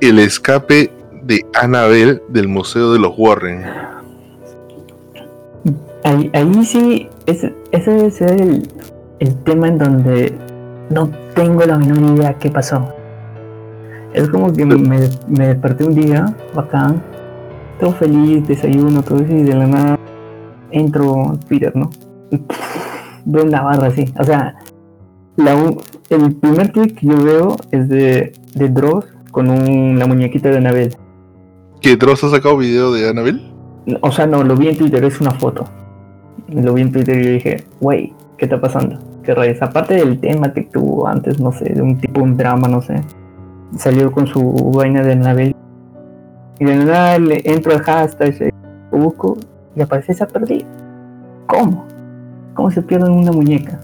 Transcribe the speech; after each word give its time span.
el 0.00 0.18
escape 0.18 0.90
de 1.22 1.44
Annabelle 1.54 2.22
del 2.28 2.48
Museo 2.48 2.92
de 2.92 2.98
los 2.98 3.14
Warren. 3.16 3.64
Ahí, 6.04 6.30
ahí 6.34 6.64
sí, 6.64 7.08
ese, 7.26 7.54
ese 7.72 8.06
es 8.06 8.20
el, 8.20 8.68
el 9.18 9.42
tema 9.44 9.68
en 9.68 9.78
donde 9.78 10.38
no 10.90 11.10
tengo 11.34 11.64
la 11.64 11.78
menor 11.78 12.16
idea 12.16 12.34
qué 12.34 12.50
pasó. 12.50 12.92
Es 14.12 14.28
como 14.28 14.52
que 14.52 14.64
me, 14.64 14.76
me 15.28 15.48
desperté 15.48 15.84
un 15.84 15.94
día, 15.94 16.36
bacán, 16.54 17.02
todo 17.80 17.92
feliz, 17.92 18.46
desayuno, 18.46 19.02
todo 19.02 19.18
eso, 19.18 19.32
y 19.32 19.42
de 19.42 19.54
la 19.54 19.66
nada 19.66 19.98
entro 20.70 21.38
Twitter, 21.48 21.74
¿no? 21.74 21.90
Y 22.30 22.40
veo 23.24 23.44
una 23.44 23.62
barra 23.62 23.88
así. 23.88 24.12
O 24.18 24.24
sea, 24.24 24.56
la, 25.36 25.54
el 26.10 26.36
primer 26.36 26.72
tweet 26.72 26.94
que 26.94 27.06
yo 27.06 27.22
veo 27.22 27.56
es 27.72 27.88
de, 27.88 28.32
de 28.54 28.68
Dross 28.68 29.15
con 29.36 29.50
un, 29.50 29.98
la 29.98 30.06
muñequita 30.06 30.48
de 30.48 30.56
Anabel. 30.56 30.96
¿Que 31.82 31.94
Dross 31.94 32.24
ha 32.24 32.30
sacado 32.30 32.56
video 32.56 32.90
de 32.90 33.06
Anabel? 33.06 33.52
O 34.00 34.10
sea, 34.10 34.26
no, 34.26 34.42
lo 34.42 34.56
vi 34.56 34.68
en 34.68 34.78
Twitter, 34.78 35.04
es 35.04 35.20
una 35.20 35.32
foto. 35.32 35.66
Lo 36.48 36.72
vi 36.72 36.80
en 36.80 36.90
Twitter 36.90 37.18
y 37.18 37.28
dije, 37.32 37.64
wey, 37.82 38.14
¿qué 38.38 38.46
está 38.46 38.58
pasando? 38.58 38.98
¿Qué 39.22 39.34
rayos? 39.34 39.60
Aparte 39.60 39.92
del 39.92 40.20
tema 40.20 40.54
que 40.54 40.62
tuvo 40.62 41.06
antes, 41.06 41.38
no 41.38 41.52
sé, 41.52 41.66
de 41.74 41.82
un 41.82 41.98
tipo, 41.98 42.22
un 42.22 42.38
drama, 42.38 42.66
no 42.66 42.80
sé. 42.80 43.02
Salió 43.76 44.10
con 44.10 44.26
su 44.26 44.72
vaina 44.74 45.02
de 45.02 45.12
Anabel. 45.12 45.54
Y 46.58 46.64
de 46.64 46.74
nada 46.74 47.18
le 47.18 47.42
entro 47.44 47.72
al 47.72 47.82
hashtag, 47.82 48.54
busco 48.90 49.36
y 49.74 49.82
aparece 49.82 50.12
esa 50.12 50.26
perdida. 50.26 50.64
¿Cómo? 51.46 51.84
¿Cómo 52.54 52.70
se 52.70 52.80
pierde 52.80 53.10
una 53.10 53.32
muñeca? 53.32 53.78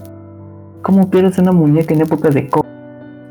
¿Cómo 0.81 1.11
pierdes 1.11 1.37
una 1.37 1.51
muñeca 1.51 1.93
en 1.93 2.01
épocas 2.01 2.33
de 2.33 2.49
COVID? 2.49 2.63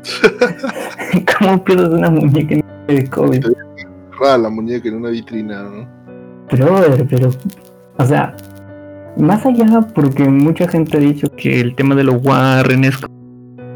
¿Cómo 1.39 1.63
pierdes 1.63 1.89
una 1.89 2.09
muñeca 2.09 2.55
en 2.55 2.63
de 2.87 3.09
COVID? 3.09 3.45
Rara 4.19 4.37
la 4.37 4.49
muñeca 4.49 4.87
en 4.89 4.95
una 4.95 5.09
vitrina, 5.09 5.63
¿no? 5.63 5.87
Pero, 6.49 6.83
pero, 7.09 7.29
o 7.97 8.05
sea, 8.05 8.35
más 9.17 9.45
allá 9.45 9.81
porque 9.93 10.23
mucha 10.23 10.67
gente 10.67 10.97
ha 10.97 10.99
dicho 10.99 11.27
que 11.35 11.61
el 11.61 11.75
tema 11.75 11.95
de 11.95 12.03
los 12.03 12.23
Warren 12.23 12.83
es 12.83 12.97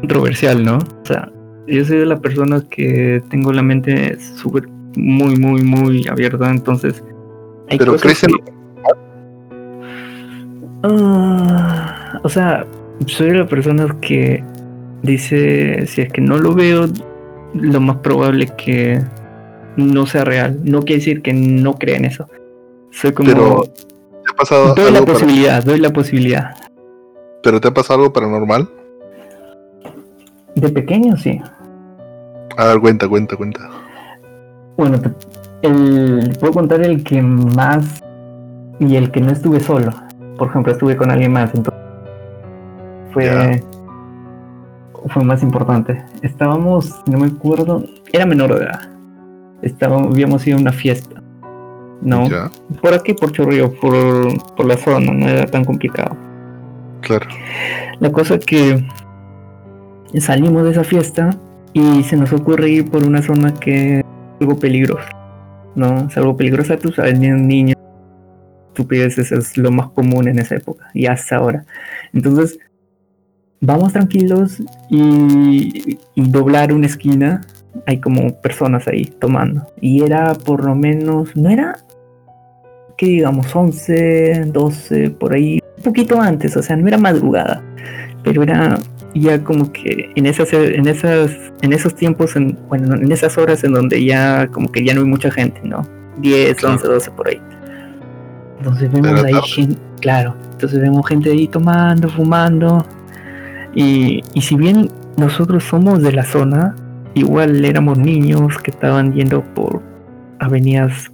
controversial, 0.00 0.64
¿no? 0.64 0.78
O 0.78 1.04
sea, 1.04 1.30
yo 1.66 1.84
soy 1.84 1.98
de 1.98 2.06
la 2.06 2.18
persona 2.18 2.62
que 2.70 3.22
tengo 3.30 3.52
la 3.52 3.62
mente 3.62 4.18
súper, 4.18 4.68
muy, 4.96 5.36
muy, 5.36 5.62
muy 5.62 6.06
abierta, 6.08 6.50
entonces... 6.50 7.02
Hay 7.70 7.78
pero 7.78 7.96
crees 7.96 8.24
en... 8.24 8.32
Uh, 10.84 12.18
o 12.22 12.28
sea, 12.28 12.64
soy 13.06 13.30
de 13.30 13.38
la 13.38 13.46
persona 13.46 13.96
que 14.00 14.44
dice, 15.02 15.84
si 15.86 16.02
es 16.02 16.12
que 16.12 16.20
no 16.20 16.38
lo 16.38 16.54
veo, 16.54 16.86
lo 17.54 17.80
más 17.80 17.96
probable 17.98 18.46
es 18.46 18.52
que 18.52 19.02
no 19.76 20.06
sea 20.06 20.24
real. 20.24 20.58
No 20.64 20.80
quiere 20.80 21.00
decir 21.00 21.22
que 21.22 21.32
no 21.32 21.74
crea 21.74 21.96
en 21.96 22.04
eso. 22.06 22.28
Soy 22.90 23.12
como... 23.12 23.28
Pero, 23.28 23.62
¿te 23.64 24.32
ha 24.32 24.36
pasado 24.36 24.74
doy 24.74 24.92
la 24.92 25.02
posibilidad, 25.02 25.64
doy 25.64 25.80
la 25.80 25.92
posibilidad. 25.92 26.54
¿Pero 27.42 27.60
te 27.60 27.68
ha 27.68 27.74
pasado 27.74 28.00
algo 28.00 28.12
paranormal? 28.12 28.68
De 30.54 30.68
pequeño, 30.68 31.16
sí. 31.16 31.40
A 32.56 32.66
ver, 32.66 32.80
cuenta, 32.80 33.08
cuenta, 33.08 33.36
cuenta. 33.36 33.70
Bueno, 34.76 35.00
el, 35.62 36.36
puedo 36.40 36.52
contar 36.52 36.82
el 36.82 37.04
que 37.04 37.22
más 37.22 38.02
y 38.80 38.96
el 38.96 39.10
que 39.10 39.20
no 39.20 39.32
estuve 39.32 39.60
solo. 39.60 39.92
Por 40.36 40.48
ejemplo, 40.48 40.72
estuve 40.72 40.96
con 40.96 41.10
alguien 41.10 41.32
más, 41.32 41.54
entonces 41.54 41.82
fue, 43.12 43.62
fue 45.06 45.24
más 45.24 45.42
importante. 45.42 46.02
Estábamos, 46.22 47.02
no 47.06 47.18
me 47.18 47.26
acuerdo, 47.26 47.84
era 48.12 48.26
menor 48.26 48.54
de 48.54 48.64
edad. 48.64 48.88
Estábamos, 49.62 50.12
habíamos 50.12 50.46
ido 50.46 50.58
a 50.58 50.60
una 50.60 50.72
fiesta. 50.72 51.22
No, 52.00 52.28
por 52.80 52.94
aquí, 52.94 53.12
por 53.14 53.32
Chorrillo, 53.32 53.72
por, 53.74 54.54
por 54.54 54.66
la 54.66 54.76
zona, 54.76 55.12
no 55.12 55.28
era 55.28 55.46
tan 55.46 55.64
complicado. 55.64 56.16
Claro. 57.00 57.26
La 57.98 58.12
cosa 58.12 58.36
es 58.36 58.44
que 58.44 58.84
salimos 60.20 60.64
de 60.64 60.70
esa 60.70 60.84
fiesta 60.84 61.30
y 61.72 62.02
se 62.04 62.16
nos 62.16 62.32
ocurre 62.32 62.70
ir 62.70 62.90
por 62.90 63.02
una 63.02 63.20
zona 63.20 63.52
que 63.54 63.98
es 63.98 64.04
algo 64.40 64.58
peligrosa. 64.58 65.08
¿No? 65.74 66.08
Es 66.08 66.16
algo 66.16 66.36
peligrosa, 66.36 66.76
tú 66.76 66.92
sabes, 66.92 67.18
niños, 67.18 67.76
estupideces 68.78 69.32
es 69.32 69.56
lo 69.56 69.70
más 69.70 69.88
común 69.90 70.28
en 70.28 70.38
esa 70.38 70.56
época 70.56 70.88
y 70.94 71.06
hasta 71.06 71.36
ahora. 71.36 71.64
Entonces, 72.12 72.58
vamos 73.60 73.92
tranquilos 73.92 74.62
y, 74.90 75.98
doblar 76.16 76.72
una 76.72 76.86
esquina 76.86 77.40
hay 77.86 78.00
como 78.00 78.32
personas 78.40 78.86
ahí 78.88 79.04
tomando. 79.04 79.66
Y 79.80 80.02
era 80.02 80.34
por 80.34 80.64
lo 80.64 80.74
menos, 80.74 81.34
no 81.36 81.48
era, 81.48 81.76
que 82.96 83.06
digamos, 83.06 83.54
11, 83.54 84.46
12, 84.46 85.10
por 85.10 85.34
ahí, 85.34 85.60
un 85.76 85.82
poquito 85.82 86.20
antes, 86.20 86.56
o 86.56 86.62
sea, 86.62 86.76
no 86.76 86.88
era 86.88 86.98
madrugada, 86.98 87.62
pero 88.24 88.42
era 88.42 88.78
ya 89.14 89.42
como 89.42 89.72
que 89.72 90.10
en 90.16 90.26
esas, 90.26 90.52
en 90.52 90.86
esas, 90.86 91.30
en 91.62 91.72
esos 91.72 91.94
tiempos, 91.94 92.36
en, 92.36 92.58
bueno, 92.68 92.94
en 92.94 93.10
esas 93.10 93.38
horas 93.38 93.64
en 93.64 93.72
donde 93.72 94.04
ya 94.04 94.48
como 94.48 94.70
que 94.70 94.84
ya 94.84 94.94
no 94.94 95.00
hay 95.00 95.06
mucha 95.06 95.30
gente, 95.30 95.60
¿no? 95.64 95.86
10, 96.18 96.62
11, 96.62 96.86
12 96.86 97.10
por 97.12 97.28
ahí. 97.28 97.40
Entonces 98.58 98.90
vemos 98.90 99.22
ahí 99.22 99.34
gente, 99.46 99.78
claro, 100.00 100.34
entonces 100.52 100.80
vemos 100.80 101.06
gente 101.06 101.30
ahí 101.30 101.46
tomando, 101.46 102.08
fumando, 102.08 102.84
y, 103.80 104.24
si 104.40 104.56
bien 104.56 104.90
nosotros 105.16 105.62
somos 105.62 106.02
de 106.02 106.10
la 106.10 106.24
zona, 106.24 106.74
igual 107.14 107.64
éramos 107.64 107.96
niños 107.96 108.58
que 108.58 108.72
estaban 108.72 109.14
yendo 109.14 109.44
por 109.54 109.80
avenidas 110.40 111.12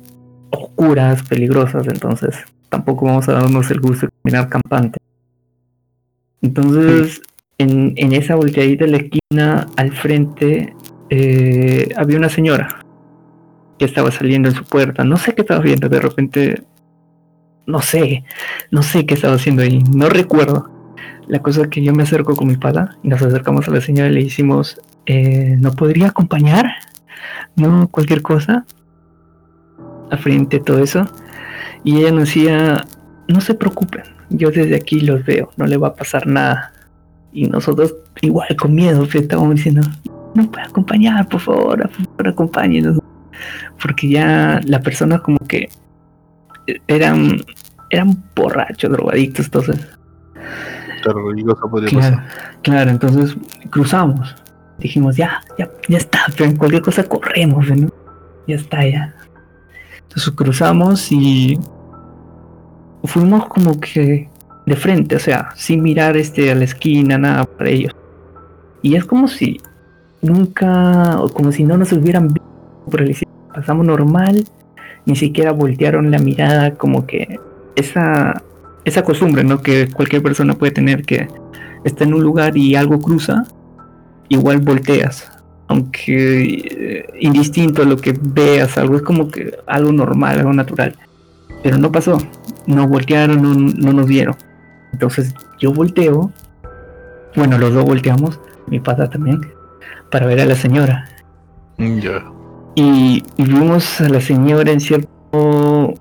oscuras, 0.49 1.23
peligrosas, 1.25 1.87
entonces 1.89 2.35
tampoco 2.71 3.05
vamos 3.05 3.29
a 3.29 3.35
darnos 3.35 3.71
el 3.71 3.81
gusto 3.81 4.07
de 4.07 4.13
caminar 4.23 4.49
campante. 4.49 4.99
Entonces, 6.41 7.21
en, 7.59 7.93
esa 8.15 8.35
volteadita 8.35 8.87
de 8.87 8.91
la 8.91 8.97
esquina, 8.97 9.67
al 9.77 9.93
frente, 9.93 10.75
eh, 11.11 11.91
había 11.99 12.17
una 12.17 12.31
señora 12.31 12.83
que 13.79 13.85
estaba 13.85 14.11
saliendo 14.11 14.49
en 14.49 14.55
su 14.55 14.65
puerta. 14.65 15.05
No 15.05 15.19
sé 15.19 15.35
qué 15.35 15.43
estaba 15.43 15.61
viendo, 15.61 15.91
de 15.91 16.01
repente, 16.01 16.63
no 17.67 17.83
sé, 17.83 18.25
no 18.71 18.83
sé 18.83 19.05
qué 19.05 19.13
estaba 19.13 19.35
haciendo 19.35 19.61
ahí, 19.61 19.85
no 19.95 20.09
recuerdo. 20.09 20.74
La 21.27 21.41
cosa 21.41 21.63
es 21.63 21.69
que 21.69 21.83
yo 21.83 21.93
me 21.95 22.03
acerco 22.03 22.37
con 22.37 22.49
mi 22.49 22.57
pala 22.57 22.97
y 23.03 23.09
nos 23.09 23.23
acercamos 23.23 23.67
a 23.69 23.71
la 23.71 23.81
señora 23.81 24.09
y 24.11 24.15
le 24.15 24.25
decimos, 24.25 24.81
eh, 25.07 25.57
¿no 25.59 25.73
podría 25.73 26.09
acompañar? 26.09 26.67
¿No? 27.57 27.89
Cualquier 27.89 28.23
cosa. 28.23 28.67
A 30.11 30.17
frente 30.17 30.61
todo 30.61 30.83
eso. 30.83 31.07
Y 31.83 31.99
ella 31.99 32.11
nos 32.11 32.29
decía, 32.29 32.85
no 33.29 33.41
se 33.41 33.55
preocupen, 33.55 34.03
yo 34.31 34.51
desde 34.51 34.77
aquí 34.77 35.01
los 35.01 35.25
veo, 35.25 35.51
no 35.57 35.67
le 35.67 35.77
va 35.77 35.89
a 35.89 35.95
pasar 35.95 36.27
nada. 36.27 36.73
Y 37.33 37.47
nosotros 37.47 37.95
igual 38.21 38.49
con 38.57 38.75
miedo 38.75 39.07
estábamos 39.13 39.57
diciendo, 39.57 39.83
no 40.35 40.51
puede 40.51 40.67
acompañar, 40.67 41.29
por 41.29 41.41
favor, 41.41 41.83
por 41.83 41.91
favor, 41.91 42.29
acompáñenos. 42.29 42.99
Porque 43.83 44.09
ya 44.09 44.61
la 44.65 44.81
persona 44.81 45.19
como 45.19 45.39
que 45.39 45.69
eran, 46.87 47.43
eran 47.91 48.23
borrachos, 48.35 48.91
drogadictos, 48.91 49.47
entonces 49.47 49.87
claro, 51.91 52.23
Claro, 52.63 52.91
entonces 52.91 53.37
cruzamos. 53.71 54.35
Dijimos, 54.79 55.17
ya, 55.17 55.41
ya, 55.59 55.71
ya 55.89 55.99
está, 55.99 56.21
pero 56.37 56.51
en 56.51 56.57
cualquier 56.57 56.83
cosa 56.83 57.05
corremos, 57.05 57.69
¿no? 57.71 57.91
Ya 58.47 58.57
está, 58.57 58.87
ya. 58.87 59.15
Entonces 60.03 60.33
cruzamos 60.33 61.13
y 61.13 61.59
fuimos 63.05 63.47
como 63.47 63.79
que 63.81 64.29
de 64.67 64.77
frente, 64.77 65.17
o 65.17 65.19
sea, 65.21 65.51
sin 65.57 65.83
mirar 65.83 66.17
este 66.17 66.51
a 66.51 66.55
la 66.55 66.65
esquina, 66.65 67.19
nada 67.19 67.45
para 67.45 67.71
ellos. 67.71 67.95
Y 68.83 68.97
es 68.97 69.05
como 69.05 69.29
si 69.29 69.61
nunca, 70.23 71.21
o 71.21 71.29
como 71.29 71.53
si 71.53 71.65
no 71.65 71.77
nos 71.77 71.93
hubieran 71.93 72.29
visto 72.29 72.49
por 72.91 73.03
el 73.03 73.17
pasamos 73.55 73.87
normal, 73.87 74.45
ni 75.07 75.17
siquiera 75.17 75.53
voltearon 75.53 76.11
la 76.11 76.19
mirada, 76.19 76.75
como 76.75 77.07
que 77.07 77.39
esa 77.77 78.43
esa 78.85 79.03
costumbre, 79.03 79.45
¿no? 79.45 79.63
Que 79.63 79.89
cualquier 79.89 80.23
persona 80.23 80.55
puede 80.55 80.73
tener 80.73 81.05
que 81.05 81.29
está 81.85 82.05
en 82.05 82.15
un 82.15 82.23
lugar 82.23 82.57
y 82.57 82.75
algo 82.75 83.01
cruza, 83.01 83.45
igual 84.29 84.59
volteas. 84.59 85.31
Aunque 85.67 86.43
eh, 86.71 87.07
indistinto 87.21 87.83
a 87.83 87.85
lo 87.87 87.97
que 87.97 88.15
veas, 88.21 88.77
algo 88.77 88.97
es 88.97 89.03
como 89.03 89.29
que 89.29 89.57
algo 89.67 89.93
normal, 89.93 90.39
algo 90.39 90.53
natural. 90.53 90.95
Pero 91.63 91.79
no 91.79 91.91
pasó, 91.91 92.19
no 92.67 92.87
voltearon, 92.87 93.75
no, 93.79 93.93
nos 93.93 94.07
vieron. 94.07 94.37
Entonces 94.93 95.35
yo 95.59 95.73
volteo, 95.73 96.31
bueno, 97.35 97.59
los 97.59 97.73
dos 97.73 97.85
volteamos, 97.85 98.39
mi 98.67 98.81
pata 98.81 99.09
también, 99.09 99.41
para 100.11 100.27
ver 100.27 100.41
a 100.41 100.45
la 100.45 100.55
señora. 100.55 101.09
Mm, 101.79 101.99
ya. 101.99 102.25
Y, 102.77 103.23
y, 103.37 103.45
vimos 103.45 104.01
a 104.01 104.09
la 104.09 104.21
señora 104.21 104.71
en 104.71 104.81
cierto, 104.81 105.95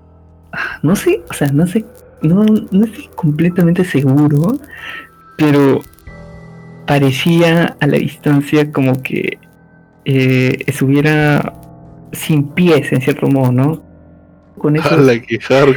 no 0.82 0.96
sé, 0.96 1.22
o 1.30 1.32
sea, 1.32 1.48
no 1.52 1.66
sé 1.66 1.84
no, 2.24 2.44
no 2.44 2.84
estoy 2.84 3.08
completamente 3.14 3.84
seguro, 3.84 4.58
pero 5.36 5.82
parecía 6.86 7.76
a 7.80 7.86
la 7.86 7.98
distancia 7.98 8.72
como 8.72 9.02
que 9.02 9.38
eh, 10.04 10.64
estuviera 10.66 11.54
sin 12.12 12.48
pies, 12.48 12.92
en 12.92 13.00
cierto 13.00 13.26
modo, 13.26 13.52
¿no? 13.52 13.82
Con 14.58 14.76
esos, 14.76 15.06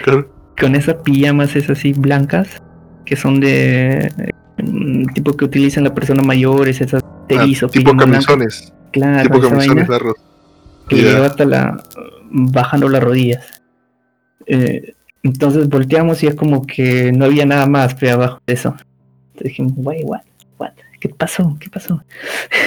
que. 0.02 0.26
Con 0.60 0.76
esas 0.76 0.96
pijamas 0.96 1.56
esas 1.56 1.78
así 1.78 1.94
blancas, 1.94 2.62
que 3.06 3.16
son 3.16 3.40
de 3.40 4.12
mm, 4.58 5.06
tipo 5.14 5.36
que 5.36 5.46
utilizan 5.46 5.84
las 5.84 5.94
personas 5.94 6.26
mayores, 6.26 6.82
esas 6.82 7.04
terizo, 7.28 7.68
ah, 7.68 7.70
tipo 7.70 7.96
camisones. 7.96 8.74
Claro, 8.92 9.30
tipo 9.30 9.50
camisones 9.50 9.88
largos. 9.88 10.16
Que 10.90 10.96
lleva 10.96 11.26
hasta 11.28 11.46
la 11.46 11.84
bajando 12.30 12.90
las 12.90 13.04
rodillas. 13.04 13.62
Eh, 14.46 14.94
entonces 15.24 15.68
volteamos 15.70 16.24
y 16.24 16.28
es 16.28 16.36
como 16.36 16.66
que 16.66 17.12
no 17.12 17.26
había 17.26 17.46
nada 17.46 17.66
más 17.66 17.96
pero 17.96 18.16
abajo 18.16 18.42
de 18.46 18.54
eso. 18.54 18.76
Entonces 19.28 19.44
dijimos, 19.50 19.74
guay, 19.76 20.04
what, 20.04 20.22
what, 20.58 20.72
¿qué 21.00 21.10
pasó? 21.10 21.58
¿Qué 21.60 21.70
pasó? 21.70 22.04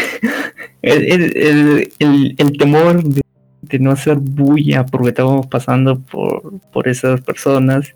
el, 0.83 1.93
el, 1.99 2.59
temor 2.59 3.03
de, 3.03 3.79
no 3.79 3.91
hacer 3.93 4.17
bulla 4.19 4.85
porque 4.87 5.09
estábamos 5.09 5.47
pasando 5.47 5.99
por, 6.01 6.61
por 6.73 6.89
esas 6.89 7.21
personas, 7.21 7.95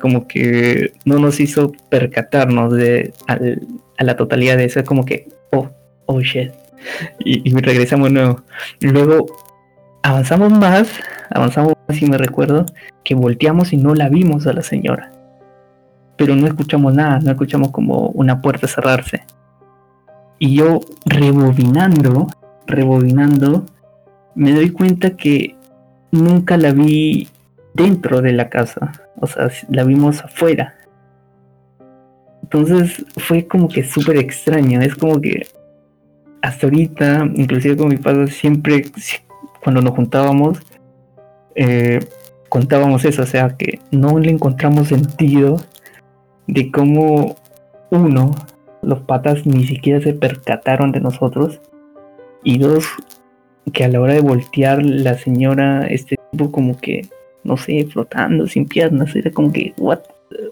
como 0.00 0.26
que 0.26 0.92
no 1.04 1.18
nos 1.18 1.38
hizo 1.40 1.72
percatarnos 1.90 2.72
de 2.72 3.12
a 3.26 4.04
la 4.04 4.16
totalidad 4.16 4.56
de 4.56 4.64
eso. 4.64 4.80
Es 4.80 4.86
como 4.86 5.04
que, 5.04 5.28
oh, 5.52 5.68
oh 6.06 6.20
shit. 6.20 6.50
Y, 7.24 7.48
y 7.48 7.54
regresamos 7.60 8.10
nuevo. 8.10 8.42
Luego 8.80 9.26
avanzamos 10.02 10.52
más, 10.52 10.88
avanzamos 11.30 11.74
más 11.88 12.02
y 12.02 12.06
me 12.06 12.18
recuerdo 12.18 12.66
que 13.04 13.14
volteamos 13.14 13.72
y 13.72 13.76
no 13.76 13.94
la 13.94 14.08
vimos 14.08 14.46
a 14.46 14.52
la 14.52 14.62
señora. 14.62 15.12
Pero 16.16 16.36
no 16.36 16.46
escuchamos 16.46 16.94
nada, 16.94 17.20
no 17.20 17.30
escuchamos 17.30 17.70
como 17.70 18.08
una 18.08 18.40
puerta 18.40 18.66
cerrarse. 18.66 19.24
Y 20.38 20.56
yo 20.56 20.80
rebobinando, 21.06 22.26
rebobinando, 22.66 23.64
me 24.34 24.52
doy 24.52 24.70
cuenta 24.70 25.16
que 25.16 25.56
nunca 26.10 26.56
la 26.56 26.72
vi 26.72 27.28
dentro 27.74 28.20
de 28.20 28.32
la 28.32 28.48
casa. 28.48 28.92
O 29.20 29.26
sea, 29.26 29.50
la 29.68 29.84
vimos 29.84 30.22
afuera. 30.22 30.74
Entonces 32.42 33.04
fue 33.16 33.46
como 33.46 33.68
que 33.68 33.84
súper 33.84 34.16
extraño. 34.16 34.80
Es 34.80 34.96
como 34.96 35.20
que 35.20 35.46
hasta 36.42 36.66
ahorita, 36.66 37.30
inclusive 37.34 37.76
con 37.76 37.88
mi 37.88 37.96
padre, 37.96 38.26
siempre 38.26 38.84
cuando 39.62 39.80
nos 39.80 39.94
juntábamos, 39.94 40.60
eh, 41.54 42.00
contábamos 42.48 43.04
eso, 43.04 43.22
o 43.22 43.26
sea, 43.26 43.56
que 43.56 43.80
no 43.90 44.18
le 44.18 44.30
encontramos 44.30 44.88
sentido 44.88 45.60
de 46.46 46.70
cómo 46.70 47.36
uno, 47.90 48.34
los 48.82 49.00
patas 49.00 49.46
ni 49.46 49.64
siquiera 49.64 50.00
se 50.00 50.14
percataron 50.14 50.92
de 50.92 51.00
nosotros, 51.00 51.60
y 52.42 52.58
dos, 52.58 52.84
que 53.72 53.84
a 53.84 53.88
la 53.88 54.00
hora 54.00 54.14
de 54.14 54.20
voltear 54.20 54.82
la 54.82 55.14
señora, 55.14 55.86
este 55.86 56.16
tipo 56.32 56.50
como 56.50 56.76
que, 56.76 57.08
no 57.44 57.56
sé, 57.56 57.86
flotando 57.86 58.46
sin 58.48 58.66
piernas, 58.66 59.14
era 59.14 59.30
como 59.30 59.52
que, 59.52 59.72
what? 59.78 60.00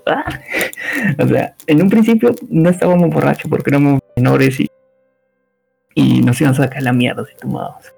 Ah. 0.07 0.41
o 1.19 1.27
sea, 1.27 1.55
en 1.67 1.83
un 1.83 1.91
principio 1.91 2.35
no 2.49 2.71
estábamos 2.71 3.11
borrachos 3.11 3.51
porque 3.51 3.71
éramos 3.71 4.01
menores 4.15 4.61
y, 4.61 4.69
y 5.95 6.21
nos 6.23 6.41
iban 6.41 6.53
a 6.53 6.57
sacar 6.57 6.83
la 6.83 6.93
mierda 6.93 7.25
si 7.25 7.35
tomábamos. 7.37 7.93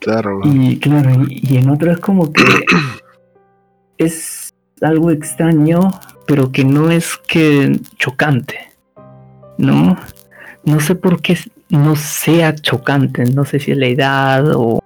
Claro. 0.00 0.40
Y 0.44 0.78
claro, 0.78 1.24
y, 1.28 1.56
en 1.56 1.70
otro 1.70 1.90
es 1.90 1.98
como 1.98 2.32
que 2.32 2.44
es 3.98 4.54
algo 4.80 5.10
extraño, 5.10 5.90
pero 6.26 6.52
que 6.52 6.64
no 6.64 6.90
es 6.90 7.16
que 7.26 7.78
chocante. 7.96 8.58
¿No? 9.58 9.96
No 10.64 10.80
sé 10.80 10.94
por 10.94 11.20
qué 11.20 11.36
no 11.68 11.96
sea 11.96 12.54
chocante, 12.54 13.24
no 13.24 13.44
sé 13.44 13.58
si 13.58 13.72
es 13.72 13.78
la 13.78 13.86
edad 13.86 14.52
o, 14.54 14.80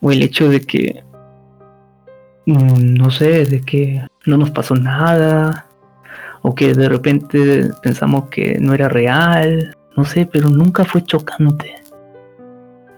o 0.00 0.12
el 0.12 0.22
hecho 0.22 0.48
de 0.48 0.60
que 0.60 1.04
mm, 2.46 2.94
no 2.94 3.10
sé, 3.10 3.44
de 3.44 3.60
que 3.60 4.04
no 4.26 4.36
nos 4.36 4.50
pasó 4.50 4.74
nada 4.74 5.66
o 6.42 6.54
que 6.54 6.74
de 6.74 6.88
repente 6.88 7.70
pensamos 7.82 8.28
que 8.30 8.58
no 8.60 8.74
era 8.74 8.88
real, 8.88 9.76
no 9.96 10.04
sé, 10.04 10.28
pero 10.30 10.48
nunca 10.48 10.84
fue 10.84 11.04
chocante. 11.04 11.74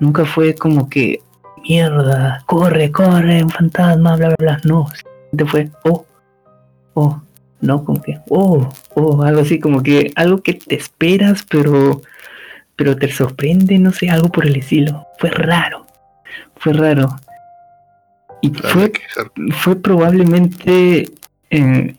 Nunca 0.01 0.25
fue 0.25 0.55
como 0.55 0.89
que, 0.89 1.21
mierda, 1.63 2.43
corre, 2.47 2.91
corre, 2.91 3.45
un 3.45 3.51
fantasma, 3.51 4.17
bla, 4.17 4.29
bla, 4.29 4.37
bla. 4.39 4.61
No, 4.65 4.89
simplemente 5.31 5.45
fue, 5.45 5.71
oh, 5.85 6.07
oh, 6.95 7.23
no, 7.61 7.85
como 7.85 8.01
que, 8.01 8.19
oh, 8.29 8.69
oh, 8.95 9.23
algo 9.23 9.43
así, 9.43 9.61
como 9.61 9.83
que 9.83 10.13
algo 10.17 10.43
que 10.43 10.55
te 10.55 10.75
esperas, 10.75 11.45
pero, 11.49 12.01
pero 12.77 12.97
te 12.97 13.13
sorprende, 13.13 13.79
no 13.79 13.93
sé, 13.93 14.09
algo 14.09 14.31
por 14.31 14.47
el 14.47 14.57
estilo. 14.57 15.07
Fue 15.19 15.31
raro, 15.31 15.87
fue 16.57 16.73
raro. 16.73 17.17
Y 18.41 18.51
fue, 18.51 18.91
fue 19.53 19.77
probablemente 19.77 21.11
eh, 21.51 21.95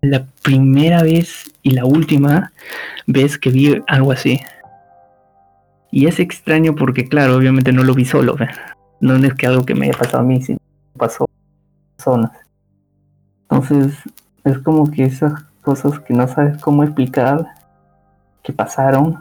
la 0.00 0.24
primera 0.42 1.02
vez 1.02 1.52
y 1.62 1.72
la 1.72 1.84
última 1.84 2.52
vez 3.06 3.36
que 3.36 3.50
vi 3.50 3.82
algo 3.86 4.12
así. 4.12 4.40
Y 5.96 6.06
es 6.08 6.20
extraño 6.20 6.74
porque, 6.74 7.08
claro, 7.08 7.36
obviamente 7.36 7.72
no 7.72 7.82
lo 7.82 7.94
vi 7.94 8.04
solo. 8.04 8.36
No 9.00 9.14
es 9.14 9.32
que 9.32 9.46
algo 9.46 9.64
que 9.64 9.74
me 9.74 9.86
haya 9.86 9.96
pasado 9.96 10.18
a 10.18 10.26
mí, 10.26 10.42
sino 10.42 10.58
pasó 10.98 11.24
a 11.24 11.96
personas. 11.96 12.32
Entonces, 13.48 13.94
es 14.44 14.58
como 14.58 14.90
que 14.90 15.04
esas 15.04 15.44
cosas 15.62 15.98
que 16.00 16.12
no 16.12 16.28
sabes 16.28 16.58
cómo 16.58 16.84
explicar, 16.84 17.46
que 18.42 18.52
pasaron, 18.52 19.18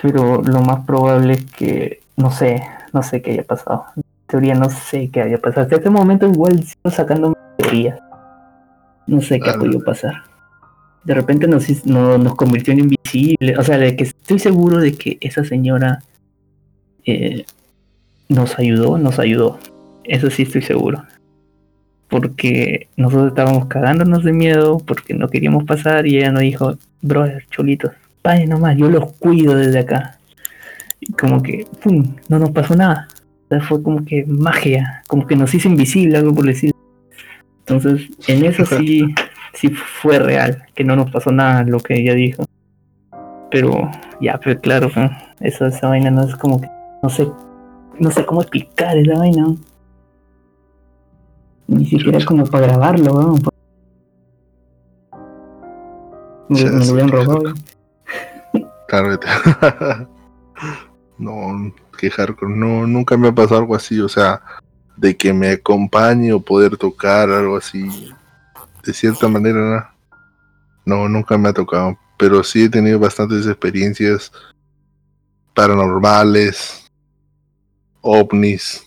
pero 0.00 0.40
lo 0.40 0.62
más 0.62 0.86
probable 0.86 1.34
es 1.34 1.44
que, 1.44 2.00
no 2.16 2.30
sé, 2.30 2.62
no 2.94 3.02
sé 3.02 3.20
qué 3.20 3.32
haya 3.32 3.44
pasado. 3.44 3.84
En 3.96 4.02
teoría 4.26 4.54
no 4.54 4.70
sé 4.70 5.10
qué 5.10 5.20
haya 5.20 5.36
pasado. 5.36 5.64
Hasta 5.64 5.76
este 5.76 5.90
momento 5.90 6.26
igual 6.26 6.62
sigo 6.62 6.90
sacando 6.90 7.36
teorías. 7.58 8.00
No 9.06 9.20
sé 9.20 9.38
qué 9.40 9.50
ha 9.50 9.58
podido 9.58 9.84
pasar 9.84 10.22
de 11.04 11.14
repente 11.14 11.46
nos, 11.46 11.86
nos 11.86 12.34
convirtió 12.34 12.72
en 12.72 12.80
O 13.58 13.62
sea, 13.62 13.78
de 13.78 13.96
que 13.96 14.04
estoy 14.04 14.38
seguro 14.38 14.78
de 14.78 14.94
que 14.94 15.18
esa 15.20 15.44
señora 15.44 16.02
eh, 17.04 17.44
nos 18.28 18.58
ayudó, 18.58 18.98
nos 18.98 19.18
ayudó. 19.18 19.58
Eso 20.04 20.30
sí 20.30 20.42
estoy 20.42 20.62
seguro. 20.62 21.04
Porque 22.08 22.88
nosotros 22.96 23.28
estábamos 23.28 23.66
cagándonos 23.66 24.24
de 24.24 24.32
miedo, 24.32 24.78
porque 24.78 25.14
no 25.14 25.28
queríamos 25.28 25.64
pasar 25.64 26.06
y 26.06 26.18
ella 26.18 26.32
nos 26.32 26.42
dijo, 26.42 26.76
brother, 27.02 27.44
chulitos, 27.50 27.92
vayan 28.22 28.50
nomás, 28.50 28.76
yo 28.76 28.90
los 28.90 29.12
cuido 29.14 29.54
desde 29.54 29.80
acá. 29.80 30.18
Y 31.00 31.12
como 31.12 31.42
que, 31.42 31.66
¡pum!, 31.82 32.16
no 32.28 32.38
nos 32.38 32.50
pasó 32.50 32.74
nada. 32.74 33.08
O 33.44 33.48
sea, 33.48 33.60
fue 33.60 33.82
como 33.82 34.04
que 34.04 34.24
magia, 34.26 35.02
como 35.06 35.26
que 35.26 35.36
nos 35.36 35.54
hizo 35.54 35.68
invisible, 35.68 36.16
algo 36.16 36.34
por 36.34 36.46
decir. 36.46 36.72
Entonces, 37.66 38.08
en 38.26 38.44
eso 38.44 38.64
sí, 38.66 39.04
sí 39.54 39.68
fue 39.68 40.18
real, 40.18 40.64
que 40.74 40.84
no 40.84 40.96
nos 40.96 41.10
pasó 41.10 41.32
nada 41.32 41.64
lo 41.64 41.80
que 41.80 41.94
ella 41.94 42.14
dijo. 42.14 42.44
Pero 43.54 43.88
ya, 44.20 44.40
pero 44.42 44.60
claro, 44.60 44.90
esa, 45.38 45.68
esa 45.68 45.86
vaina 45.86 46.10
no 46.10 46.24
es 46.24 46.34
como 46.34 46.60
que, 46.60 46.68
no 47.00 47.08
sé, 47.08 47.30
no 48.00 48.10
sé 48.10 48.26
cómo 48.26 48.40
explicar 48.42 48.96
esa 48.96 49.16
vaina. 49.16 49.54
Ni 51.68 51.86
siquiera 51.86 52.18
es 52.18 52.24
como 52.24 52.44
para 52.46 52.66
grabarlo, 52.66 53.12
¿no? 53.12 53.38
Me, 56.48 56.62
lo 56.62 56.92
hubieran 56.92 57.12
robado. 57.12 57.54
Claro, 58.88 59.20
no, 61.18 61.72
que 61.96 62.10
hardcore, 62.10 62.56
no, 62.56 62.88
nunca 62.88 63.16
me 63.16 63.28
ha 63.28 63.32
pasado 63.32 63.60
algo 63.60 63.76
así, 63.76 64.00
o 64.00 64.08
sea, 64.08 64.42
de 64.96 65.16
que 65.16 65.32
me 65.32 65.52
acompañe 65.52 66.32
o 66.32 66.40
poder 66.40 66.76
tocar 66.76 67.30
algo 67.30 67.56
así 67.56 68.12
de 68.84 68.92
cierta 68.92 69.28
manera, 69.28 69.94
no, 70.84 71.08
nunca 71.08 71.38
me 71.38 71.50
ha 71.50 71.52
tocado, 71.52 71.96
pero 72.24 72.42
sí 72.42 72.64
he 72.64 72.68
tenido 72.70 72.98
bastantes 72.98 73.46
experiencias 73.46 74.32
paranormales, 75.52 76.90
ovnis. 78.00 78.82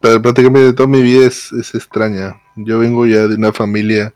Pero 0.00 0.22
prácticamente 0.22 0.72
toda 0.74 0.88
mi 0.88 1.02
vida 1.02 1.26
es, 1.26 1.50
extraña. 1.74 2.40
Yo 2.54 2.78
vengo 2.78 3.04
ya 3.04 3.26
de 3.26 3.34
una 3.34 3.52
familia 3.52 4.14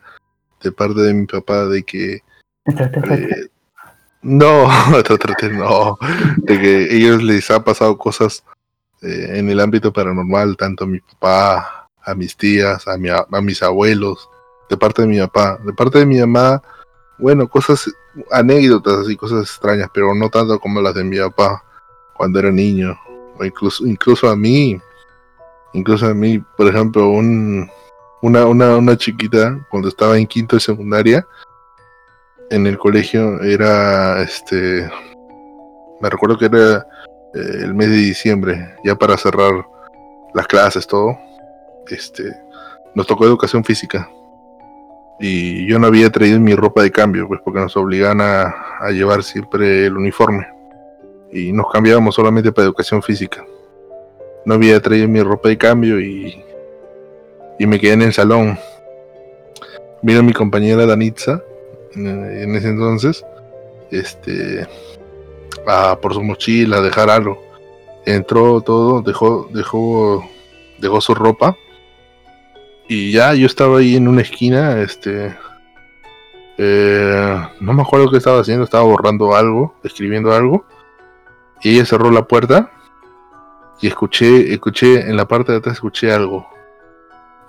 de 0.62 0.71
parte 0.71 1.00
de 1.00 1.12
mi 1.12 1.26
papá 1.26 1.66
de 1.66 1.83
que... 1.83 2.21
Eh, 2.66 3.49
no, 4.23 4.69
no, 4.90 5.99
de 6.37 6.61
que 6.61 6.97
ellos 6.97 7.21
les 7.21 7.50
ha 7.50 7.64
pasado 7.64 7.99
cosas 7.99 8.45
eh, 9.02 9.31
en 9.33 9.50
el 9.50 9.59
ámbito 9.59 9.93
paranormal, 9.93 10.57
tanto 10.57 10.85
a 10.85 10.87
mi 10.87 11.00
papá, 11.00 11.88
a 12.00 12.14
mis 12.14 12.37
tías, 12.37 12.87
a, 12.87 12.97
mi, 12.97 13.09
a 13.09 13.26
mis 13.43 13.61
abuelos, 13.61 14.28
de 14.71 14.76
parte 14.76 15.02
de 15.02 15.09
mi 15.09 15.19
papá, 15.19 15.59
de 15.64 15.73
parte 15.73 15.99
de 15.99 16.07
mi 16.07 16.21
mamá, 16.21 16.62
bueno, 17.18 17.49
cosas, 17.49 17.90
anécdotas 18.30 18.99
así, 18.99 19.16
cosas 19.16 19.42
extrañas, 19.42 19.88
pero 19.92 20.14
no 20.14 20.28
tanto 20.28 20.58
como 20.58 20.80
las 20.80 20.94
de 20.94 21.04
mi 21.04 21.18
papá 21.18 21.62
cuando 22.14 22.38
era 22.38 22.50
niño, 22.50 22.99
o 23.38 23.44
incluso, 23.44 23.87
incluso 23.87 24.28
a 24.28 24.37
mí, 24.37 24.80
incluso 25.73 26.06
a 26.06 26.14
mí, 26.14 26.38
por 26.38 26.66
ejemplo, 26.68 27.08
un, 27.08 27.70
una, 28.23 28.46
una, 28.46 28.76
una 28.76 28.96
chiquita, 28.96 29.58
cuando 29.70 29.88
estaba 29.88 30.16
en 30.18 30.26
quinto 30.26 30.56
de 30.56 30.61
secundaria, 30.61 31.26
en 32.50 32.66
el 32.66 32.78
colegio, 32.78 33.42
era, 33.42 34.23
este, 34.23 34.88
me 36.00 36.11
recuerdo 36.11 36.38
que 36.38 36.46
era 36.46 36.87
eh, 37.35 37.58
el 37.62 37.75
mes 37.75 37.90
de 37.90 37.96
diciembre, 37.96 38.76
ya 38.85 38.94
para 38.94 39.16
cerrar 39.16 39.66
las 40.35 40.46
clases, 40.46 40.87
todo, 40.87 41.16
este, 41.88 42.35
nos 42.94 43.06
tocó 43.06 43.25
educación 43.25 43.64
física. 43.64 44.08
Y 45.18 45.66
yo 45.66 45.78
no 45.78 45.87
había 45.87 46.11
traído 46.11 46.38
mi 46.38 46.54
ropa 46.54 46.82
de 46.82 46.90
cambio, 46.90 47.26
pues 47.26 47.40
porque 47.42 47.61
nos 47.61 47.76
obligan 47.76 48.20
a, 48.20 48.54
a 48.80 48.90
llevar 48.90 49.23
siempre 49.23 49.87
el 49.87 49.96
uniforme. 49.96 50.46
Y 51.32 51.52
nos 51.52 51.70
cambiábamos 51.70 52.14
solamente 52.14 52.52
para 52.52 52.66
educación 52.66 53.02
física. 53.02 53.44
No 54.44 54.54
había 54.54 54.80
traído 54.80 55.08
mi 55.08 55.23
ropa 55.23 55.49
de 55.49 55.58
cambio 55.58 56.00
y, 56.00 56.42
y 57.58 57.66
me 57.66 57.80
quedé 57.80 57.94
en 57.94 58.02
el 58.02 58.12
salón. 58.12 58.58
Vino 60.02 60.23
mi 60.23 60.32
compañera 60.32 60.87
Danitza 60.87 61.42
en, 61.96 62.54
ese 62.54 62.68
entonces, 62.68 63.25
este, 63.90 64.66
a 65.66 65.99
por 66.00 66.14
su 66.14 66.23
mochila, 66.23 66.78
a 66.78 66.82
dejar 66.82 67.11
algo. 67.11 67.42
Entró 68.04 68.61
todo, 68.61 69.02
dejó, 69.02 69.49
dejó, 69.52 70.28
dejó 70.78 71.00
su 71.00 71.14
ropa 71.14 71.56
y 72.88 73.12
ya 73.12 73.35
yo 73.35 73.47
estaba 73.47 73.78
ahí 73.78 73.97
en 73.97 74.09
una 74.09 74.23
esquina, 74.23 74.81
este, 74.81 75.37
eh, 76.59 77.40
no 77.61 77.73
me 77.73 77.83
acuerdo 77.83 78.11
qué 78.11 78.19
estaba 78.19 78.40
haciendo, 78.40 78.64
estaba 78.64 78.85
borrando 78.85 79.35
algo, 79.35 79.75
escribiendo 79.83 80.33
algo, 80.33 80.64
y 81.62 81.75
ella 81.75 81.85
cerró 81.85 82.11
la 82.11 82.26
puerta 82.26 82.71
y 83.81 83.88
escuché, 83.88 84.52
escuché 84.52 85.09
en 85.09 85.16
la 85.16 85.26
parte 85.26 85.52
de 85.52 85.59
atrás 85.59 85.75
escuché 85.75 86.12
algo, 86.12 86.47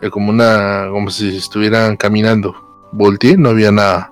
eh, 0.01 0.09
como 0.09 0.29
una, 0.29 0.87
como 0.91 1.09
si 1.09 1.37
estuvieran 1.37 1.97
caminando. 1.97 2.55
Volteé, 2.91 3.37
no 3.37 3.49
había 3.49 3.71
nada. 3.71 4.11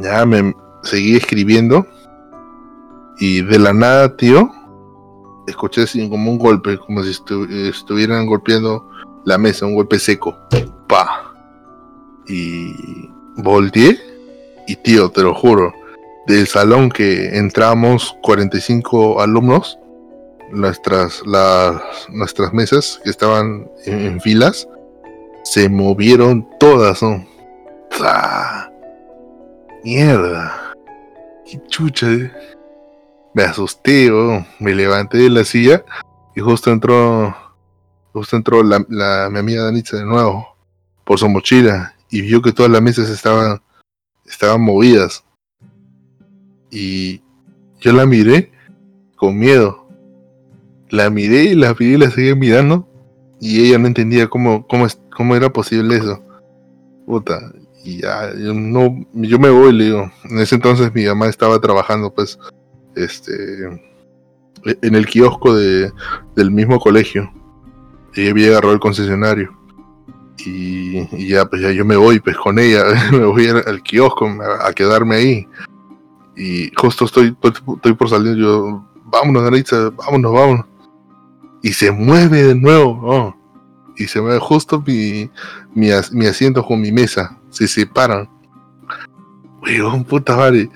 Ya 0.00 0.24
me 0.24 0.54
seguí 0.82 1.16
escribiendo 1.16 1.86
y 3.18 3.42
de 3.42 3.58
la 3.58 3.72
nada, 3.72 4.16
tío, 4.16 4.50
escuché 5.46 5.82
así 5.82 6.08
como 6.08 6.30
un 6.30 6.38
golpe, 6.38 6.78
como 6.78 7.02
si 7.02 7.10
estuvieran 7.10 8.26
golpeando 8.26 8.88
la 9.24 9.38
mesa, 9.38 9.66
un 9.66 9.74
golpe 9.74 9.98
seco. 9.98 10.36
Pa. 10.88 11.34
Y 12.26 12.72
volteé 13.36 13.98
y 14.66 14.76
tío, 14.76 15.10
te 15.10 15.22
lo 15.22 15.34
juro, 15.34 15.74
del 16.26 16.46
salón 16.46 16.90
que 16.90 17.36
entramos 17.36 18.16
45 18.22 19.20
alumnos, 19.20 19.78
nuestras, 20.50 21.22
las, 21.26 21.82
nuestras 22.10 22.52
mesas 22.52 23.00
que 23.02 23.10
estaban 23.10 23.68
en, 23.86 24.20
filas, 24.20 24.68
se 25.44 25.68
movieron 25.68 26.48
todas, 26.58 27.02
¿no? 27.02 27.26
Mierda. 29.84 30.74
Qué 31.44 31.60
chucha. 31.68 32.06
Eh. 32.10 32.30
Me 33.34 33.42
asusté, 33.42 34.10
me 34.58 34.74
levanté 34.74 35.18
de 35.18 35.30
la 35.30 35.44
silla 35.44 35.84
y 36.34 36.40
justo 36.40 36.70
entró 36.70 37.34
Justo 38.12 38.36
entró 38.36 38.62
la, 38.62 38.78
mi 39.30 39.38
amiga 39.38 39.64
Danitza 39.64 39.96
de 39.96 40.04
nuevo 40.04 40.54
por 41.04 41.18
su 41.18 41.28
mochila 41.28 41.94
y 42.10 42.20
vio 42.20 42.42
que 42.42 42.52
todas 42.52 42.70
las 42.70 42.82
mesas 42.82 43.08
estaban, 43.08 43.60
estaban 44.26 44.60
movidas. 44.60 45.24
Y 46.70 47.22
yo 47.80 47.92
la 47.92 48.04
miré 48.04 48.52
con 49.16 49.38
miedo. 49.38 49.88
La 50.90 51.08
miré 51.08 51.44
y 51.44 51.54
la 51.54 51.74
miré 51.78 51.94
y 51.94 51.96
la 51.96 52.10
seguí 52.10 52.34
mirando. 52.34 52.86
Y 53.40 53.66
ella 53.66 53.78
no 53.78 53.86
entendía 53.86 54.28
cómo, 54.28 54.66
cómo, 54.66 54.86
cómo 55.16 55.34
era 55.34 55.50
posible 55.50 55.96
eso. 55.96 56.22
Puta. 57.06 57.50
Y 57.82 58.02
ya, 58.02 58.30
yo, 58.34 58.52
no, 58.52 59.04
yo 59.14 59.38
me 59.38 59.48
voy, 59.48 59.72
le 59.72 59.84
digo. 59.84 60.12
En 60.24 60.38
ese 60.38 60.56
entonces 60.56 60.94
mi 60.94 61.06
mamá 61.06 61.28
estaba 61.28 61.58
trabajando, 61.60 62.12
pues, 62.14 62.38
este, 62.94 63.32
en 64.64 64.94
el 64.94 65.06
kiosco 65.06 65.56
de, 65.56 65.90
del 66.36 66.50
mismo 66.50 66.78
colegio 66.78 67.32
ella 68.14 68.30
había 68.30 68.48
agarrado 68.48 68.74
el 68.74 68.80
concesionario. 68.80 69.56
Y, 70.44 71.28
ya, 71.28 71.44
pues 71.44 71.62
ya 71.62 71.70
yo 71.70 71.84
me 71.84 71.96
voy 71.96 72.20
pues 72.20 72.36
con 72.36 72.58
ella, 72.58 72.84
me 73.12 73.24
voy 73.24 73.48
al, 73.48 73.82
kiosco 73.82 74.28
a, 74.60 74.72
quedarme 74.72 75.16
ahí. 75.16 75.48
Y 76.36 76.70
justo 76.76 77.04
estoy, 77.04 77.36
estoy 77.42 77.94
por 77.94 78.08
salir, 78.08 78.36
yo, 78.36 78.84
vámonos, 79.04 79.42
Aritza, 79.42 79.90
vámonos, 79.90 80.32
vámonos. 80.32 80.66
Y 81.62 81.72
se 81.72 81.92
mueve 81.92 82.42
de 82.42 82.54
nuevo, 82.54 83.36
y 83.96 84.06
se 84.06 84.20
mueve 84.20 84.38
justo 84.40 84.82
mi, 84.84 85.30
mi, 85.74 85.88
mi, 86.12 86.26
asiento 86.26 86.64
con 86.64 86.80
mi 86.80 86.90
mesa, 86.90 87.38
se 87.50 87.68
separan. 87.68 88.28
un 89.62 90.04
puta 90.04 90.36
madre. 90.36 90.68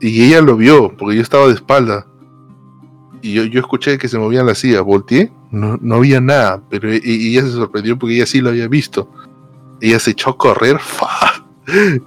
Y 0.00 0.24
ella 0.24 0.40
lo 0.40 0.56
vio, 0.56 0.96
porque 0.96 1.16
yo 1.16 1.22
estaba 1.22 1.48
de 1.48 1.54
espalda. 1.54 2.06
Y 3.22 3.34
yo, 3.34 3.44
yo 3.44 3.60
escuché 3.60 3.98
que 3.98 4.08
se 4.08 4.18
movían 4.18 4.46
las 4.46 4.58
sillas, 4.58 4.82
volteé 4.82 5.32
no, 5.50 5.78
no 5.80 5.96
había 5.96 6.20
nada, 6.20 6.62
pero 6.68 6.92
e, 6.92 7.00
y, 7.02 7.36
ella 7.36 7.46
se 7.46 7.52
sorprendió 7.52 7.98
porque 7.98 8.16
ella 8.16 8.26
sí 8.26 8.40
lo 8.40 8.50
había 8.50 8.68
visto. 8.68 9.10
Ella 9.80 9.98
se 9.98 10.10
echó 10.10 10.30
a 10.30 10.38
correr, 10.38 10.78
¡fa! 10.80 11.44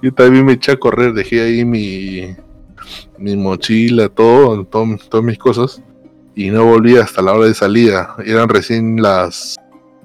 Yo 0.02 0.12
también 0.12 0.44
me 0.44 0.54
eché 0.54 0.72
a 0.72 0.76
correr, 0.78 1.12
dejé 1.12 1.40
ahí 1.40 1.64
mi, 1.64 2.34
mi 3.18 3.36
mochila, 3.36 4.08
todo, 4.08 4.64
todas 4.64 5.24
mis 5.24 5.38
cosas, 5.38 5.82
y 6.34 6.50
no 6.50 6.64
volví 6.64 6.96
hasta 6.96 7.22
la 7.22 7.32
hora 7.32 7.46
de 7.46 7.54
salida. 7.54 8.16
Eran 8.24 8.48
recién 8.48 9.00
las, 9.00 9.56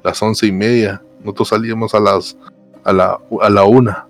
las 0.03 0.21
once 0.21 0.45
y 0.45 0.51
media. 0.51 1.01
Nosotros 1.21 1.49
salíamos 1.49 1.93
a 1.95 1.99
las 1.99 2.37
a 2.83 2.93
la, 2.93 3.19
a 3.41 3.49
la 3.49 3.63
una. 3.63 4.07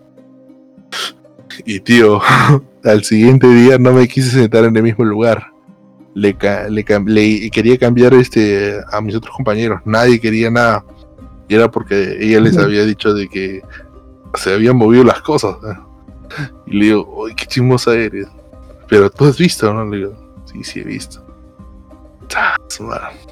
Y 1.65 1.79
tío, 1.79 2.21
al 2.83 3.03
siguiente 3.03 3.47
día 3.47 3.77
no 3.77 3.93
me 3.93 4.07
quise 4.07 4.29
sentar 4.29 4.65
en 4.65 4.75
el 4.75 4.83
mismo 4.83 5.05
lugar 5.05 5.56
le, 6.17 6.35
le, 6.69 7.49
quería 7.51 7.77
cambiar 7.77 8.15
este 8.15 8.79
a 8.91 9.01
mis 9.01 9.15
otros 9.15 9.35
compañeros. 9.35 9.81
Nadie 9.85 10.19
quería 10.19 10.49
nada. 10.49 10.83
Y 11.47 11.53
era 11.53 11.69
porque 11.69 12.17
ella 12.19 12.39
les 12.39 12.57
había 12.57 12.83
dicho 12.85 13.13
de 13.13 13.27
que 13.27 13.61
se 14.33 14.53
habían 14.53 14.75
movido 14.75 15.03
las 15.03 15.21
cosas. 15.21 15.55
Y 16.65 16.79
le 16.79 16.85
digo, 16.85 17.07
uy, 17.15 17.35
qué 17.35 17.45
chismosa 17.45 17.93
eres. 17.93 18.27
Pero 18.89 19.09
tú 19.11 19.25
has 19.25 19.37
visto, 19.37 19.71
¿no? 19.71 19.85
Le 19.85 19.97
digo, 19.97 20.41
sí, 20.45 20.63
sí 20.63 20.79
he 20.79 20.83
visto. 20.83 21.23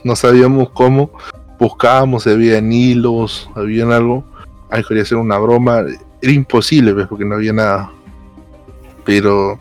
No 0.04 0.16
sabíamos 0.16 0.70
cómo. 0.70 1.12
Buscábamos 1.60 2.24
si 2.24 2.30
habían 2.30 2.72
hilos, 2.72 3.50
habían 3.56 3.92
algo. 3.92 4.24
Ay, 4.70 4.84
quería 4.84 5.04
hacer 5.04 5.18
una 5.18 5.40
broma. 5.40 5.84
Era 6.22 6.32
imposible, 6.32 6.94
¿ves? 6.94 7.08
Porque 7.08 7.26
no 7.26 7.36
había 7.36 7.52
nada. 7.52 7.92
Pero 9.04 9.60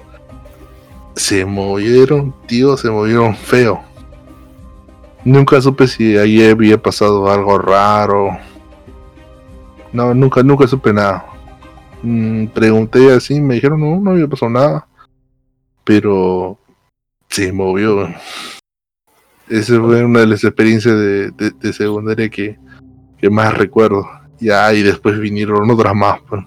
se 1.16 1.44
movieron, 1.44 2.34
tío, 2.46 2.76
se 2.76 2.90
movieron 2.90 3.36
feo. 3.36 3.82
Nunca 5.24 5.60
supe 5.60 5.86
si 5.86 6.16
ahí 6.16 6.42
había 6.44 6.80
pasado 6.80 7.30
algo 7.30 7.58
raro. 7.58 8.36
No, 9.92 10.12
nunca, 10.12 10.42
nunca 10.42 10.66
supe 10.66 10.92
nada. 10.92 11.24
Mm, 12.02 12.46
pregunté 12.48 13.12
así, 13.12 13.40
me 13.40 13.54
dijeron, 13.54 13.80
no, 13.80 14.00
no 14.00 14.10
había 14.10 14.28
pasado 14.28 14.50
nada. 14.50 14.86
Pero 15.84 16.58
se 17.28 17.52
movió. 17.52 18.08
Esa 19.48 19.80
fue 19.80 20.04
una 20.04 20.20
de 20.20 20.26
las 20.26 20.44
experiencias 20.44 20.94
de, 20.94 21.30
de, 21.30 21.72
secundaria 21.72 22.28
que, 22.28 22.58
que, 23.18 23.30
más 23.30 23.56
recuerdo. 23.56 24.06
Ya, 24.40 24.72
y 24.74 24.82
después 24.82 25.18
vinieron 25.18 25.70
otras 25.70 25.94
más. 25.94 26.20
Pues. 26.28 26.44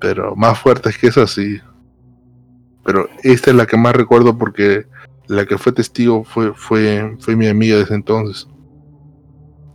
Pero 0.00 0.34
más 0.36 0.58
fuertes 0.58 0.98
que 0.98 1.06
esas, 1.06 1.30
sí 1.30 1.60
pero 2.84 3.08
esta 3.22 3.50
es 3.50 3.56
la 3.56 3.66
que 3.66 3.76
más 3.76 3.96
recuerdo 3.96 4.36
porque 4.36 4.86
la 5.26 5.46
que 5.46 5.58
fue 5.58 5.72
testigo 5.72 6.24
fue, 6.24 6.52
fue, 6.54 7.16
fue 7.18 7.34
mi 7.34 7.46
amiga 7.46 7.78
desde 7.78 7.94
entonces. 7.94 8.46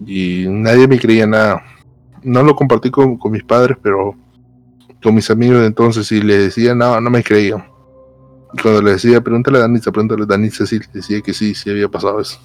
Y 0.06 0.46
nadie 0.48 0.88
me 0.88 1.00
creía 1.00 1.26
nada. 1.26 1.64
No 2.24 2.44
lo 2.44 2.56
compartí 2.56 2.92
con, 2.92 3.20
mis 3.32 3.44
padres, 3.44 3.78
pero 3.82 4.16
con 5.02 5.16
mis 5.16 5.30
amigos 5.32 5.62
de 5.62 5.68
entonces, 5.68 6.08
si 6.08 6.22
le 6.22 6.38
decía 6.38 6.76
nada, 6.76 7.02
no 7.02 7.10
me 7.10 7.24
creían. 7.24 7.66
Y 8.54 8.62
cuando 8.62 8.82
le 8.82 8.92
decía, 8.92 9.22
pregúntale 9.22 9.58
a 9.58 9.62
Danitza, 9.62 9.92
pregúntale 9.92 10.24
a 10.24 10.26
Danitza, 10.26 10.66
sí, 10.66 10.80
decía 10.94 11.22
que 11.22 11.34
sí, 11.34 11.56
sí 11.56 11.70
había 11.70 11.88
pasado 11.88 12.20
eso. 12.20 12.40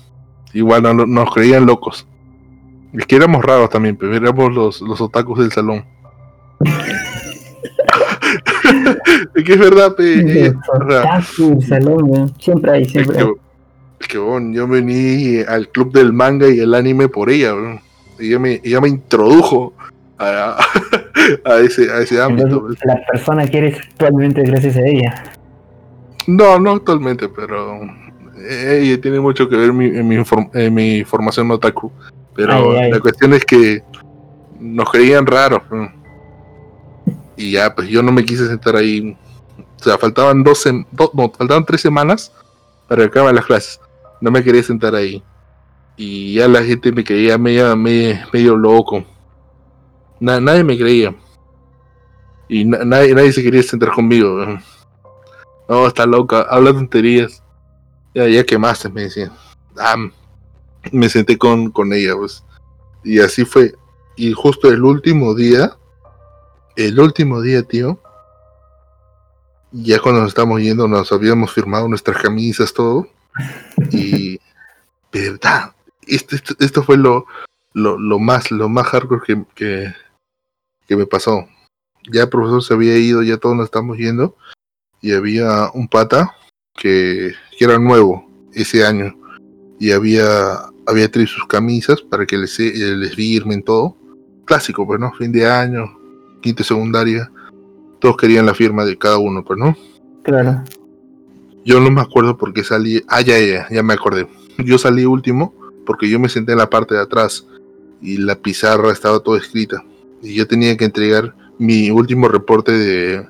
Igual 0.52 0.82
no, 0.82 0.94
nos 0.94 1.34
creían 1.34 1.66
locos. 1.66 2.06
Es 2.92 3.06
que 3.06 3.16
éramos 3.16 3.44
raros 3.44 3.70
también, 3.70 3.96
pero 3.96 4.14
éramos 4.14 4.52
los, 4.52 4.80
los 4.80 5.00
otakus 5.00 5.40
del 5.40 5.52
salón. 5.52 5.84
es 9.34 9.44
que 9.44 9.52
es 9.52 9.58
verdad, 9.58 9.94
pe. 9.94 10.52
siempre 12.38 12.70
hay, 12.72 12.84
siempre 12.84 13.18
es 14.00 14.08
que, 14.08 14.18
bueno, 14.18 14.52
yo 14.52 14.68
vení 14.68 15.40
al 15.46 15.68
club 15.68 15.92
del 15.92 16.12
manga 16.12 16.48
y 16.48 16.60
el 16.60 16.74
anime 16.74 17.08
por 17.08 17.30
ella, 17.30 17.54
ella 18.18 18.38
me, 18.38 18.60
ella 18.62 18.80
me 18.80 18.88
introdujo 18.88 19.72
a, 20.18 20.58
a, 21.44 21.60
ese, 21.60 21.90
a 21.90 22.00
ese 22.00 22.20
ámbito. 22.20 22.68
la 22.84 23.00
persona 23.10 23.46
que 23.46 23.58
eres 23.58 23.78
actualmente 23.80 24.42
gracias 24.42 24.76
a 24.76 24.86
ella. 24.86 25.24
No, 26.26 26.58
no 26.58 26.72
actualmente, 26.72 27.28
pero 27.28 27.80
ella 28.48 29.00
tiene 29.00 29.20
mucho 29.20 29.48
que 29.48 29.56
ver 29.56 29.70
en 29.70 29.76
mi, 29.76 29.86
en 29.86 30.08
mi, 30.08 30.16
en 30.54 30.74
mi 30.74 31.04
formación 31.04 31.50
otaku. 31.50 31.90
Pero 32.34 32.72
la 32.72 33.00
cuestión 33.00 33.32
es 33.32 33.44
que 33.44 33.82
nos 34.58 34.90
creían 34.90 35.24
raros. 35.26 35.62
Y 37.36 37.52
ya, 37.52 37.74
pues 37.74 37.88
yo 37.88 38.02
no 38.02 38.12
me 38.12 38.24
quise 38.24 38.46
sentar 38.46 38.76
ahí. 38.76 39.16
O 39.80 39.82
sea, 39.82 39.98
faltaban 39.98 40.42
12, 40.42 40.72
no, 40.72 41.32
faltaban 41.36 41.64
tres 41.64 41.80
semanas 41.80 42.32
para 42.88 43.04
acabar 43.04 43.34
las 43.34 43.46
clases. 43.46 43.80
No 44.20 44.30
me 44.30 44.42
quería 44.42 44.62
sentar 44.62 44.94
ahí. 44.94 45.22
Y 45.96 46.34
ya 46.34 46.48
la 46.48 46.62
gente 46.62 46.90
me 46.92 47.04
creía 47.04 47.38
medio, 47.38 47.76
medio, 47.76 48.56
loco. 48.56 49.04
nadie 50.20 50.64
me 50.64 50.76
creía. 50.78 51.14
Y 52.48 52.64
nadie, 52.64 53.14
nadie 53.14 53.32
se 53.32 53.42
quería 53.42 53.62
sentar 53.62 53.92
conmigo. 53.92 54.58
No, 55.68 55.86
está 55.86 56.06
loca, 56.06 56.42
habla 56.42 56.72
tonterías. 56.72 57.42
Ya, 58.14 58.28
ya 58.28 58.44
quemaste, 58.44 58.88
me 58.88 59.02
decían. 59.02 59.32
Ah, 59.78 59.96
me 60.92 61.08
senté 61.08 61.38
con, 61.38 61.70
con 61.70 61.92
ella, 61.92 62.14
pues. 62.16 62.44
Y 63.02 63.20
así 63.20 63.44
fue. 63.44 63.74
Y 64.16 64.32
justo 64.32 64.68
el 64.68 64.84
último 64.84 65.34
día, 65.34 65.76
el 66.76 66.98
último 66.98 67.40
día, 67.40 67.62
tío, 67.62 68.00
ya 69.72 70.00
cuando 70.00 70.20
nos 70.20 70.28
estábamos 70.30 70.60
yendo, 70.60 70.86
nos 70.86 71.10
habíamos 71.12 71.52
firmado 71.52 71.88
nuestras 71.88 72.22
camisas, 72.22 72.72
todo. 72.72 73.08
Y, 73.90 74.38
verdad, 75.12 75.74
esto, 76.06 76.36
esto, 76.60 76.82
fue 76.82 76.96
lo, 76.96 77.26
lo, 77.72 77.98
lo, 77.98 78.18
más, 78.18 78.50
lo 78.50 78.68
más 78.68 78.86
hardcore 78.86 79.22
que, 79.26 79.44
que, 79.54 79.94
que 80.86 80.96
me 80.96 81.06
pasó. 81.06 81.48
Ya 82.10 82.22
el 82.22 82.28
profesor 82.28 82.62
se 82.62 82.74
había 82.74 82.96
ido, 82.98 83.22
ya 83.22 83.36
todos 83.36 83.56
nos 83.56 83.64
estamos 83.64 83.96
yendo. 83.98 84.36
Y 85.00 85.12
había 85.12 85.70
un 85.74 85.88
pata 85.88 86.34
que, 86.74 87.34
que 87.58 87.64
era 87.64 87.78
nuevo 87.78 88.30
ese 88.52 88.86
año. 88.86 89.14
Y 89.80 89.90
había, 89.90 90.60
había 90.86 91.10
traído 91.10 91.32
sus 91.32 91.46
camisas 91.46 92.00
para 92.00 92.26
que 92.26 92.36
les, 92.36 92.58
les 92.58 93.14
firmen 93.14 93.62
todo. 93.62 93.96
Clásico, 94.44 94.86
pues, 94.86 95.00
¿no? 95.00 95.12
Fin 95.14 95.32
de 95.32 95.50
año, 95.50 95.98
quinta 96.44 96.62
secundaria. 96.62 97.32
Todos 97.98 98.18
querían 98.18 98.44
la 98.44 98.52
firma 98.52 98.84
de 98.84 98.98
cada 98.98 99.16
uno, 99.16 99.42
pues, 99.42 99.58
¿no? 99.58 99.74
Claro. 100.22 100.62
Yo 101.64 101.80
no 101.80 101.90
me 101.90 102.02
acuerdo 102.02 102.36
por 102.36 102.52
qué 102.52 102.62
salí. 102.62 103.02
Ah, 103.08 103.22
ya, 103.22 103.38
ya, 103.38 103.66
ya 103.70 103.82
me 103.82 103.94
acordé. 103.94 104.28
Yo 104.58 104.76
salí 104.76 105.06
último 105.06 105.54
porque 105.86 106.08
yo 106.08 106.20
me 106.20 106.28
senté 106.28 106.52
en 106.52 106.58
la 106.58 106.68
parte 106.68 106.94
de 106.94 107.00
atrás 107.00 107.46
y 108.02 108.18
la 108.18 108.34
pizarra 108.34 108.92
estaba 108.92 109.20
toda 109.20 109.38
escrita. 109.38 109.82
Y 110.22 110.34
yo 110.34 110.46
tenía 110.46 110.76
que 110.76 110.84
entregar 110.84 111.34
mi 111.58 111.90
último 111.90 112.28
reporte 112.28 112.72
de. 112.72 113.26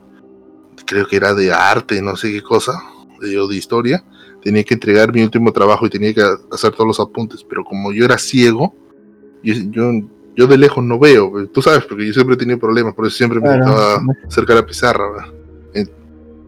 Creo 0.84 1.06
que 1.06 1.16
era 1.16 1.34
de 1.34 1.52
arte, 1.52 2.02
no 2.02 2.16
sé 2.16 2.32
qué 2.32 2.42
cosa, 2.42 2.82
de, 3.20 3.38
o 3.38 3.46
de 3.46 3.56
historia 3.56 4.04
tenía 4.42 4.62
que 4.62 4.74
entregar 4.74 5.10
mi 5.10 5.22
último 5.22 5.50
trabajo 5.52 5.86
y 5.86 5.90
tenía 5.90 6.12
que 6.12 6.22
hacer 6.52 6.72
todos 6.72 6.86
los 6.86 7.00
apuntes, 7.00 7.42
pero 7.48 7.64
como 7.64 7.92
yo 7.92 8.04
era 8.04 8.18
ciego, 8.18 8.74
yo, 9.42 9.54
yo, 9.70 9.90
de 10.36 10.58
lejos 10.58 10.84
no 10.84 10.98
veo, 10.98 11.32
tú 11.52 11.62
sabes, 11.62 11.84
porque 11.84 12.06
yo 12.06 12.12
siempre 12.12 12.34
he 12.34 12.38
tenido 12.38 12.58
problemas, 12.58 12.94
por 12.94 13.06
eso 13.06 13.16
siempre 13.16 13.40
me 13.40 13.48
sentaba 13.48 14.02
cerca 14.28 14.54
de 14.54 14.60
la 14.60 14.66
pizarra, 14.66 15.32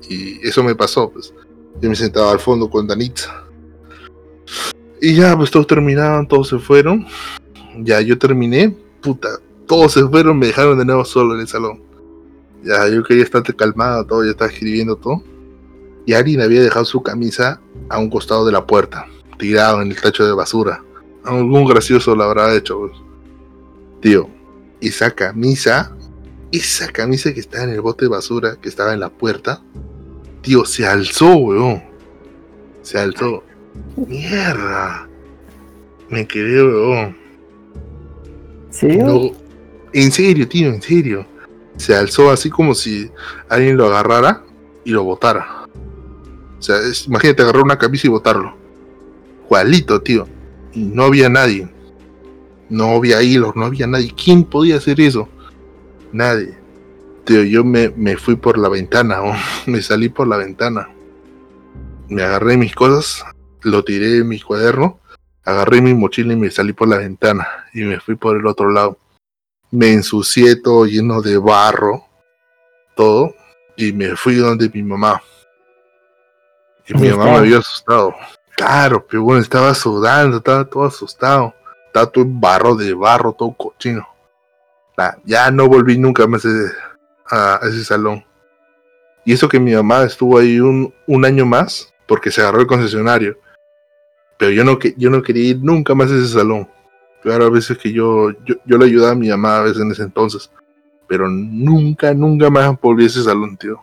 y 0.09 0.47
eso 0.47 0.63
me 0.63 0.75
pasó, 0.75 1.11
pues, 1.11 1.33
yo 1.81 1.89
me 1.89 1.97
sentaba 1.97 2.31
al 2.31 2.39
fondo 2.39 2.71
con 2.71 2.87
Danitza. 2.87 3.45
Y 5.01 5.15
ya, 5.15 5.37
pues 5.37 5.51
todos 5.51 5.67
terminaron, 5.67 6.27
todos 6.27 6.49
se 6.49 6.59
fueron, 6.59 7.07
ya 7.79 8.01
yo 8.01 8.17
terminé, 8.19 8.77
puta, 9.01 9.29
todos 9.67 9.93
se 9.93 10.05
fueron, 10.07 10.39
me 10.39 10.47
dejaron 10.47 10.79
de 10.79 10.85
nuevo 10.85 11.05
solo 11.05 11.35
en 11.35 11.41
el 11.41 11.49
salón. 11.49 11.83
Ya, 12.63 12.89
yo 12.89 13.03
quería 13.05 13.25
estar 13.25 13.43
calmado, 13.55 14.05
todo, 14.07 14.25
ya 14.25 14.31
estaba 14.31 14.51
escribiendo 14.51 14.97
todo 14.97 15.23
y 16.07 16.15
alguien 16.15 16.41
había 16.41 16.63
dejado 16.63 16.85
su 16.85 17.03
camisa 17.03 17.61
a 17.89 17.99
un 17.99 18.09
costado 18.09 18.47
de 18.47 18.53
la 18.53 18.65
puerta, 18.65 19.07
tirado 19.39 19.83
en 19.83 19.89
el 19.89 20.01
tacho 20.01 20.25
de 20.25 20.33
basura. 20.33 20.83
Algún 21.25 21.67
gracioso 21.67 22.15
lo 22.15 22.23
habrá 22.23 22.55
hecho. 22.55 22.79
Pues. 22.79 23.06
Tío, 24.07 24.31
esa 24.81 25.11
camisa, 25.11 25.93
esa 26.53 26.93
camisa 26.93 27.35
que 27.35 27.41
estaba 27.41 27.65
en 27.65 27.71
el 27.71 27.81
bote 27.81 28.05
de 28.05 28.09
basura, 28.09 28.55
que 28.55 28.69
estaba 28.69 28.93
en 28.95 29.01
la 29.01 29.09
puerta, 29.09 29.61
tío, 30.43 30.65
se 30.65 30.87
alzó, 30.87 31.35
weón. 31.35 31.83
Se 32.83 33.01
alzó. 33.01 33.43
Mierda. 33.97 35.09
Me 36.09 36.25
quedé, 36.25 36.63
weón. 36.63 37.17
¿Sí? 38.71 38.97
No, 38.97 39.33
en 39.93 40.13
serio, 40.13 40.47
tío, 40.47 40.69
en 40.69 40.81
serio. 40.81 41.27
Se 41.77 41.97
alzó 41.97 42.31
así 42.31 42.49
como 42.49 42.77
si 42.77 43.11
alguien 43.49 43.77
lo 43.77 43.87
agarrara 43.87 44.45
y 44.85 44.93
lo 44.93 45.03
botara. 45.03 45.67
O 46.57 46.63
sea, 46.63 46.77
imagínate 47.09 47.43
agarrar 47.43 47.65
una 47.65 47.77
camisa 47.77 48.07
y 48.07 48.11
botarlo. 48.11 48.57
Cualito, 49.49 50.01
tío. 50.01 50.29
Y 50.73 50.85
no 50.85 51.03
había 51.03 51.29
nadie. 51.29 51.69
No 52.69 52.97
había 52.97 53.23
hilos, 53.23 53.55
no 53.55 53.67
había 53.67 53.87
nadie. 53.87 54.13
¿Quién 54.13 54.45
podía 54.45 54.77
hacer 54.77 55.01
eso? 55.01 55.29
Nadie. 56.13 56.57
Tío, 57.25 57.43
yo 57.43 57.65
me, 57.65 57.91
me 57.91 58.17
fui 58.17 58.37
por 58.37 58.59
la 58.59 58.69
ventana, 58.69 59.21
me 59.67 59.83
salí 59.83 60.09
por 60.09 60.27
la 60.27 60.37
ventana. 60.37 60.89
Me 62.09 62.23
agarré 62.23 62.57
mis 62.57 62.75
cosas, 62.75 63.25
lo 63.63 63.85
tiré 63.85 64.19
en 64.19 64.29
mi 64.29 64.41
cuaderno, 64.41 65.01
agarré 65.45 65.81
mi 65.81 65.95
mochila 65.95 66.33
y 66.33 66.37
me 66.37 66.51
salí 66.51 66.73
por 66.73 66.89
la 66.89 66.99
ventana. 66.99 67.47
Y 67.75 67.83
me 67.83 68.01
fui 68.01 68.17
por 68.17 68.37
el 68.37 68.47
otro 68.47 68.71
lado. 68.71 68.99
Me 69.71 69.93
ensucié 69.93 70.57
todo 70.57 70.87
lleno 70.87 71.21
de 71.21 71.39
barro, 71.39 72.05
todo. 72.95 73.35
Y 73.77 73.93
me 73.93 74.17
fui 74.17 74.37
donde 74.37 74.71
mi 74.73 74.83
mamá. 74.83 75.21
Y 76.89 76.95
mi 76.95 77.11
mamá 77.11 77.25
me 77.25 77.37
había 77.39 77.59
asustado. 77.59 78.15
Claro, 78.57 79.05
pero 79.07 79.23
bueno, 79.23 79.43
estaba 79.43 79.75
sudando, 79.75 80.39
estaba 80.39 80.65
todo 80.65 80.85
asustado. 80.85 81.55
Estaba 81.97 82.13
todo 82.13 82.25
en 82.25 82.39
barro 82.39 82.77
de 82.77 82.93
barro, 82.93 83.33
todo 83.33 83.55
cochino. 83.55 84.07
ya 85.25 85.51
no 85.51 85.67
volví 85.67 85.97
nunca 85.97 86.27
más 86.27 86.47
a, 87.31 87.59
ese 87.63 87.85
salón. 87.85 88.23
Y 89.25 89.33
eso 89.33 89.49
que 89.49 89.59
mi 89.59 89.75
mamá 89.75 90.05
estuvo 90.05 90.39
ahí 90.39 90.61
un, 90.61 90.93
un 91.07 91.25
año 91.25 91.47
más, 91.47 91.93
porque 92.07 92.31
se 92.31 92.43
agarró 92.43 92.61
el 92.61 92.67
concesionario. 92.67 93.39
Pero 94.37 94.51
yo 94.51 94.63
no, 94.63 94.79
yo 94.79 95.09
no 95.09 95.23
quería 95.23 95.51
ir 95.51 95.59
nunca 95.63 95.95
más 95.95 96.11
a 96.11 96.17
ese 96.17 96.29
salón. 96.29 96.69
Claro, 97.23 97.47
a 97.47 97.51
veces 97.51 97.79
que 97.79 97.91
yo, 97.91 98.31
yo, 98.45 98.57
yo 98.67 98.77
le 98.77 98.85
ayudaba 98.85 99.13
a 99.13 99.17
mi 99.17 99.31
mamá 99.31 99.57
a 99.57 99.63
veces 99.63 99.81
en 99.81 99.91
ese 99.91 100.03
entonces. 100.03 100.51
Pero 101.09 101.29
nunca, 101.29 102.13
nunca 102.13 102.51
más 102.51 102.79
volví 102.79 103.05
a 103.05 103.07
ese 103.07 103.23
salón, 103.23 103.57
tío 103.57 103.81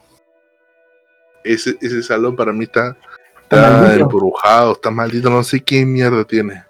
ese, 1.44 1.78
ese 1.82 2.02
salón 2.04 2.36
para 2.36 2.54
mí 2.54 2.64
está, 2.66 2.96
está 3.42 3.96
embrujado, 3.96 4.74
está 4.74 4.90
maldito, 4.90 5.30
no 5.30 5.44
sé 5.44 5.60
qué 5.60 5.86
mierda 5.86 6.24
tiene. 6.24 6.64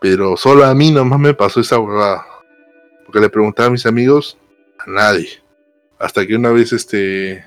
Pero 0.00 0.36
solo 0.36 0.64
a 0.64 0.74
mí 0.74 0.90
nomás 0.90 1.18
me 1.18 1.34
pasó 1.34 1.60
esa 1.60 1.78
huevada. 1.78 2.24
Porque 3.04 3.20
le 3.20 3.30
preguntaba 3.30 3.68
a 3.68 3.72
mis 3.72 3.86
amigos, 3.86 4.38
a 4.78 4.90
nadie. 4.90 5.42
Hasta 5.98 6.26
que 6.26 6.36
una 6.36 6.50
vez 6.50 6.72
este... 6.72 7.44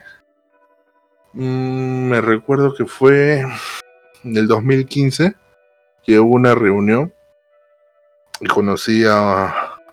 Mm, 1.34 2.10
me 2.10 2.22
recuerdo 2.22 2.74
que 2.74 2.86
fue 2.86 3.42
en 4.24 4.38
el 4.38 4.48
2015 4.48 5.36
que 6.04 6.20
hubo 6.20 6.36
una 6.36 6.56
reunión 6.56 7.14
y 8.40 8.48
conocí 8.48 9.06
a, 9.06 9.46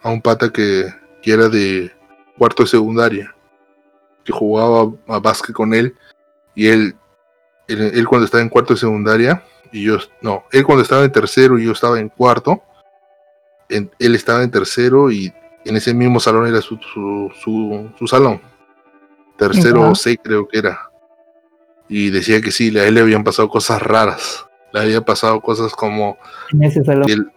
a 0.02 0.10
un 0.10 0.22
pata 0.22 0.50
que, 0.50 0.86
que, 1.22 1.32
era 1.32 1.48
de 1.48 1.92
cuarto 2.36 2.62
de 2.62 2.70
secundaria, 2.70 3.34
que 4.24 4.32
jugaba 4.32 4.92
a 5.06 5.18
básquet 5.18 5.54
con 5.54 5.74
él 5.74 5.94
y 6.54 6.68
él, 6.68 6.96
él, 7.68 8.06
cuando 8.08 8.24
estaba 8.24 8.42
en 8.42 8.48
cuarto 8.48 8.74
de 8.74 8.80
secundaria, 8.80 9.44
y 9.72 9.84
yo, 9.84 9.98
no, 10.22 10.44
él 10.52 10.64
cuando 10.64 10.82
estaba 10.82 11.04
en 11.04 11.12
tercero 11.12 11.58
y 11.58 11.64
yo 11.64 11.72
estaba 11.72 11.98
en 12.00 12.08
cuarto, 12.08 12.62
él 13.68 14.14
estaba 14.14 14.42
en 14.42 14.50
tercero 14.50 15.10
y 15.10 15.32
en 15.64 15.76
ese 15.76 15.92
mismo 15.92 16.20
salón 16.20 16.46
era 16.46 16.60
su, 16.62 16.78
su, 16.78 17.90
su, 17.98 18.06
salón. 18.06 18.40
Tercero 19.36 19.90
o 19.90 19.94
C 19.94 20.16
creo 20.16 20.48
que 20.48 20.58
era. 20.58 20.90
Y 21.88 22.10
decía 22.10 22.40
que 22.40 22.50
sí, 22.50 22.76
a 22.78 22.86
él 22.86 22.94
le 22.94 23.00
habían 23.00 23.24
pasado 23.24 23.48
cosas 23.48 23.82
raras. 23.82 24.46
Le 24.72 24.80
había 24.80 25.00
pasado 25.02 25.40
cosas 25.40 25.72
como... 25.72 26.18
En 26.52 26.64
ese 26.64 26.82
salón. 26.84 27.32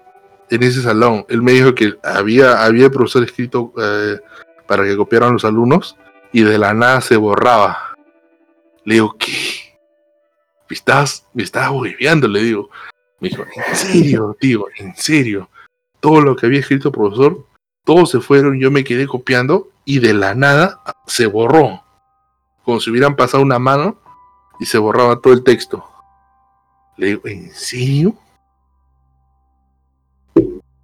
en 0.49 0.63
ese 0.63 0.81
salón. 0.81 1.25
Él 1.29 1.41
me 1.41 1.51
dijo 1.51 1.75
que 1.75 1.95
había, 2.03 2.63
había 2.63 2.89
profesor 2.89 3.23
escrito 3.23 3.73
eh, 3.77 4.19
para 4.67 4.83
que 4.83 4.95
copiaran 4.95 5.33
los 5.33 5.45
alumnos 5.45 5.97
y 6.31 6.43
de 6.43 6.57
la 6.57 6.73
nada 6.73 7.01
se 7.01 7.17
borraba 7.17 7.91
le 8.83 8.95
digo, 8.95 9.15
¿qué? 9.17 9.31
¿Me 10.71 10.75
estás, 10.75 11.27
me 11.34 11.43
estás 11.43 11.69
Le 11.69 12.43
digo. 12.43 12.69
Me 13.19 13.27
dijo, 13.27 13.43
¿en 13.43 13.75
serio, 13.75 14.38
tío? 14.39 14.67
¿En 14.77 14.95
serio? 14.95 15.49
Todo 15.99 16.21
lo 16.21 16.34
que 16.38 16.45
había 16.45 16.62
escrito 16.62 16.88
el 16.88 16.93
profesor, 16.93 17.45
todos 17.84 18.10
se 18.10 18.21
fueron, 18.21 18.57
yo 18.57 18.71
me 18.71 18.86
quedé 18.86 19.05
copiando 19.05 19.67
y 19.84 19.99
de 19.99 20.13
la 20.13 20.34
nada 20.34 20.81
se 21.07 21.25
borró. 21.25 21.84
Como 22.63 22.79
si 22.79 22.89
hubieran 22.89 23.17
pasado 23.17 23.43
una 23.43 23.60
mano 23.60 23.99
y 24.62 24.65
se 24.65 24.77
borraba 24.77 25.19
todo 25.19 25.34
el 25.34 25.43
texto. 25.43 25.86
Le 26.95 27.07
digo, 27.07 27.21
¿en 27.25 27.51
serio? 27.51 28.15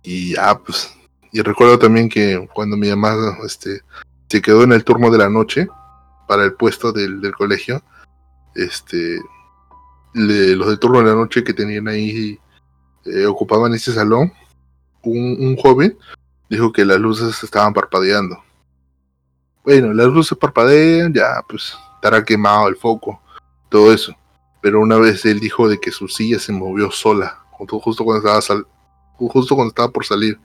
Y 0.04 0.34
ya, 0.34 0.60
pues. 0.60 0.94
Y 1.32 1.42
recuerdo 1.42 1.80
también 1.80 2.10
que 2.10 2.46
cuando 2.54 2.76
mi 2.76 2.90
mamá 2.90 3.16
este, 3.46 3.84
se 4.30 4.42
quedó 4.42 4.64
en 4.64 4.74
el 4.74 4.84
turno 4.84 5.10
de 5.10 5.18
la 5.18 5.30
noche, 5.30 5.70
para 6.28 6.44
el 6.44 6.56
puesto 6.56 6.92
del, 6.92 7.22
del 7.22 7.34
colegio, 7.34 7.82
este, 8.54 9.22
los 10.18 10.70
de 10.70 10.78
turno 10.78 11.00
de 11.00 11.06
la 11.06 11.16
noche 11.16 11.44
que 11.44 11.54
tenían 11.54 11.88
ahí, 11.88 12.40
eh, 13.06 13.26
ocupaban 13.26 13.74
ese 13.74 13.94
salón, 13.94 14.34
un, 15.04 15.56
joven 15.58 15.98
dijo 16.50 16.72
que 16.72 16.84
las 16.84 17.00
luces 17.00 17.44
estaban 17.44 17.74
parpadeando. 17.74 18.44
Bueno, 19.64 19.94
las 19.94 20.08
luces 20.08 20.38
parpadean, 20.38 21.14
ya 21.14 21.42
pues 21.48 21.76
estará 21.96 22.24
quemado 22.24 22.68
el 22.68 22.76
foco, 22.76 23.22
todo 23.70 23.94
eso. 23.94 24.16
pero 24.62 24.82
una 24.82 24.98
vez 24.98 25.24
él 25.26 25.40
dijo 25.40 25.70
de 25.70 25.80
que 25.80 25.92
su 25.92 26.08
silla 26.08 26.40
se 26.40 26.52
movió 26.52 26.92
sola, 26.92 27.40
justo 27.52 28.04
cuando 28.04 28.18
estaba, 28.18 28.42
sal 28.42 28.66
justo 29.18 29.56
cuando 29.56 29.70
estaba 29.70 29.92
por 29.92 30.06
salir. 30.06 30.40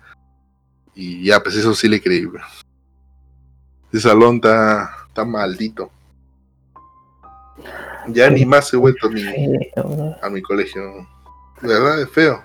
Y 0.94 1.24
ya, 1.24 1.42
pues 1.42 1.56
eso 1.56 1.74
sí 1.74 1.88
le 1.88 2.00
creí. 2.00 2.28
Ese 3.92 4.08
salón 4.08 4.36
está, 4.36 4.90
está 5.08 5.24
maldito. 5.24 5.90
Ya 8.08 8.30
ni 8.30 8.44
más 8.44 8.72
he 8.72 8.76
vuelto 8.76 9.06
a 9.06 9.10
mi, 9.10 9.22
a 10.22 10.30
mi 10.30 10.42
colegio. 10.42 11.06
De 11.60 11.68
verdad 11.68 12.02
es 12.02 12.10
feo. 12.10 12.42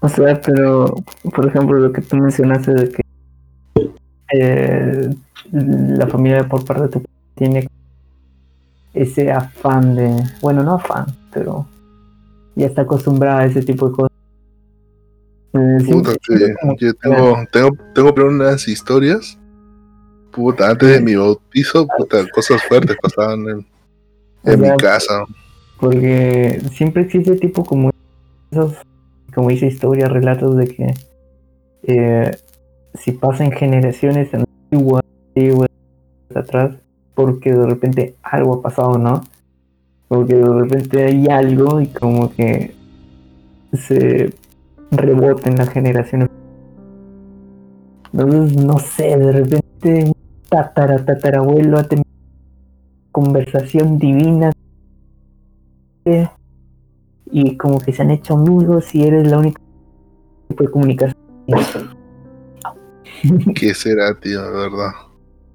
O 0.00 0.08
sea, 0.08 0.40
pero, 0.40 0.94
por 1.34 1.46
ejemplo, 1.46 1.78
lo 1.78 1.92
que 1.92 2.02
tú 2.02 2.16
mencionaste 2.16 2.74
de 2.74 2.90
que 2.90 3.02
eh, 4.38 5.10
la 5.50 6.06
familia 6.06 6.46
por 6.48 6.64
parte 6.64 6.82
de 6.82 6.88
tu 6.88 7.02
tiene 7.34 7.66
ese 8.92 9.32
afán 9.32 9.96
de, 9.96 10.14
bueno, 10.40 10.62
no 10.62 10.74
afán, 10.74 11.06
pero 11.32 11.66
ya 12.54 12.66
está 12.66 12.82
acostumbrada 12.82 13.40
a 13.40 13.46
ese 13.46 13.62
tipo 13.62 13.88
de 13.88 13.94
cosas. 13.94 14.12
Eh, 15.54 15.78
yo 16.78 16.94
tengo, 16.94 17.44
tengo, 17.50 17.70
tengo 17.94 18.26
unas 18.26 18.68
historias. 18.68 19.38
Puta, 20.32 20.68
antes 20.68 20.88
de 20.90 21.00
mi 21.00 21.14
bautizo, 21.14 21.86
puta, 21.96 22.28
cosas 22.30 22.62
fuertes 22.64 22.96
pasaban 23.00 23.48
en, 23.48 23.66
en 24.44 24.60
mi 24.60 24.76
casa. 24.76 25.24
Porque 25.80 26.62
siempre 26.72 27.02
existe 27.02 27.36
tipo 27.36 27.64
como 27.64 27.90
esos, 28.50 28.74
como 29.34 29.50
dice 29.50 29.66
historias, 29.66 30.10
relatos 30.10 30.56
de 30.56 30.66
que 30.66 30.94
eh, 31.82 32.36
si 32.94 33.12
pasan 33.12 33.52
generaciones 33.52 34.32
antiguas, 34.32 35.02
antiguas 35.28 35.68
atrás, 36.34 36.76
porque 37.14 37.52
de 37.52 37.66
repente 37.66 38.14
algo 38.22 38.54
ha 38.54 38.62
pasado, 38.62 38.98
¿no? 38.98 39.22
Porque 40.08 40.34
de 40.34 40.44
repente 40.44 41.04
hay 41.04 41.26
algo 41.28 41.80
y 41.80 41.88
como 41.88 42.32
que 42.32 42.74
se 43.72 44.32
rebota 44.90 45.50
en 45.50 45.56
las 45.56 45.68
generaciones. 45.70 46.28
Entonces, 48.12 48.56
no 48.64 48.78
sé, 48.78 49.16
de 49.16 49.32
repente 49.32 50.04
un 50.04 50.14
tatara, 50.48 51.04
tatarabuelo 51.04 51.78
ha 51.78 51.84
tenido 51.84 52.03
conversación 53.14 53.98
divina 53.98 54.52
y 57.30 57.56
como 57.56 57.78
que 57.78 57.92
se 57.92 58.02
han 58.02 58.10
hecho 58.10 58.34
amigos 58.34 58.94
y 58.94 59.04
eres 59.04 59.30
la 59.30 59.38
única 59.38 59.60
que 60.48 60.54
puede 60.54 60.70
comunicar. 60.70 61.16
¿Qué 63.54 63.74
será, 63.74 64.14
tío? 64.14 64.42
De 64.42 64.50
verdad 64.50 64.92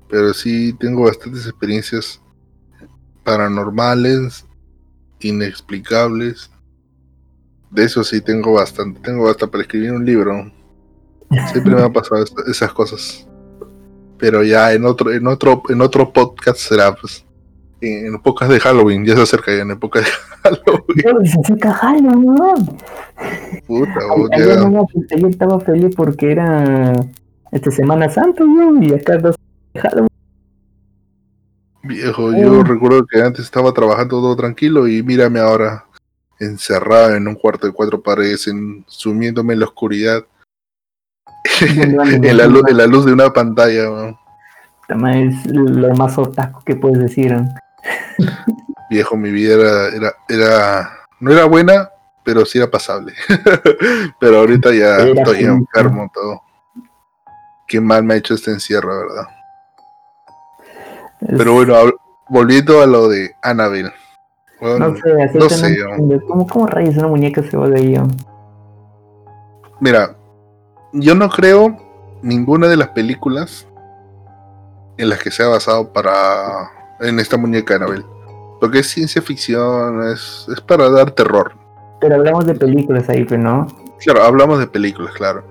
pero 0.10 0.34
sí 0.34 0.74
tengo 0.74 1.04
bastantes 1.04 1.46
experiencias 1.46 2.20
paranormales, 3.24 4.44
inexplicables. 5.20 6.50
De 7.70 7.84
eso 7.84 8.04
sí 8.04 8.20
tengo 8.20 8.54
bastante, 8.54 9.00
tengo 9.02 9.30
hasta 9.30 9.46
para 9.46 9.62
escribir 9.62 9.92
un 9.92 10.04
libro. 10.04 10.52
Siempre 11.52 11.76
me 11.76 11.84
han 11.84 11.94
pasado 11.94 12.26
esas 12.48 12.74
cosas. 12.74 13.28
Pero 14.18 14.44
ya 14.44 14.74
en 14.74 14.84
otro, 14.84 15.14
en 15.14 15.28
otro, 15.28 15.62
en 15.70 15.82
otro 15.82 16.12
podcast 16.12 16.58
será 16.58 16.96
pues. 16.96 17.24
En 17.82 18.16
épocas 18.16 18.50
de 18.50 18.60
Halloween, 18.60 19.06
ya 19.06 19.16
se 19.16 19.22
acerca 19.22 19.56
ya 19.56 19.62
en 19.62 19.72
época 19.72 20.00
de 20.00 20.06
Halloween. 20.44 21.28
se 21.28 21.40
acerca 21.40 21.74
Halloween. 21.74 22.78
Puta, 23.66 24.00
yo 25.18 25.28
estaba 25.28 25.60
feliz 25.60 25.96
porque 25.96 26.32
era 26.32 26.94
esta 27.52 27.72
Semana 27.72 28.10
Santa, 28.10 28.44
y 28.82 28.94
acá 28.94 29.18
dos 29.18 29.36
Viejo, 31.82 32.34
yo 32.34 32.64
recuerdo 32.64 33.06
que 33.08 33.22
antes 33.22 33.46
estaba 33.46 33.72
trabajando 33.74 34.22
todo 34.22 34.36
tranquilo 34.36 34.88
y 34.88 35.02
mírame 35.02 35.40
ahora 35.40 35.86
encerrado 36.40 37.16
en 37.16 37.28
un 37.28 37.36
cuarto 37.36 37.68
de 37.68 37.74
cuatro 37.74 38.02
paredes, 38.02 38.48
en, 38.48 38.84
sumiéndome 38.88 39.54
en 39.54 39.60
la 39.60 39.66
oscuridad, 39.66 40.26
en, 41.62 41.96
la 42.38 42.48
luz, 42.48 42.64
en 42.68 42.78
la 42.78 42.86
luz 42.86 43.06
de 43.06 43.14
una 43.14 43.32
pantalla. 43.32 44.18
Es 44.90 45.46
lo 45.46 45.96
más 45.96 46.18
otaku 46.18 46.64
que 46.64 46.76
puedes 46.76 47.00
decir. 47.00 47.36
Viejo, 48.90 49.16
mi 49.16 49.32
vida 49.32 49.54
era, 49.56 49.88
era, 49.88 50.16
era, 50.28 50.90
no 51.20 51.32
era 51.32 51.46
buena, 51.46 51.90
pero 52.24 52.46
sí 52.46 52.58
era 52.58 52.70
pasable. 52.70 53.14
pero 54.20 54.40
ahorita 54.40 54.74
ya 54.74 54.98
estoy 54.98 55.44
enfermo 55.44 56.10
todo. 56.14 56.42
Qué 57.68 57.80
mal 57.80 58.04
me 58.04 58.16
ha 58.16 58.18
hecho 58.18 58.34
este 58.34 58.52
encierro, 58.52 59.00
¿verdad? 59.00 59.28
Pero 61.38 61.54
bueno, 61.54 61.76
volviendo 62.30 62.82
a 62.82 62.88
lo 62.88 63.10
de 63.10 63.36
Annabelle. 63.42 63.94
no 64.62 64.96
sé, 64.96 65.30
no 65.34 65.50
sé 65.50 65.78
¿Cómo, 66.28 66.48
¿Cómo 66.48 66.68
rayos 66.68 66.98
una 66.98 67.08
muñeca 67.08 67.44
se 67.44 67.58
va 67.58 67.70
de 67.70 67.80
ahí? 67.80 67.96
Mira, 69.80 70.16
yo 70.94 71.16
no 71.16 71.30
creo 71.30 71.78
ninguna 72.22 72.68
de 72.68 72.78
las 72.78 72.90
películas 72.90 73.68
en 74.98 75.10
las 75.10 75.20
que 75.20 75.32
se 75.32 75.44
ha 75.44 75.48
basado 75.48 75.94
para 75.94 76.79
en 77.02 77.20
esta 77.20 77.38
muñeca 77.38 77.76
Annabelle. 77.76 78.06
Porque 78.60 78.80
es 78.80 78.88
ciencia 78.88 79.22
ficción, 79.22 80.04
es, 80.12 80.48
es 80.54 80.62
para 80.62 80.90
dar 80.90 81.12
terror. 81.12 81.54
Pero 82.02 82.16
hablamos 82.16 82.46
de 82.46 82.56
películas 82.56 83.10
ahí, 83.10 83.26
pero 83.26 83.42
no. 83.42 83.68
Claro, 84.00 84.24
hablamos 84.24 84.60
de 84.60 84.68
películas, 84.68 85.14
claro. 85.14 85.44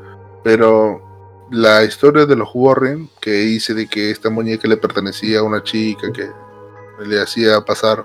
Pero 0.42 1.02
la 1.50 1.84
historia 1.84 2.26
de 2.26 2.36
los 2.36 2.50
Warren, 2.54 3.08
que 3.20 3.30
dice 3.32 3.74
de 3.74 3.86
que 3.86 4.10
esta 4.10 4.30
muñeca 4.30 4.68
le 4.68 4.76
pertenecía 4.76 5.40
a 5.40 5.42
una 5.42 5.62
chica 5.62 6.12
que 6.12 6.28
le 7.04 7.20
hacía 7.20 7.60
pasar 7.60 8.04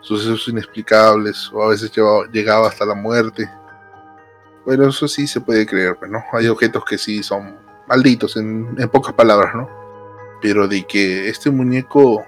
sucesos 0.00 0.48
inexplicables 0.48 1.50
o 1.52 1.62
a 1.62 1.68
veces 1.68 1.92
llegaba 2.32 2.68
hasta 2.68 2.84
la 2.84 2.94
muerte. 2.94 3.48
Bueno, 4.64 4.88
eso 4.88 5.08
sí 5.08 5.26
se 5.26 5.40
puede 5.40 5.66
creer, 5.66 5.96
¿no? 6.08 6.22
Hay 6.32 6.48
objetos 6.48 6.84
que 6.84 6.98
sí 6.98 7.22
son 7.22 7.56
malditos, 7.86 8.36
en, 8.36 8.76
pocas 8.90 9.14
palabras, 9.14 9.54
¿no? 9.54 9.68
Pero 10.40 10.68
de 10.68 10.84
que 10.84 11.28
este 11.28 11.50
muñeco 11.50 12.24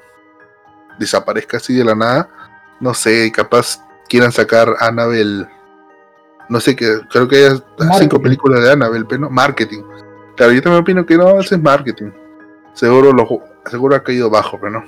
desaparezca 1.03 1.59
así 1.59 1.75
de 1.75 1.85
la 1.85 1.95
nada, 1.95 2.29
no 2.81 2.95
sé, 2.95 3.31
capaz 3.33 3.85
quieran 4.09 4.33
sacar 4.33 4.75
Annabelle. 4.81 5.47
No 6.49 6.61
sé, 6.61 6.77
que 6.77 7.01
creo 7.11 7.29
que 7.29 7.47
hay 7.47 7.99
cinco 7.99 8.21
películas 8.21 8.62
de 8.62 8.73
Annabelle, 8.73 9.07
pero 9.09 9.23
no, 9.23 9.31
marketing 9.31 9.83
Claro, 10.37 10.53
yo 10.53 10.62
también 10.62 10.83
opino 10.83 11.07
que 11.07 11.17
no, 11.17 11.38
ese 11.41 11.57
es 11.57 11.62
marketing. 11.62 12.11
Seguro, 12.73 13.12
lo, 13.12 13.29
seguro 13.67 13.95
ha 13.95 14.03
caído 14.03 14.31
bajo, 14.31 14.59
pero 14.59 14.73
no. 14.73 14.83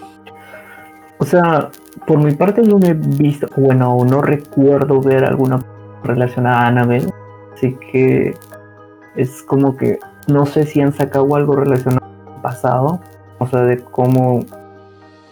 O 1.18 1.24
sea, 1.24 1.70
por 2.06 2.18
mi 2.18 2.32
parte 2.32 2.62
no 2.62 2.78
he 2.84 2.94
visto, 2.94 3.46
bueno, 3.56 4.04
no 4.04 4.22
recuerdo 4.22 5.00
ver 5.00 5.24
alguna 5.24 5.60
relacionada 6.02 6.60
a 6.60 6.66
Annabelle. 6.68 7.12
Así 7.54 7.76
que 7.92 8.34
es 9.16 9.42
como 9.42 9.76
que 9.76 9.98
no 10.26 10.46
sé 10.46 10.66
si 10.66 10.80
han 10.80 10.92
sacado 10.92 11.34
algo 11.36 11.56
relacionado 11.56 12.04
al 12.04 12.40
pasado. 12.40 13.00
O 13.38 13.46
sea, 13.46 13.60
de 13.60 13.78
cómo 13.84 14.44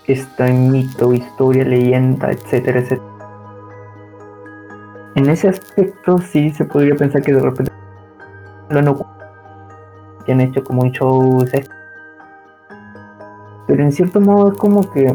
está 0.06 0.48
en 0.48 0.70
mito, 0.70 1.12
historia, 1.12 1.64
leyenda, 1.64 2.30
etcétera, 2.30 2.80
etcétera. 2.80 3.12
En 5.14 5.28
ese 5.28 5.48
aspecto 5.48 6.18
sí 6.18 6.50
se 6.50 6.64
podría 6.64 6.96
pensar 6.96 7.22
que 7.22 7.32
de 7.32 7.40
repente 7.40 7.72
no 8.70 9.06
que 10.24 10.32
han 10.32 10.40
hecho 10.40 10.64
como 10.64 10.82
un 10.82 10.92
show 10.92 11.44
pero 13.66 13.82
en 13.82 13.92
cierto 13.92 14.20
modo 14.20 14.52
es 14.52 14.58
como 14.58 14.90
que 14.92 15.14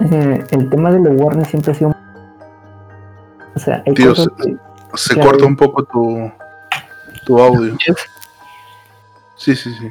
eh, 0.00 0.44
el 0.50 0.70
tema 0.70 0.90
de 0.90 1.00
los 1.00 1.20
Warner 1.20 1.44
siempre 1.44 1.72
ha 1.72 1.74
sido 1.74 1.94
o 3.54 3.58
sea 3.58 3.82
hay 3.86 3.94
cosas 3.94 4.28
se, 4.94 5.18
corta 5.18 5.44
un 5.44 5.56
poco 5.56 5.84
tu 5.84 6.30
tu 7.24 7.38
audio. 7.38 7.76
Sí 9.36 9.54
sí 9.56 9.74
sí 9.74 9.90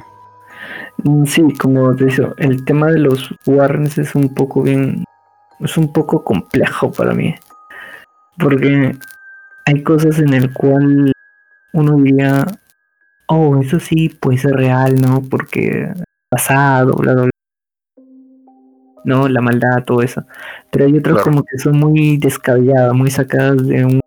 sí 1.26 1.42
como 1.58 1.94
te 1.96 2.06
digo 2.06 2.34
el 2.38 2.64
tema 2.64 2.88
de 2.88 2.98
los 2.98 3.34
Warners 3.46 3.98
es 3.98 4.14
un 4.14 4.34
poco 4.34 4.62
bien 4.62 5.04
es 5.60 5.76
un 5.76 5.92
poco 5.92 6.24
complejo 6.24 6.92
para 6.92 7.12
mí 7.12 7.34
porque 8.38 8.96
hay 9.66 9.82
cosas 9.82 10.18
en 10.18 10.34
el 10.34 10.52
cual 10.52 11.12
uno 11.72 11.96
diría 11.96 12.46
oh, 13.32 13.58
eso 13.60 13.80
sí 13.80 14.08
puede 14.08 14.38
ser 14.38 14.52
real, 14.52 15.00
¿no? 15.00 15.22
Porque 15.28 15.92
pasado, 16.28 16.94
bla, 16.94 17.14
bla, 17.14 17.22
bla. 17.22 17.30
No, 19.04 19.28
la 19.28 19.40
maldad, 19.40 19.84
todo 19.84 20.02
eso. 20.02 20.24
Pero 20.70 20.84
hay 20.84 20.96
otras 20.96 21.22
como 21.22 21.42
que 21.42 21.58
son 21.58 21.78
muy 21.78 22.18
descabelladas, 22.18 22.94
muy 22.94 23.10
sacadas 23.10 23.66
de 23.66 23.84
un, 23.84 24.00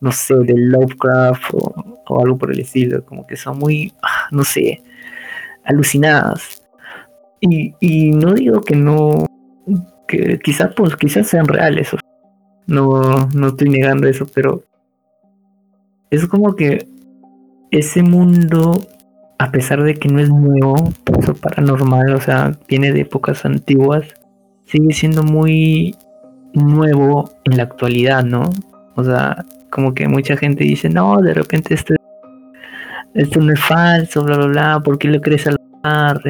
no 0.00 0.10
sé, 0.10 0.34
de 0.34 0.54
Lovecraft 0.56 1.54
o, 1.54 2.20
algo 2.20 2.38
por 2.38 2.50
el 2.50 2.60
estilo. 2.60 3.04
Como 3.04 3.26
que 3.26 3.36
son 3.36 3.58
muy, 3.58 3.92
ah, 4.02 4.28
no 4.32 4.42
sé, 4.42 4.82
alucinadas. 5.68 6.62
Y, 7.40 7.74
y 7.80 8.10
no 8.10 8.34
digo 8.34 8.60
que 8.62 8.74
no, 8.74 9.26
que 10.08 10.40
quizás, 10.42 10.72
pues, 10.74 10.96
quizás 10.96 11.28
sean 11.28 11.46
reales. 11.46 11.90
No, 12.66 13.28
no 13.34 13.48
estoy 13.48 13.68
negando 13.68 14.08
eso, 14.08 14.26
pero 14.34 14.64
es 16.10 16.26
como 16.26 16.56
que 16.56 16.88
ese 17.70 18.02
mundo, 18.02 18.80
a 19.38 19.52
pesar 19.52 19.82
de 19.84 19.94
que 19.94 20.08
no 20.08 20.18
es 20.18 20.30
nuevo, 20.30 20.92
paranormal, 21.40 22.14
o 22.14 22.20
sea, 22.20 22.58
viene 22.66 22.92
de 22.92 23.02
épocas 23.02 23.44
antiguas, 23.44 24.04
sigue 24.64 24.92
siendo 24.92 25.22
muy 25.22 25.94
nuevo 26.54 27.30
en 27.44 27.56
la 27.58 27.64
actualidad, 27.64 28.24
¿no? 28.24 28.50
O 28.96 29.04
sea, 29.04 29.44
como 29.70 29.94
que 29.94 30.08
mucha 30.08 30.36
gente 30.36 30.64
dice, 30.64 30.88
no, 30.88 31.18
de 31.18 31.34
repente 31.34 31.74
esto, 31.74 31.94
esto 33.18 33.40
no 33.40 33.52
es 33.52 33.60
falso, 33.60 34.24
bla, 34.24 34.36
bla, 34.36 34.46
bla, 34.46 34.80
¿por 34.80 34.98
qué 34.98 35.08
lo 35.08 35.20
crees 35.20 35.46
a 35.46 35.56
la 35.82 36.20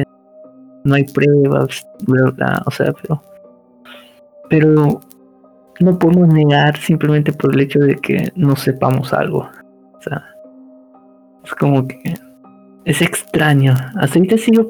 No 0.83 0.95
hay 0.95 1.03
pruebas, 1.03 1.87
bla, 2.07 2.23
bla, 2.23 2.31
bla, 2.31 2.63
o 2.65 2.71
sea, 2.71 2.91
pero... 2.93 3.21
Pero 4.49 4.99
no 5.79 5.99
podemos 5.99 6.27
negar 6.33 6.77
simplemente 6.77 7.31
por 7.31 7.53
el 7.53 7.61
hecho 7.61 7.79
de 7.79 7.95
que 7.95 8.31
no 8.35 8.55
sepamos 8.55 9.13
algo. 9.13 9.47
O 9.93 10.01
sea, 10.01 10.25
es 11.43 11.53
como 11.53 11.87
que 11.87 12.15
es 12.85 13.01
extraño. 13.01 13.75
Hasta 13.95 14.17
ahorita 14.17 14.37
sigo 14.37 14.67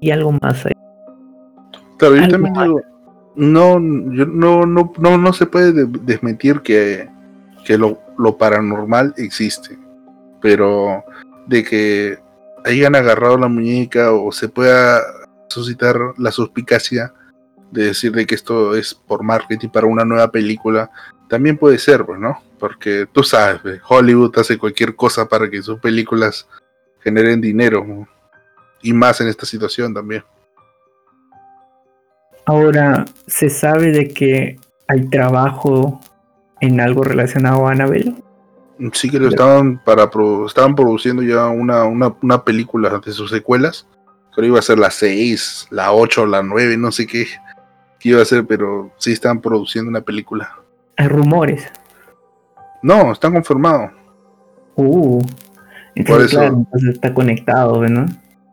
y 0.00 0.10
algo 0.10 0.32
más 0.40 0.64
ahí. 0.64 0.72
Claro, 1.98 2.16
yo 2.16 2.28
también 2.28 2.54
digo, 2.54 2.80
no, 3.36 3.78
no, 3.78 4.66
no, 4.66 4.92
no, 4.98 5.18
no 5.18 5.32
se 5.32 5.46
puede 5.46 5.86
desmentir 6.02 6.62
que, 6.62 7.08
que 7.64 7.76
lo, 7.76 8.00
lo 8.18 8.36
paranormal 8.36 9.14
existe, 9.18 9.78
pero 10.40 11.04
de 11.46 11.64
que 11.64 12.18
hayan 12.64 12.94
agarrado 12.94 13.36
la 13.38 13.48
muñeca 13.48 14.12
o 14.12 14.32
se 14.32 14.48
pueda 14.48 15.00
suscitar 15.48 15.96
la 16.16 16.30
suspicacia 16.30 17.12
de 17.70 17.86
decir 17.86 18.12
de 18.12 18.26
que 18.26 18.34
esto 18.34 18.76
es 18.76 18.94
por 18.94 19.22
marketing 19.22 19.68
para 19.68 19.86
una 19.86 20.04
nueva 20.04 20.30
película, 20.30 20.90
también 21.28 21.56
puede 21.56 21.78
ser, 21.78 22.04
pues, 22.04 22.20
¿no? 22.20 22.42
Porque 22.58 23.06
tú 23.10 23.22
sabes, 23.22 23.80
Hollywood 23.88 24.38
hace 24.38 24.58
cualquier 24.58 24.94
cosa 24.94 25.26
para 25.26 25.48
que 25.48 25.62
sus 25.62 25.80
películas 25.80 26.46
generen 27.00 27.40
dinero 27.40 28.06
y 28.82 28.92
más 28.92 29.20
en 29.20 29.28
esta 29.28 29.46
situación 29.46 29.94
también. 29.94 30.22
Ahora, 32.44 33.04
¿se 33.26 33.48
sabe 33.48 33.92
de 33.92 34.08
que 34.08 34.58
hay 34.88 35.08
trabajo 35.08 36.00
en 36.60 36.80
algo 36.80 37.02
relacionado 37.02 37.66
a 37.66 37.72
Annabelle? 37.72 38.21
Sí 38.92 39.10
que 39.10 39.18
lo 39.18 39.28
estaban 39.28 39.78
para 39.84 40.10
estaban 40.46 40.74
produciendo 40.74 41.22
ya 41.22 41.46
una, 41.48 41.84
una, 41.84 42.14
una 42.22 42.44
película 42.44 43.00
de 43.04 43.12
sus 43.12 43.30
secuelas. 43.30 43.86
Creo 44.34 44.48
iba 44.48 44.58
a 44.58 44.62
ser 44.62 44.78
la 44.78 44.90
6, 44.90 45.68
la 45.70 45.92
8, 45.92 46.26
la 46.26 46.42
9, 46.42 46.76
no 46.78 46.90
sé 46.90 47.06
qué 47.06 47.26
iba 48.04 48.22
a 48.22 48.24
ser, 48.24 48.46
pero 48.46 48.92
sí 48.98 49.12
están 49.12 49.40
produciendo 49.40 49.88
una 49.88 50.00
película. 50.00 50.56
Hay 50.96 51.08
rumores. 51.08 51.70
No, 52.82 53.12
están 53.12 53.32
confirmados. 53.32 53.92
Uh, 54.74 55.22
entonces, 55.94 56.30
claro, 56.32 56.54
entonces 56.56 56.94
está 56.94 57.14
conectado, 57.14 57.88
¿no? 57.88 58.06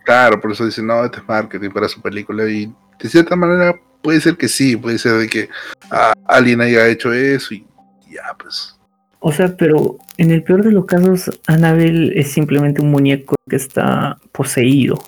Claro, 0.06 0.40
por 0.40 0.52
eso 0.52 0.66
dicen, 0.66 0.88
no, 0.88 1.04
este 1.04 1.20
es 1.20 1.28
marketing 1.28 1.70
para 1.70 1.88
su 1.88 2.02
película. 2.02 2.48
Y 2.48 2.74
de 3.00 3.10
cierta 3.10 3.36
manera 3.36 3.76
puede 4.02 4.22
ser 4.22 4.38
que 4.38 4.48
sí, 4.48 4.76
puede 4.76 4.98
ser 4.98 5.14
de 5.14 5.28
que 5.28 5.50
ah, 5.92 6.14
alguien 6.26 6.62
haya 6.62 6.88
hecho 6.88 7.14
eso 7.14 7.54
y 7.54 7.66
ya, 8.10 8.36
pues. 8.38 8.79
O 9.20 9.32
sea, 9.32 9.56
pero 9.58 9.98
en 10.18 10.32
el 10.32 10.44
peor 10.44 10.64
de 10.64 10.72
los 10.72 10.86
casos, 10.86 11.30
Annabelle 11.48 12.18
es 12.20 12.32
simplemente 12.32 12.82
un 12.82 12.92
muñeco 12.92 13.36
que 13.50 13.58
está 13.58 14.18
poseído, 14.32 15.00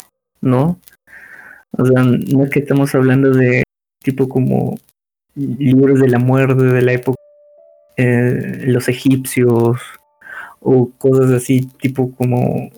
¿no? 0.41 0.79
O 1.77 1.85
sea, 1.85 2.03
no 2.03 2.43
es 2.43 2.49
que 2.49 2.59
estamos 2.59 2.93
hablando 2.93 3.31
de 3.31 3.63
tipo 4.03 4.27
como 4.27 4.77
libros 5.35 6.01
de 6.01 6.09
la 6.09 6.19
muerte 6.19 6.61
de 6.61 6.81
la 6.81 6.93
época, 6.93 7.15
eh, 7.95 8.63
los 8.65 8.89
egipcios 8.89 9.79
o 10.59 10.91
cosas 10.97 11.31
así, 11.31 11.69
tipo 11.79 12.13
como 12.15 12.69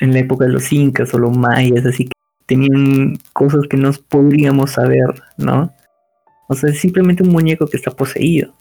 en 0.00 0.12
la 0.12 0.20
época 0.20 0.46
de 0.46 0.52
los 0.52 0.72
incas 0.72 1.12
o 1.12 1.18
los 1.18 1.36
mayas, 1.36 1.84
así 1.84 2.06
que 2.06 2.12
tenían 2.46 3.18
cosas 3.34 3.66
que 3.68 3.76
no 3.76 3.92
podríamos 4.08 4.72
saber, 4.72 5.22
¿no? 5.36 5.72
O 6.48 6.54
sea, 6.54 6.70
es 6.70 6.80
simplemente 6.80 7.22
un 7.22 7.30
muñeco 7.30 7.66
que 7.66 7.76
está 7.76 7.90
poseído. 7.90 8.54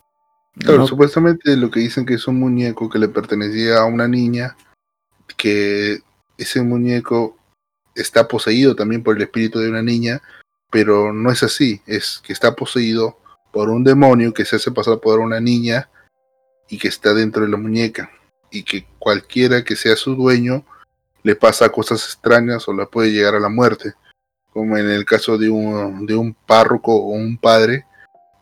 Claro, 0.59 0.87
supuestamente 0.87 1.55
lo 1.55 1.69
que 1.69 1.81
dicen 1.81 2.05
que 2.05 2.15
es 2.15 2.27
un 2.27 2.39
muñeco 2.39 2.89
que 2.89 2.99
le 2.99 3.07
pertenecía 3.07 3.79
a 3.79 3.85
una 3.85 4.07
niña, 4.07 4.55
que 5.35 5.99
ese 6.37 6.61
muñeco 6.61 7.37
está 7.95 8.27
poseído 8.27 8.75
también 8.75 9.03
por 9.03 9.15
el 9.15 9.23
espíritu 9.23 9.59
de 9.59 9.69
una 9.69 9.81
niña 9.81 10.21
pero 10.69 11.11
no 11.11 11.31
es 11.31 11.41
así, 11.41 11.81
es 11.87 12.21
que 12.23 12.33
está 12.33 12.55
poseído 12.55 13.17
por 13.51 13.69
un 13.69 13.83
demonio 13.83 14.31
que 14.31 14.45
se 14.45 14.57
hace 14.57 14.71
pasar 14.71 14.99
por 14.99 15.19
una 15.19 15.39
niña 15.39 15.89
y 16.69 16.77
que 16.77 16.87
está 16.89 17.15
dentro 17.15 17.43
de 17.43 17.49
la 17.49 17.57
muñeca 17.57 18.11
y 18.51 18.61
que 18.61 18.85
cualquiera 18.99 19.63
que 19.63 19.75
sea 19.75 19.95
su 19.95 20.13
dueño 20.13 20.63
le 21.23 21.35
pasa 21.35 21.69
cosas 21.69 22.03
extrañas 22.03 22.67
o 22.67 22.73
la 22.73 22.85
puede 22.85 23.11
llegar 23.11 23.33
a 23.33 23.39
la 23.39 23.49
muerte, 23.49 23.95
como 24.51 24.77
en 24.77 24.87
el 24.87 25.03
caso 25.03 25.35
de 25.39 25.49
un, 25.49 26.05
de 26.05 26.15
un 26.15 26.33
párroco 26.33 26.95
o 26.95 27.09
un 27.09 27.37
padre 27.39 27.86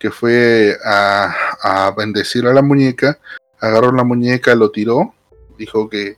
que 0.05 0.11
fue 0.11 0.77
a, 0.85 1.33
a 1.63 1.91
bendecir 1.97 2.45
a 2.45 2.53
la 2.53 2.61
muñeca, 2.61 3.17
agarró 3.59 3.91
la 3.91 4.03
muñeca, 4.03 4.53
lo 4.53 4.69
tiró, 4.69 5.15
dijo 5.57 5.89
que 5.89 6.17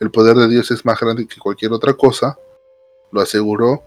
el 0.00 0.10
poder 0.10 0.38
de 0.38 0.48
Dios 0.48 0.70
es 0.70 0.86
más 0.86 0.98
grande 0.98 1.26
que 1.26 1.38
cualquier 1.38 1.72
otra 1.72 1.92
cosa, 1.92 2.38
lo 3.12 3.20
aseguró 3.20 3.82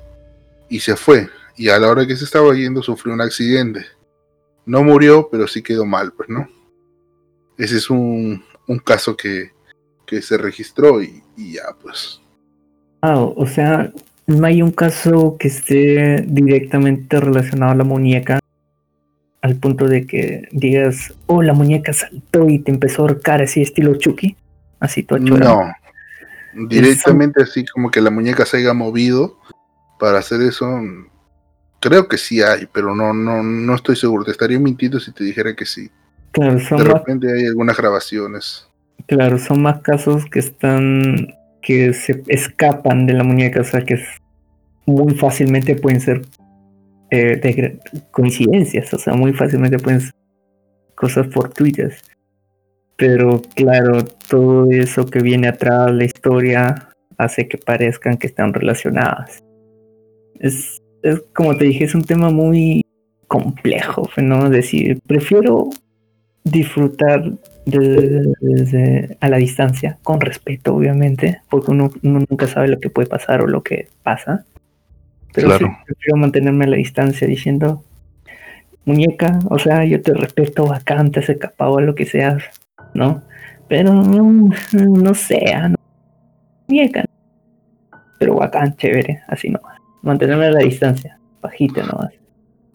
y 0.70 0.82
se 0.82 0.96
fue 0.96 1.30
y 1.58 1.70
a 1.70 1.80
la 1.80 1.90
hora 1.90 2.06
que 2.06 2.16
se 2.16 2.26
estaba 2.26 2.54
yendo 2.54 2.84
sufrió 2.84 3.12
un 3.12 3.22
accidente. 3.22 3.88
No 4.68 4.84
murió, 4.84 5.30
pero 5.32 5.48
sí 5.48 5.64
quedó 5.64 5.84
mal, 5.84 6.14
pues, 6.14 6.30
¿no? 6.30 6.48
Ese 7.58 7.78
es 7.78 7.90
un, 7.90 8.44
caso 8.86 9.18
que, 9.18 9.50
se 10.22 10.38
registró 10.38 11.02
y, 11.02 11.24
ya, 11.38 11.64
pues. 11.82 12.22
O 13.02 13.48
sea, 13.48 13.92
no 14.28 14.46
hay 14.46 14.62
un 14.62 14.72
caso 14.72 15.38
que 15.40 15.48
esté 15.48 16.24
directamente 16.28 17.20
relacionado 17.20 17.72
a 17.72 17.76
la 17.78 17.84
muñeca 17.84 18.39
al 19.42 19.56
punto 19.56 19.88
de 19.88 20.06
que 20.06 20.48
digas, 20.52 21.14
oh, 21.28 21.42
la 21.42 21.54
muñeca 21.54 21.94
saltó 21.94 22.50
y 22.50 22.60
te 22.60 22.72
empezó 22.72 23.04
a 23.04 23.10
ahorcar 23.10 23.42
así 23.42 23.62
estilo 23.62 23.96
Chucky, 23.96 24.36
así 24.80 25.04
todo 25.04 25.20
No, 25.20 25.72
directamente 26.68 27.44
así 27.44 27.66
como 27.66 27.90
que 27.90 28.02
la 28.02 28.10
muñeca 28.10 28.46
se 28.46 28.58
haya 28.58 28.74
movido 28.74 29.38
para 30.00 30.20
hacer 30.20 30.42
eso, 30.42 30.68
Creo 31.82 32.10
que 32.10 32.18
sí 32.18 32.42
hay, 32.42 32.68
pero 32.72 32.94
no, 32.94 33.14
no, 33.14 33.42
no 33.42 33.76
estoy 33.76 33.96
seguro. 33.96 34.26
Te 34.26 34.32
estaría 34.32 34.60
mintiendo 34.60 35.00
si 35.00 35.14
te 35.14 35.24
dijera 35.24 35.56
que 35.56 35.66
sí. 35.66 35.90
Claro, 36.32 36.56
de 36.56 36.84
repente 36.84 37.32
hay 37.32 37.46
algunas 37.46 37.78
grabaciones. 37.78 38.68
Claro, 39.08 39.38
son 39.38 39.62
más 39.62 39.82
casos 39.82 40.26
que 40.26 40.40
están 40.40 41.34
que 41.62 41.94
se 41.94 42.24
escapan 42.28 43.06
de 43.06 43.14
la 43.14 43.24
muñeca, 43.24 43.62
o 43.62 43.64
sea 43.64 43.82
que 43.82 44.04
muy 44.86 45.14
fácilmente 45.16 45.76
pueden 45.76 46.02
ser 46.02 46.22
eh, 47.12 47.80
coincidencias, 48.12 48.94
o 48.94 49.00
sea, 49.00 49.14
muy 49.14 49.34
fácilmente 49.34 49.80
pueden 49.80 50.02
ser 50.02 50.14
cosas 50.96 51.28
fortuitas. 51.28 52.02
Pero 52.98 53.42
claro, 53.56 54.04
todo 54.28 54.70
eso 54.72 55.06
que 55.06 55.20
viene 55.20 55.48
atrás, 55.48 55.92
la 55.92 56.04
historia, 56.04 56.90
hace 57.18 57.48
que 57.48 57.58
parezcan 57.58 58.18
que 58.18 58.28
están 58.28 58.54
relacionadas. 58.54 59.44
Es 60.40 60.82
es 61.04 61.22
como 61.34 61.58
te 61.58 61.66
dije, 61.66 61.86
es 61.86 61.96
un 61.96 62.04
tema 62.04 62.30
muy 62.30 62.86
complejo, 63.28 64.10
¿no? 64.18 64.46
Es 64.46 64.52
decir, 64.52 65.00
prefiero 65.06 65.70
disfrutar 66.44 67.32
desde, 67.66 69.18
a 69.20 69.30
la 69.30 69.38
distancia, 69.38 69.98
con 70.04 70.20
respeto, 70.20 70.76
obviamente, 70.76 71.42
porque 71.50 71.72
uno, 71.72 71.92
nunca 72.02 72.48
sabe 72.48 72.68
lo 72.68 72.80
que 72.80 72.90
puede 72.90 73.08
pasar 73.08 73.42
o 73.42 73.48
lo 73.48 73.62
que 73.62 73.88
pasa. 74.04 74.46
Pero 75.34 75.58
sí, 75.58 75.66
prefiero 75.86 76.18
mantenerme 76.18 76.66
a 76.66 76.70
la 76.70 76.78
distancia 76.78 77.28
diciendo, 77.28 77.84
muñeca, 78.86 79.40
o 79.50 79.60
sea, 79.60 79.86
yo 79.86 80.02
te 80.02 80.14
respeto 80.14 80.66
bacán, 80.66 81.12
te 81.12 81.20
has 81.20 81.30
escapado 81.30 81.78
a 81.78 81.82
lo 81.82 81.96
que 81.96 82.06
seas, 82.06 82.44
¿no? 82.94 83.22
Pero 83.68 83.94
no, 83.94 84.50
no 84.74 85.14
sea, 85.14 85.72
muñeca. 86.68 87.06
Pero 88.18 88.36
bacán, 88.36 88.76
chévere, 88.76 89.22
así 89.28 89.50
no 89.50 89.60
mantenerme 90.02 90.48
a 90.48 90.52
la 90.52 90.60
distancia, 90.60 91.20
bajita 91.42 91.84
nomás. 91.84 92.14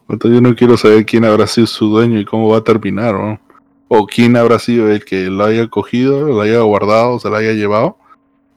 Yo 0.09 0.41
no 0.41 0.55
quiero 0.55 0.77
saber 0.77 1.07
quién 1.07 1.25
habrá 1.25 1.47
sido 1.47 1.67
su 1.67 1.89
dueño 1.89 2.21
y 2.21 2.25
cómo 2.25 2.49
va 2.49 2.59
a 2.59 2.65
terminar, 2.65 3.15
¿no? 3.15 3.41
O 3.89 4.07
quién 4.07 4.37
habrá 4.37 4.59
sido 4.59 4.91
el 4.91 5.05
que 5.05 5.25
lo 5.27 5.45
haya 5.45 5.67
cogido, 5.69 6.29
lo 6.29 6.41
haya 6.41 6.61
guardado, 6.61 7.19
se 7.19 7.29
lo 7.29 7.37
haya 7.37 7.53
llevado. 7.53 7.97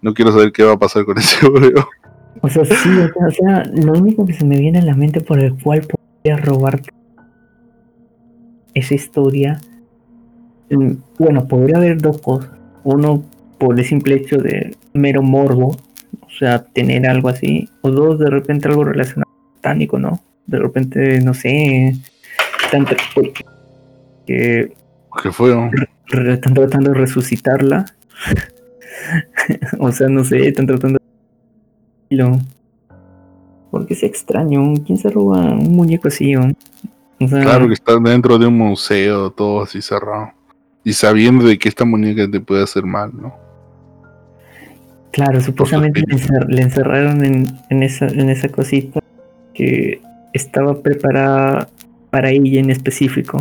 No 0.02 0.14
quiero 0.14 0.32
saber 0.32 0.52
qué 0.52 0.64
va 0.64 0.74
a 0.74 0.80
pasar 0.80 1.06
con 1.06 1.18
ese 1.18 1.46
obreo. 1.48 1.88
O 2.42 2.50
sea, 2.50 2.66
sí, 2.66 2.90
o 3.16 3.32
sea, 3.32 3.64
lo 3.66 3.94
único 3.94 4.26
que 4.26 4.34
se 4.34 4.46
me 4.46 4.60
viene 4.60 4.80
a 4.80 4.84
la 4.84 4.96
mente 4.96 5.22
por 5.22 5.40
el 5.40 5.56
cual 5.62 5.82
podría 5.82 6.38
robar 6.38 6.82
esa 8.74 8.94
historia, 8.94 9.60
mm, 10.70 10.92
bueno, 11.20 11.48
podría 11.48 11.78
haber 11.78 12.02
dos 12.02 12.22
cosas. 12.22 12.52
Uno, 12.84 13.24
por 13.58 13.78
el 13.78 13.86
simple 13.86 14.16
hecho 14.16 14.38
de 14.38 14.76
mero 14.94 15.22
morbo, 15.22 15.78
o 16.22 16.30
sea, 16.38 16.64
tener 16.64 17.08
algo 17.08 17.30
así. 17.30 17.70
O 17.82 17.92
dos, 17.92 18.20
de 18.20 18.30
repente 18.30 18.68
algo 18.68 18.84
relacionado 18.84 19.28
con 19.90 20.02
¿no? 20.02 20.22
De 20.46 20.60
repente, 20.60 21.20
no 21.22 21.34
sé, 21.34 21.94
están, 22.64 22.86
que, 24.26 24.72
¿Qué 25.22 25.32
fue? 25.32 25.54
están 26.10 26.54
tratando 26.54 26.92
de 26.92 26.98
resucitarla. 26.98 27.86
o 29.80 29.92
sea, 29.92 30.08
no 30.08 30.24
sé, 30.24 30.48
están 30.48 30.68
tratando 30.68 31.00
Porque 33.72 33.94
es 33.94 34.04
extraño, 34.04 34.74
¿quién 34.86 34.98
se 34.98 35.10
roba 35.10 35.40
un 35.52 35.76
muñeco 35.76 36.08
así? 36.08 36.34
claro 37.20 37.68
que 37.68 37.74
está 37.74 38.00
dentro 38.00 38.38
de 38.38 38.48
un 38.48 38.58
museo, 38.58 39.32
todo 39.32 39.64
así 39.64 39.82
cerrado. 39.82 40.32
Y 40.84 40.94
sabiendo 40.94 41.46
de 41.46 41.58
que 41.58 41.68
esta 41.68 41.84
muñeca 41.84 42.30
te 42.30 42.40
puede 42.40 42.64
hacer 42.64 42.84
mal, 42.84 43.12
¿no? 43.14 43.34
Claro, 45.12 45.42
supuestamente 45.42 46.04
le, 46.48 46.62
encerraron 46.62 47.26
en, 47.26 47.84
esa, 47.84 48.08
en 48.08 48.30
esa 48.30 48.50
cosita 48.50 49.00
que 49.54 50.00
estaba 50.32 50.82
preparada 50.82 51.70
para 52.12 52.30
ella 52.30 52.60
en 52.60 52.70
específico. 52.70 53.40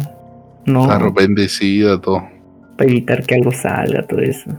No, 0.65 0.87
claro, 0.87 1.13
bendecida, 1.13 2.01
todo. 2.01 2.27
Para 2.77 2.91
evitar 2.91 3.25
que 3.25 3.35
algo 3.35 3.53
salga, 3.53 4.07
todo 4.07 4.21
eso. 4.21 4.51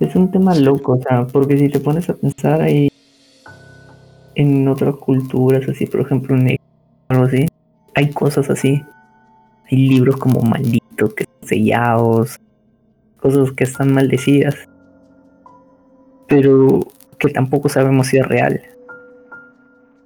Es 0.00 0.14
un 0.14 0.30
tema 0.30 0.54
loco, 0.54 0.92
o 0.92 1.02
sea, 1.02 1.26
porque 1.26 1.58
si 1.58 1.68
te 1.68 1.80
pones 1.80 2.08
a 2.08 2.14
pensar 2.14 2.60
ahí 2.62 2.90
en 4.36 4.68
otras 4.68 4.94
culturas, 4.96 5.68
así, 5.68 5.86
por 5.86 6.00
ejemplo, 6.00 6.36
en 6.36 6.56
algo 7.08 7.24
así, 7.24 7.46
hay 7.94 8.10
cosas 8.10 8.48
así. 8.48 8.82
Hay 9.70 9.88
libros 9.88 10.16
como 10.16 10.40
malditos, 10.40 11.14
que 11.14 11.24
están 11.24 11.48
sellados, 11.48 12.38
cosas 13.20 13.50
que 13.52 13.64
están 13.64 13.92
maldecidas, 13.92 14.54
pero 16.28 16.86
que 17.18 17.30
tampoco 17.30 17.68
sabemos 17.68 18.06
si 18.06 18.18
es 18.18 18.26
real. 18.26 18.62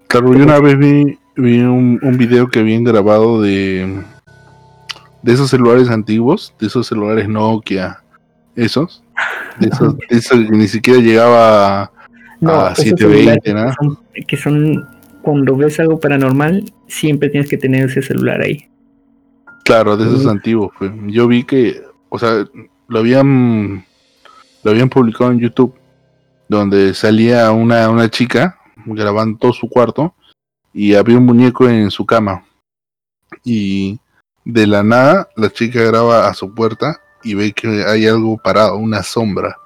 Claro, 0.09 0.35
yo 0.35 0.45
una 0.45 0.59
vez 0.61 0.79
vi, 0.79 1.19
vi 1.37 1.61
un, 1.61 2.01
un, 2.03 2.17
video 2.17 2.49
que 2.49 2.61
habían 2.61 2.85
grabado 2.85 3.41
de, 3.43 4.03
de 5.23 5.33
esos 5.33 5.51
celulares 5.51 5.91
antiguos, 5.91 6.55
de 6.59 6.67
esos 6.67 6.87
celulares 6.87 7.29
Nokia, 7.29 8.03
esos, 8.57 9.03
de 9.59 9.69
esos, 9.69 10.45
que 10.45 10.57
ni 10.57 10.69
siquiera 10.69 11.01
llegaba 11.01 11.91
a, 12.45 12.75
720, 12.75 13.55
¿no? 13.55 13.99
Que 14.27 14.37
son, 14.37 14.87
cuando 15.23 15.57
ves 15.57 15.79
algo 15.81 16.01
paranormal, 16.01 16.73
siempre 16.89 17.29
tienes 17.29 17.49
que 17.49 17.57
tener 17.57 17.89
ese 17.89 18.03
celular 18.03 18.41
ahí. 18.43 18.69
Claro, 19.65 19.97
de 19.97 20.05
esos 20.05 20.27
antiguos. 20.27 20.73
Pues. 20.79 20.91
Yo 21.07 21.29
vi 21.29 21.45
que, 21.45 21.83
o 22.09 22.19
sea, 22.19 22.45
lo 22.89 22.99
habían, 22.99 23.85
lo 24.63 24.71
habían 24.71 24.89
publicado 24.89 25.31
en 25.31 25.39
YouTube, 25.39 25.75
donde 26.49 26.95
salía 26.95 27.51
una, 27.53 27.89
una 27.89 28.11
chica 28.11 28.59
grabando 28.85 29.39
todo 29.39 29.53
su 29.53 29.69
cuarto 29.69 30.15
y 30.73 30.95
había 30.95 31.19
un 31.19 31.27
muñeco 31.27 31.69
en 31.69 31.91
su 31.91 32.05
cama. 32.05 32.45
Y 33.45 34.01
de 34.45 34.67
la 34.67 34.83
nada, 34.83 35.29
la 35.37 35.51
chica 35.51 35.83
graba 35.83 36.29
a 36.29 36.35
su 36.35 36.53
puerta 36.55 37.01
y 37.25 37.35
ve 37.35 37.53
que 37.53 37.85
hay 37.85 38.07
algo 38.07 38.39
parado, 38.39 38.77
una 38.77 39.03
sombra. 39.03 39.59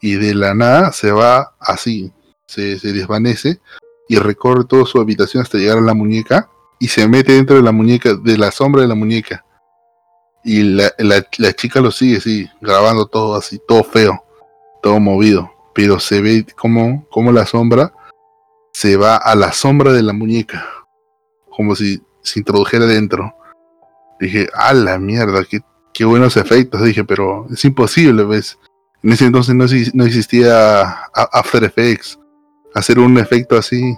Y 0.00 0.14
de 0.14 0.34
la 0.34 0.54
nada 0.54 0.92
se 0.92 1.10
va 1.10 1.54
así, 1.58 2.12
se, 2.46 2.78
se 2.78 2.92
desvanece 2.92 3.60
y 4.08 4.16
recorre 4.16 4.64
toda 4.64 4.86
su 4.86 5.00
habitación 5.00 5.42
hasta 5.42 5.58
llegar 5.58 5.78
a 5.78 5.82
la 5.82 5.94
muñeca 5.94 6.48
y 6.78 6.88
se 6.88 7.06
mete 7.08 7.32
dentro 7.32 7.56
de 7.56 7.62
la 7.62 7.72
muñeca, 7.72 8.14
de 8.14 8.38
la 8.38 8.50
sombra 8.50 8.82
de 8.82 8.88
la 8.88 8.94
muñeca. 8.94 9.44
Y 10.44 10.62
la, 10.62 10.92
la, 10.98 11.52
chica 11.52 11.80
lo 11.80 11.90
sigue, 11.90 12.20
sí, 12.20 12.48
grabando 12.60 13.06
todo 13.06 13.34
así, 13.34 13.60
todo 13.66 13.84
feo, 13.84 14.24
todo 14.82 14.98
movido. 15.00 15.50
Pero 15.74 16.00
se 16.00 16.20
ve 16.20 16.46
como, 16.56 17.06
como 17.10 17.32
la 17.32 17.44
sombra 17.44 17.92
se 18.72 18.96
va 18.96 19.16
a 19.16 19.34
la 19.34 19.52
sombra 19.52 19.92
de 19.92 20.02
la 20.02 20.12
muñeca, 20.12 20.64
como 21.50 21.74
si 21.74 22.00
se 22.22 22.38
introdujera 22.38 22.86
dentro. 22.86 23.34
Dije, 24.20 24.48
a 24.54 24.72
la 24.72 24.98
mierda, 24.98 25.44
qué, 25.44 25.60
qué 25.92 26.04
buenos 26.04 26.36
efectos. 26.36 26.82
Dije, 26.82 27.04
pero 27.04 27.46
es 27.50 27.64
imposible, 27.64 28.24
¿ves? 28.24 28.58
En 29.02 29.12
ese 29.12 29.26
entonces 29.26 29.54
no, 29.54 29.64
no 29.94 30.04
existía 30.04 30.82
After 31.14 31.64
Effects. 31.64 32.18
Hacer 32.74 32.98
un 32.98 33.18
efecto 33.18 33.56
así. 33.56 33.96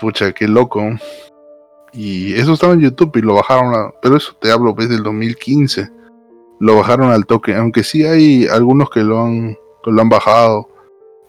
Pucha, 0.00 0.32
qué 0.32 0.48
loco. 0.48 0.82
Y 1.92 2.34
eso 2.34 2.54
estaba 2.54 2.72
en 2.72 2.80
YouTube 2.80 3.16
y 3.16 3.20
lo 3.20 3.34
bajaron, 3.34 3.74
a, 3.74 3.92
pero 4.00 4.16
eso 4.16 4.34
te 4.40 4.50
hablo 4.50 4.72
desde 4.72 4.94
el 4.94 5.02
2015. 5.02 5.90
Lo 6.58 6.76
bajaron 6.76 7.10
al 7.10 7.26
toque, 7.26 7.54
aunque 7.54 7.84
sí 7.84 8.04
hay 8.04 8.46
algunos 8.46 8.88
que 8.88 9.00
lo 9.00 9.20
han, 9.22 9.58
lo 9.84 10.00
han 10.00 10.08
bajado, 10.08 10.68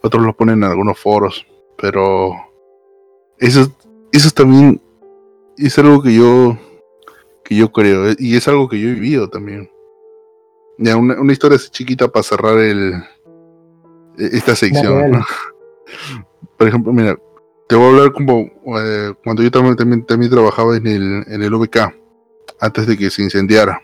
otros 0.02 0.24
lo 0.24 0.34
ponen 0.34 0.62
en 0.62 0.70
algunos 0.70 0.98
foros, 0.98 1.46
pero 1.76 2.32
eso, 3.38 3.70
eso 4.12 4.30
también 4.30 4.80
es 5.56 5.78
algo 5.78 6.02
que 6.02 6.14
yo 6.14 6.56
que 7.44 7.54
yo 7.54 7.70
creo, 7.70 8.10
eh, 8.10 8.16
y 8.18 8.36
es 8.36 8.48
algo 8.48 8.68
que 8.68 8.80
yo 8.80 8.88
he 8.88 8.94
vivido 8.94 9.28
también. 9.28 9.70
Ya, 10.78 10.96
una, 10.96 11.20
una 11.20 11.32
historia 11.32 11.58
chiquita 11.58 12.08
para 12.08 12.22
cerrar 12.22 12.58
el 12.58 12.94
e, 14.18 14.36
esta 14.36 14.56
sección. 14.56 15.22
Por 16.56 16.68
ejemplo, 16.68 16.92
mira, 16.92 17.16
te 17.68 17.76
voy 17.76 17.84
a 17.84 17.88
hablar 17.90 18.12
como 18.12 18.50
eh, 18.78 19.12
cuando 19.22 19.42
yo 19.42 19.50
también, 19.50 19.76
también, 19.76 20.04
también, 20.04 20.30
trabajaba 20.30 20.76
en 20.76 20.86
el, 20.86 21.24
en 21.26 21.42
el 21.42 21.54
VK, 21.54 21.94
antes 22.60 22.86
de 22.86 22.96
que 22.96 23.10
se 23.10 23.22
incendiara. 23.22 23.80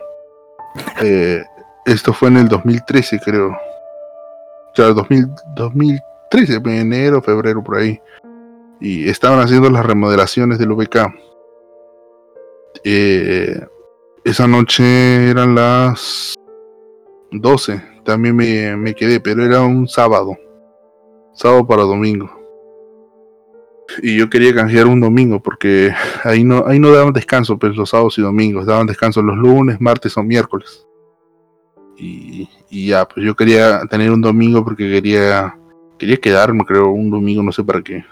Eh, 1.02 1.42
esto 1.84 2.12
fue 2.12 2.28
en 2.28 2.38
el 2.38 2.48
2013, 2.48 3.20
creo. 3.24 3.48
O 3.50 4.74
sea, 4.74 4.86
2000, 4.86 5.28
2013, 5.56 6.60
enero, 6.64 7.20
febrero, 7.20 7.62
por 7.62 7.76
ahí. 7.76 8.00
Y 8.80 9.08
estaban 9.08 9.40
haciendo 9.40 9.68
las 9.68 9.84
remodelaciones 9.84 10.58
del 10.58 10.72
VK 10.72 11.29
eh, 12.84 13.60
esa 14.24 14.46
noche 14.46 15.30
eran 15.30 15.54
las 15.54 16.34
12. 17.30 17.82
También 18.04 18.36
me, 18.36 18.76
me, 18.76 18.94
quedé, 18.94 19.20
pero 19.20 19.44
era 19.44 19.62
un 19.62 19.88
sábado. 19.88 20.36
Sábado 21.34 21.66
para 21.66 21.82
domingo. 21.82 22.30
Y 24.02 24.16
yo 24.16 24.30
quería 24.30 24.54
canjear 24.54 24.86
un 24.86 25.00
domingo 25.00 25.42
porque 25.42 25.92
ahí 26.22 26.44
no, 26.44 26.64
ahí 26.66 26.78
no 26.78 26.92
daban 26.92 27.12
descanso, 27.12 27.58
pues 27.58 27.76
los 27.76 27.90
sábados 27.90 28.18
y 28.18 28.22
domingos. 28.22 28.66
Daban 28.66 28.86
descanso 28.86 29.22
los 29.22 29.36
lunes, 29.36 29.80
martes 29.80 30.16
o 30.16 30.22
miércoles. 30.22 30.86
Y, 31.96 32.48
y 32.70 32.88
ya, 32.88 33.06
pues 33.06 33.26
yo 33.26 33.34
quería 33.36 33.82
tener 33.86 34.10
un 34.10 34.20
domingo 34.20 34.64
porque 34.64 34.88
quería, 34.88 35.56
quería 35.98 36.16
quedarme, 36.16 36.64
creo, 36.64 36.88
un 36.90 37.10
domingo, 37.10 37.42
no 37.42 37.52
sé 37.52 37.62
para 37.62 37.82
qué. 37.82 38.04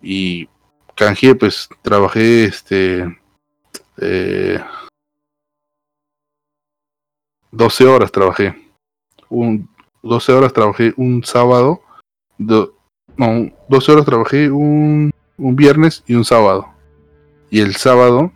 Y 0.00 0.48
canjeé, 0.94 1.34
pues 1.34 1.68
trabajé 1.82 2.44
este 2.44 3.21
12 7.50 7.84
eh, 7.84 7.86
horas 7.86 8.12
trabajé. 8.12 8.54
Un, 9.28 9.68
12 10.02 10.32
horas 10.32 10.52
trabajé 10.52 10.92
un 10.96 11.22
sábado. 11.24 11.80
no, 12.38 13.50
12 13.68 13.92
horas 13.92 14.04
trabajé 14.04 14.50
un, 14.50 15.10
un, 15.38 15.56
viernes 15.56 16.02
y 16.06 16.14
un 16.14 16.24
sábado. 16.24 16.66
Y 17.50 17.60
el 17.60 17.76
sábado 17.76 18.32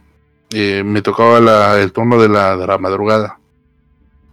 eh, 0.51 0.83
me 0.85 1.03
tocaba 1.03 1.41
la, 1.41 1.81
el 1.81 1.93
turno 1.93 2.21
de 2.21 2.29
la, 2.29 2.57
de 2.57 2.67
la 2.67 2.79
madrugada. 2.79 3.41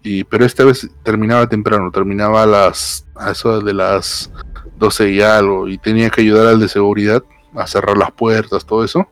Y, 0.04 0.26
pero 0.26 0.46
esta 0.46 0.66
vez 0.66 0.90
terminaba 1.04 1.48
temprano, 1.48 1.90
terminaba 1.90 2.44
a 2.44 2.46
las 2.46 3.08
a 3.16 3.32
eso 3.32 3.62
de 3.62 3.74
las 3.74 4.32
12 4.78 5.12
y 5.12 5.22
algo. 5.22 5.68
Y 5.68 5.78
tenía 5.78 6.10
que 6.10 6.22
ayudar 6.22 6.48
al 6.48 6.60
de 6.60 6.68
seguridad 6.68 7.24
a 7.56 7.68
cerrar 7.68 7.98
las 7.98 8.12
puertas, 8.12 8.66
todo 8.66 8.84
eso 8.84 9.08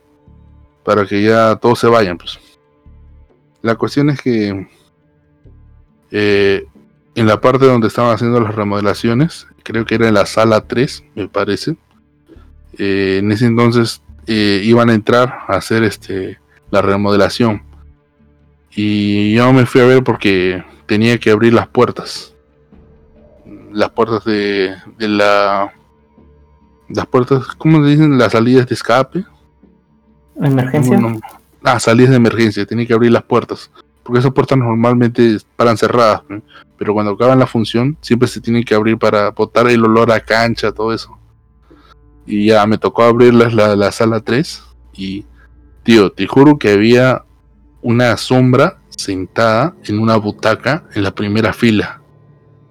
para 0.84 1.06
que 1.06 1.22
ya 1.22 1.56
todos 1.56 1.78
se 1.78 1.86
vayan. 1.86 2.18
Pues. 2.18 2.38
La 3.62 3.74
cuestión 3.76 4.10
es 4.10 4.20
que 4.20 4.68
eh, 6.10 6.66
en 7.14 7.26
la 7.26 7.40
parte 7.40 7.66
donde 7.66 7.88
estaban 7.88 8.14
haciendo 8.14 8.40
las 8.40 8.54
remodelaciones, 8.54 9.46
creo 9.62 9.84
que 9.84 9.94
era 9.94 10.08
en 10.08 10.14
la 10.14 10.26
sala 10.26 10.62
3, 10.66 11.04
me 11.14 11.28
parece, 11.28 11.76
eh, 12.78 13.18
en 13.20 13.30
ese 13.30 13.46
entonces 13.46 14.02
eh, 14.26 14.60
iban 14.64 14.90
a 14.90 14.94
entrar 14.94 15.40
a 15.46 15.56
hacer 15.56 15.84
este 15.84 16.38
la 16.70 16.82
remodelación. 16.82 17.62
Y 18.74 19.34
yo 19.34 19.52
me 19.52 19.66
fui 19.66 19.82
a 19.82 19.86
ver 19.86 20.02
porque 20.02 20.64
tenía 20.86 21.18
que 21.18 21.30
abrir 21.30 21.52
las 21.52 21.68
puertas. 21.68 22.34
Las 23.70 23.90
puertas 23.90 24.24
de, 24.24 24.74
de 24.98 25.08
la... 25.08 25.72
Las 26.88 27.06
puertas, 27.06 27.46
¿cómo 27.58 27.82
se 27.84 27.90
dicen? 27.90 28.18
Las 28.18 28.32
salidas 28.32 28.66
de 28.66 28.74
escape 28.74 29.24
¿Emergencia? 30.36 30.98
ah, 31.64 31.78
salidas 31.80 32.10
de 32.10 32.16
emergencia, 32.16 32.66
tiene 32.66 32.86
que 32.86 32.94
abrir 32.94 33.12
las 33.12 33.22
puertas. 33.22 33.70
Porque 34.02 34.18
esas 34.18 34.32
puertas 34.32 34.58
normalmente 34.58 35.38
paran 35.56 35.76
cerradas. 35.76 36.22
Pero 36.76 36.94
cuando 36.94 37.12
acaban 37.12 37.38
la 37.38 37.46
función, 37.46 37.96
siempre 38.00 38.28
se 38.28 38.40
tienen 38.40 38.64
que 38.64 38.74
abrir 38.74 38.98
para 38.98 39.30
botar 39.30 39.68
el 39.68 39.84
olor 39.84 40.10
a 40.10 40.20
cancha, 40.20 40.72
todo 40.72 40.92
eso. 40.92 41.16
Y 42.26 42.46
ya 42.46 42.66
me 42.66 42.78
tocó 42.78 43.04
abrirlas 43.04 43.54
la, 43.54 43.76
la 43.76 43.92
sala 43.92 44.20
3. 44.20 44.62
Y, 44.94 45.24
tío, 45.84 46.10
te 46.10 46.26
juro 46.26 46.58
que 46.58 46.72
había 46.72 47.24
una 47.80 48.16
sombra 48.16 48.78
sentada 48.90 49.74
en 49.84 49.98
una 49.98 50.16
butaca 50.16 50.84
en 50.94 51.04
la 51.04 51.14
primera 51.14 51.52
fila. 51.52 52.00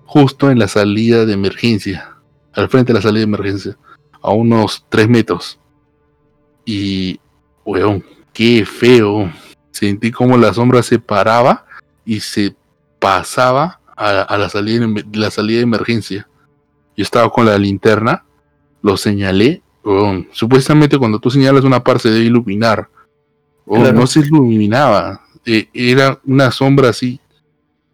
Justo 0.06 0.52
en 0.52 0.60
la 0.60 0.68
salida 0.68 1.26
de 1.26 1.34
emergencia. 1.34 2.18
Al 2.54 2.68
frente 2.68 2.92
de 2.92 3.00
la 3.00 3.02
salida 3.02 3.20
de 3.20 3.36
emergencia. 3.36 3.78
A 4.22 4.32
unos 4.32 4.86
3 4.90 5.08
metros. 5.08 5.60
Y 6.66 7.22
weón, 7.66 8.04
qué 8.34 8.66
feo. 8.66 9.32
Sentí 9.72 10.12
como 10.12 10.38
la 10.38 10.54
sombra 10.54 10.84
se 10.84 11.00
paraba 11.00 11.66
y 12.06 12.20
se 12.20 12.56
pasaba 13.00 13.80
a, 13.96 14.38
la, 14.38 14.50
salida, 14.50 14.88
la 15.14 15.32
salida 15.32 15.58
de 15.58 15.64
emergencia. 15.64 16.28
Yo 16.98 17.04
estaba 17.04 17.30
con 17.30 17.46
la 17.46 17.58
linterna, 17.58 18.26
lo 18.82 18.98
señalé 18.98 19.62
supuestamente 20.32 20.98
cuando 20.98 21.20
tú 21.20 21.32
señalas 21.32 21.64
una 21.64 21.84
parte 21.84 22.04
se 22.04 22.12
debe 22.12 22.26
iluminar. 22.26 22.90
O 23.66 23.80
no 23.80 24.08
se 24.08 24.20
iluminaba. 24.22 25.22
E, 25.46 25.70
era 25.74 26.20
una 26.26 26.52
sombra 26.52 26.90
así. 26.90 27.20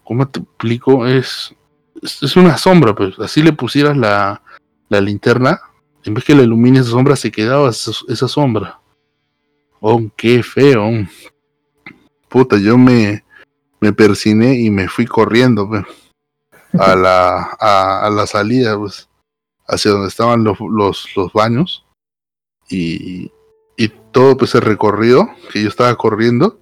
¿Cómo 0.04 0.28
te 0.28 0.40
explico? 0.40 1.06
Es, 1.06 1.54
es, 2.02 2.36
una 2.36 2.58
sombra, 2.58 2.96
pues. 2.96 3.20
Así 3.20 3.44
le 3.44 3.54
pusieras 3.54 3.96
la, 3.96 4.42
la 4.90 5.02
linterna. 5.02 5.60
En 6.04 6.14
vez 6.14 6.24
que 6.24 6.36
la 6.36 6.44
ilumine 6.44 6.80
esa 6.80 6.92
sombra, 6.92 7.16
se 7.16 7.32
quedaba 7.32 7.70
esa, 7.70 8.28
sombra. 8.28 8.80
Oh, 9.80 10.02
qué 10.16 10.44
feo. 10.44 10.90
Puta, 12.30 12.58
yo 12.58 12.78
me, 12.78 13.24
me 13.80 13.94
persiné 13.94 14.60
y 14.60 14.70
me 14.70 14.88
fui 14.88 15.06
corriendo, 15.06 15.70
a 16.74 16.96
la, 16.96 17.44
a, 17.60 18.10
la 18.10 18.28
salida, 18.28 18.78
pues, 18.78 19.10
hacia 19.68 19.92
donde 19.92 20.10
estaban 20.10 20.44
los, 20.44 20.58
los, 20.60 21.08
los 21.16 21.32
baños. 21.34 21.86
Y, 22.70 23.32
y 23.78 23.90
todo 24.12 24.36
pues 24.36 24.56
el 24.56 24.62
recorrido 24.62 25.30
que 25.54 25.62
yo 25.62 25.70
estaba 25.70 25.96
corriendo, 25.96 26.60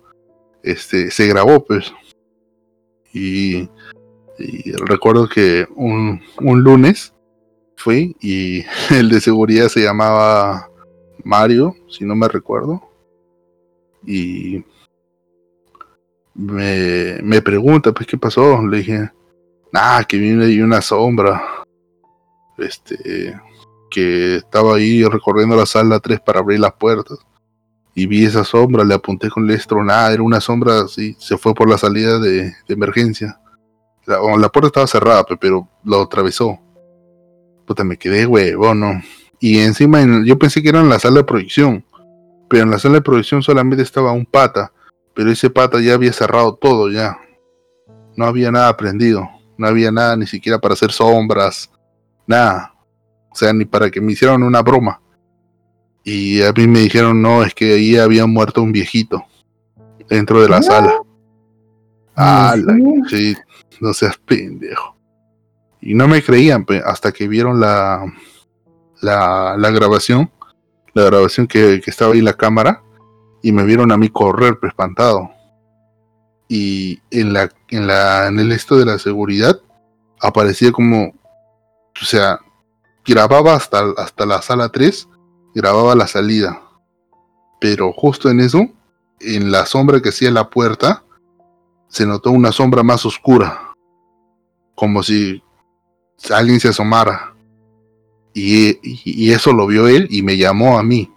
este, 0.61 1.09
se 1.09 1.27
grabó, 1.27 1.63
pues. 1.63 1.93
Y, 3.13 3.69
recuerdo 4.85 5.29
que 5.29 5.65
un, 5.75 6.21
un 6.41 6.61
lunes 6.61 7.13
fui 7.77 8.17
y 8.19 8.65
el 8.93 9.09
de 9.09 9.21
seguridad 9.21 9.69
se 9.69 9.81
llamaba 9.81 10.69
Mario, 11.23 11.75
si 11.87 12.03
no 12.03 12.15
me 12.15 12.27
recuerdo. 12.27 12.81
Y 14.05 14.63
me, 16.33 17.19
me 17.23 17.41
pregunta, 17.41 17.91
pues, 17.91 18.07
¿qué 18.07 18.17
pasó? 18.17 18.61
Le 18.65 18.77
dije, 18.77 19.11
ah, 19.73 20.03
que 20.07 20.17
viene 20.17 20.45
ahí 20.45 20.61
una 20.61 20.81
sombra. 20.81 21.41
Este, 22.57 23.35
que 23.89 24.35
estaba 24.35 24.75
ahí 24.75 25.03
recorriendo 25.03 25.55
la 25.55 25.65
sala 25.65 25.99
3 25.99 26.19
para 26.19 26.39
abrir 26.39 26.59
las 26.59 26.73
puertas. 26.73 27.19
Y 27.93 28.07
vi 28.07 28.25
esa 28.25 28.43
sombra, 28.43 28.83
le 28.83 28.93
apunté 28.93 29.29
con 29.29 29.45
el 29.45 29.55
estro, 29.55 29.81
nada, 29.83 30.11
era 30.11 30.21
una 30.21 30.41
sombra 30.41 30.81
así, 30.81 31.15
se 31.17 31.37
fue 31.37 31.53
por 31.53 31.69
la 31.69 31.77
salida 31.77 32.19
de, 32.19 32.53
emergencia. 32.67 33.39
La, 34.05 34.19
la, 34.37 34.49
puerta 34.49 34.67
estaba 34.67 34.87
cerrada, 34.87 35.23
pero 35.39 35.69
lo 35.85 36.01
atravesó. 36.01 36.59
Puta, 37.65 37.85
me 37.85 37.97
quedé 37.97 38.25
huevo, 38.25 38.75
¿no? 38.75 39.01
Y 39.39 39.59
encima 39.59 40.05
yo 40.25 40.37
pensé 40.37 40.61
que 40.61 40.69
era 40.69 40.81
en 40.81 40.89
la 40.89 40.99
sala 40.99 41.17
de 41.17 41.23
proyección, 41.23 41.84
pero 42.55 42.63
en 42.63 42.71
la 42.71 42.79
sala 42.79 42.95
de 42.95 43.01
proyección 43.01 43.43
solamente 43.43 43.83
estaba 43.83 44.13
un 44.13 44.25
pata 44.25 44.71
pero 45.15 45.31
ese 45.31 45.49
pata 45.49 45.79
ya 45.79 45.93
había 45.93 46.13
cerrado 46.13 46.55
todo 46.55 46.91
ya. 46.91 47.17
No 48.17 48.25
había 48.25 48.51
nada 48.51 48.75
prendido, 48.77 49.27
no 49.57 49.65
había 49.65 49.91
nada 49.91 50.15
ni 50.17 50.27
siquiera 50.27 50.59
para 50.59 50.73
hacer 50.73 50.91
sombras, 50.91 51.71
nada. 52.27 52.75
O 53.31 53.35
sea, 53.35 53.53
ni 53.53 53.65
para 53.65 53.89
que 53.89 54.01
me 54.01 54.11
hicieran 54.11 54.43
una 54.43 54.61
broma. 54.61 55.01
Y 56.03 56.41
a 56.43 56.51
mí 56.51 56.67
me 56.67 56.81
dijeron, 56.81 57.21
no, 57.21 57.43
es 57.43 57.53
que 57.53 57.73
ahí 57.73 57.97
había 57.97 58.27
muerto 58.27 58.61
un 58.61 58.71
viejito 58.71 59.25
dentro 60.09 60.41
de 60.41 60.49
la 60.49 60.61
sala. 60.61 61.01
Ah, 62.15 62.55
sí, 63.09 63.35
no 63.81 63.93
seas 63.93 64.17
pendejo. 64.17 64.95
Y 65.81 65.93
no 65.93 66.07
me 66.07 66.21
creían 66.21 66.65
hasta 66.85 67.11
que 67.11 67.27
vieron 67.27 67.59
la, 67.59 68.05
la, 69.01 69.55
la 69.57 69.69
grabación, 69.71 70.29
la 70.95 71.03
grabación 71.03 71.45
que, 71.45 71.81
estaba 71.85 72.13
ahí 72.13 72.21
la 72.21 72.33
cámara 72.33 72.81
y 73.43 73.51
me 73.51 73.63
vieron 73.63 73.91
a 73.91 73.97
mí 73.97 74.09
correr 74.09 74.57
pues, 74.59 74.71
espantado. 74.71 75.29
Y 76.47 76.99
en 77.11 77.33
la, 77.33 77.51
en 77.69 77.85
la, 77.85 78.27
en 78.27 78.39
el 78.39 78.51
esto 78.51 78.77
de 78.77 78.85
la 78.85 78.97
seguridad 78.97 79.59
aparecía 80.21 80.71
como, 80.71 81.07
o 81.07 82.05
sea, 82.05 82.39
grababa 83.05 83.55
hasta, 83.55 83.83
hasta 83.97 84.25
la 84.25 84.41
sala 84.41 84.69
3, 84.69 85.07
grababa 85.53 85.95
la 85.95 86.07
salida. 86.07 86.61
Pero 87.59 87.91
justo 87.91 88.29
en 88.29 88.39
eso, 88.39 88.67
en 89.19 89.51
la 89.51 89.65
sombra 89.65 90.01
que 90.01 90.09
hacía 90.09 90.31
la 90.31 90.49
puerta, 90.49 91.03
se 91.89 92.05
notó 92.05 92.31
una 92.31 92.53
sombra 92.53 92.83
más 92.83 93.05
oscura. 93.05 93.73
Como 94.75 95.03
si 95.03 95.43
alguien 96.31 96.59
se 96.59 96.69
asomara. 96.69 97.34
Y, 98.37 99.31
eso 99.31 99.53
lo 99.53 99.65
vio 99.65 99.87
él 99.87 100.07
y 100.11 100.21
me 100.21 100.35
llamó 100.35 100.77
a 100.77 100.83
mí 100.83 101.09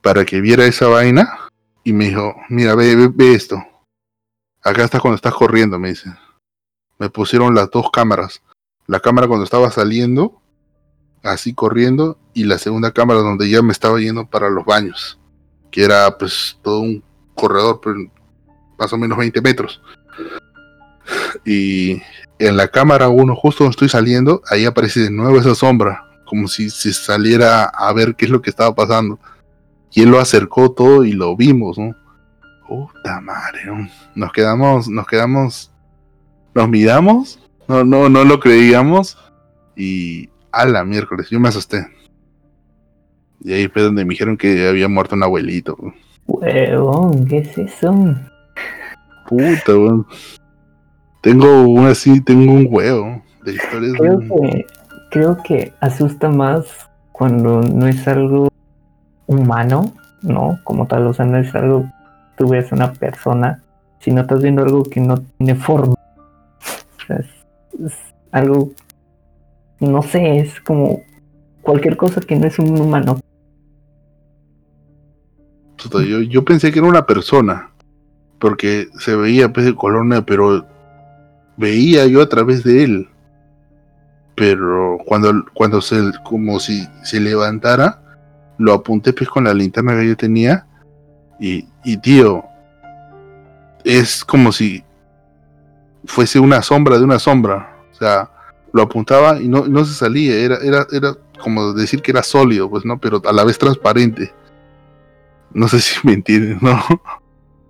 para 0.00 0.24
que 0.24 0.40
viera 0.40 0.64
esa 0.64 0.86
vaina 0.86 1.40
y 1.82 1.92
me 1.92 2.06
dijo, 2.06 2.36
mira, 2.48 2.76
ve, 2.76 3.12
esto. 3.34 3.62
Acá 4.62 4.84
está 4.84 5.00
cuando 5.00 5.16
estás 5.16 5.34
corriendo, 5.34 5.76
me 5.80 5.88
dice. 5.88 6.14
Me 6.98 7.10
pusieron 7.10 7.52
las 7.56 7.68
dos 7.72 7.90
cámaras. 7.90 8.42
La 8.86 9.00
cámara 9.00 9.26
cuando 9.26 9.42
estaba 9.42 9.72
saliendo, 9.72 10.40
así 11.24 11.52
corriendo, 11.52 12.16
y 12.32 12.44
la 12.44 12.58
segunda 12.58 12.92
cámara 12.92 13.20
donde 13.20 13.50
ya 13.50 13.60
me 13.60 13.72
estaba 13.72 13.98
yendo 13.98 14.26
para 14.30 14.48
los 14.48 14.64
baños, 14.64 15.18
que 15.72 15.82
era 15.82 16.16
pues 16.16 16.58
todo 16.62 16.78
un 16.78 17.02
corredor, 17.34 17.80
pues, 17.80 17.96
más 18.78 18.92
o 18.92 18.98
menos 18.98 19.18
20 19.18 19.40
metros. 19.40 19.82
Y 21.44 22.00
en 22.38 22.56
la 22.56 22.68
cámara 22.68 23.08
uno, 23.08 23.34
justo 23.34 23.64
donde 23.64 23.72
estoy 23.72 23.88
saliendo, 23.88 24.42
ahí 24.48 24.64
aparece 24.64 25.00
de 25.00 25.10
nuevo 25.10 25.38
esa 25.38 25.56
sombra, 25.56 26.05
como 26.26 26.48
si 26.48 26.68
se 26.68 26.92
saliera 26.92 27.64
a 27.64 27.92
ver 27.92 28.14
qué 28.14 28.26
es 28.26 28.30
lo 28.30 28.42
que 28.42 28.50
estaba 28.50 28.74
pasando. 28.74 29.18
Y 29.92 30.02
él 30.02 30.10
lo 30.10 30.20
acercó 30.20 30.72
todo 30.72 31.04
y 31.04 31.12
lo 31.12 31.34
vimos, 31.36 31.78
¿no? 31.78 31.96
Puta 32.68 33.20
madre, 33.20 33.60
nos 34.14 34.32
quedamos, 34.32 34.88
nos 34.88 35.06
quedamos, 35.06 35.72
nos 36.54 36.68
miramos, 36.68 37.38
no, 37.68 37.84
no, 37.84 38.08
no 38.08 38.24
lo 38.24 38.40
creíamos 38.40 39.16
y 39.76 40.28
a 40.50 40.66
la 40.66 40.84
miércoles, 40.84 41.30
yo 41.30 41.38
me 41.38 41.48
asusté. 41.48 41.86
Y 43.40 43.52
ahí 43.52 43.68
fue 43.68 43.82
donde 43.82 44.04
me 44.04 44.10
dijeron 44.10 44.36
que 44.36 44.66
había 44.68 44.88
muerto 44.88 45.14
un 45.14 45.22
abuelito. 45.22 45.76
Huevón, 46.26 47.26
¿qué 47.26 47.38
es 47.38 47.56
eso? 47.56 47.94
Puta, 49.28 49.76
weón. 49.76 50.06
Tengo 51.22 51.62
un 51.62 51.86
así, 51.86 52.20
tengo 52.20 52.52
un 52.52 52.66
huevo 52.70 53.22
de 53.44 53.54
historias. 53.54 53.92
Creo 53.98 54.18
que, 54.18 54.66
creo 55.16 55.38
que 55.42 55.72
asusta 55.80 56.28
más 56.28 56.66
cuando 57.10 57.62
no 57.62 57.86
es 57.86 58.06
algo 58.06 58.48
humano, 59.26 59.94
¿no? 60.20 60.60
Como 60.62 60.86
tal, 60.86 61.06
o 61.06 61.14
sea, 61.14 61.24
no 61.24 61.38
es 61.38 61.54
algo, 61.54 61.90
tú 62.36 62.50
ves 62.50 62.70
una 62.70 62.92
persona, 62.92 63.62
sino 63.98 64.20
estás 64.20 64.42
viendo 64.42 64.62
algo 64.62 64.84
que 64.84 65.00
no 65.00 65.16
tiene 65.38 65.54
forma. 65.54 65.94
O 65.94 67.06
sea, 67.06 67.16
es, 67.16 67.94
algo, 68.30 68.72
no 69.80 70.02
sé, 70.02 70.40
es 70.40 70.60
como 70.60 71.00
cualquier 71.62 71.96
cosa 71.96 72.20
que 72.20 72.36
no 72.36 72.46
es 72.46 72.58
un 72.58 72.78
humano. 72.78 73.18
Yo, 75.92 76.20
yo 76.20 76.44
pensé 76.44 76.72
que 76.72 76.80
era 76.80 76.88
una 76.88 77.06
persona, 77.06 77.70
porque 78.38 78.88
se 78.98 79.16
veía 79.16 79.50
pues 79.50 79.64
de 79.64 79.74
color 79.74 80.04
pero 80.26 80.66
veía 81.56 82.06
yo 82.06 82.20
a 82.20 82.28
través 82.28 82.64
de 82.64 82.84
él. 82.84 83.08
Pero 84.36 84.98
cuando, 85.06 85.44
cuando 85.54 85.80
se, 85.80 86.12
como 86.22 86.60
si 86.60 86.86
se 87.02 87.18
levantara, 87.18 88.00
lo 88.58 88.74
apunté 88.74 89.12
pues 89.12 89.28
con 89.28 89.44
la 89.44 89.54
linterna 89.54 89.96
que 89.96 90.08
yo 90.08 90.16
tenía 90.16 90.66
y, 91.40 91.66
y 91.84 91.96
tío, 91.96 92.44
es 93.84 94.24
como 94.24 94.52
si 94.52 94.84
fuese 96.04 96.38
una 96.38 96.62
sombra 96.62 96.98
de 96.98 97.04
una 97.04 97.18
sombra. 97.18 97.76
O 97.92 97.94
sea, 97.94 98.30
lo 98.72 98.82
apuntaba 98.82 99.40
y 99.40 99.48
no, 99.48 99.66
no 99.66 99.84
se 99.84 99.94
salía, 99.94 100.34
era, 100.34 100.58
era, 100.58 100.86
era 100.92 101.14
como 101.42 101.72
decir 101.72 102.02
que 102.02 102.10
era 102.10 102.22
sólido, 102.22 102.68
pues 102.68 102.84
no, 102.84 102.98
pero 102.98 103.22
a 103.24 103.32
la 103.32 103.44
vez 103.44 103.58
transparente. 103.58 104.32
No 105.52 105.68
sé 105.68 105.80
si 105.80 105.94
me 106.06 106.12
entiendes, 106.12 106.60
¿no? 106.62 106.82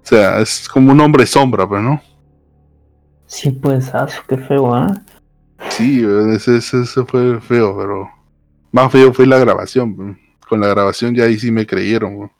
O 0.06 0.08
sea, 0.08 0.38
es 0.38 0.68
como 0.68 0.92
un 0.92 1.00
hombre 1.00 1.26
sombra, 1.26 1.68
pues, 1.68 1.82
¿no? 1.82 2.00
Sí, 3.26 3.50
pues, 3.50 3.92
ah, 3.92 4.06
qué 4.28 4.38
feo, 4.38 4.72
¿ah? 4.72 5.02
Sí, 5.76 6.02
ese, 6.32 7.04
fue 7.04 7.38
feo, 7.38 7.76
pero 7.76 8.10
más 8.72 8.90
feo 8.90 9.12
fue 9.12 9.26
la 9.26 9.38
grabación. 9.38 10.18
Con 10.48 10.60
la 10.60 10.68
grabación 10.68 11.14
ya 11.14 11.24
ahí 11.24 11.38
sí 11.38 11.50
me 11.50 11.66
creyeron. 11.66 12.32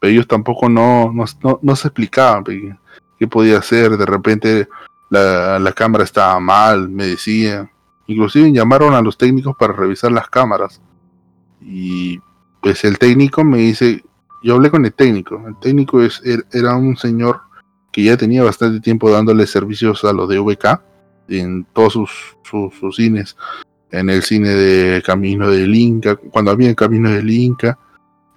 Pero 0.00 0.10
ellos 0.10 0.26
tampoco 0.26 0.70
no, 0.70 1.12
no, 1.12 1.58
no, 1.60 1.76
se 1.76 1.88
explicaban 1.88 2.44
qué 3.18 3.28
podía 3.28 3.58
hacer. 3.58 3.98
De 3.98 4.06
repente 4.06 4.68
la, 5.10 5.58
la 5.58 5.72
cámara 5.72 6.04
estaba 6.04 6.40
mal, 6.40 6.88
me 6.88 7.08
decían. 7.08 7.70
Inclusive 8.06 8.50
llamaron 8.50 8.94
a 8.94 9.02
los 9.02 9.18
técnicos 9.18 9.54
para 9.54 9.74
revisar 9.74 10.10
las 10.10 10.30
cámaras. 10.30 10.80
Y 11.60 12.20
pues 12.62 12.84
el 12.84 12.98
técnico 12.98 13.44
me 13.44 13.58
dice, 13.58 14.02
yo 14.42 14.54
hablé 14.54 14.70
con 14.70 14.86
el 14.86 14.94
técnico. 14.94 15.44
El 15.46 15.58
técnico 15.60 16.00
es, 16.00 16.22
er, 16.24 16.46
era 16.52 16.74
un 16.74 16.96
señor 16.96 17.42
que 17.92 18.04
ya 18.04 18.16
tenía 18.16 18.42
bastante 18.42 18.80
tiempo 18.80 19.10
dándole 19.10 19.46
servicios 19.46 20.04
a 20.04 20.14
los 20.14 20.26
de 20.26 20.38
VK 20.38 20.91
en 21.40 21.64
todos 21.72 21.92
sus, 21.92 22.10
sus, 22.42 22.74
sus 22.74 22.96
cines 22.96 23.36
en 23.92 24.08
el 24.08 24.22
cine 24.22 24.48
de 24.48 25.02
Camino 25.02 25.50
del 25.50 25.74
Inca, 25.74 26.16
cuando 26.16 26.50
había 26.50 26.70
el 26.70 26.74
Camino 26.74 27.10
del 27.10 27.30
Inca, 27.30 27.78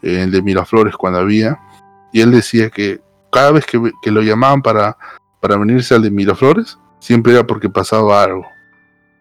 el 0.02 0.30
de 0.30 0.42
Miraflores 0.42 0.96
cuando 0.96 1.20
había, 1.20 1.58
y 2.12 2.22
él 2.22 2.32
decía 2.32 2.70
que 2.70 3.02
cada 3.32 3.52
vez 3.52 3.66
que, 3.66 4.12
lo 4.12 4.22
llamaban 4.22 4.62
para, 4.62 4.98
para 5.42 5.58
venirse 5.58 5.96
al 5.96 6.04
de 6.04 6.12
Miraflores, 6.12 6.78
siempre 7.00 7.34
era 7.34 7.48
porque 7.48 7.70
pasaba 7.70 8.22
algo. 8.22 8.46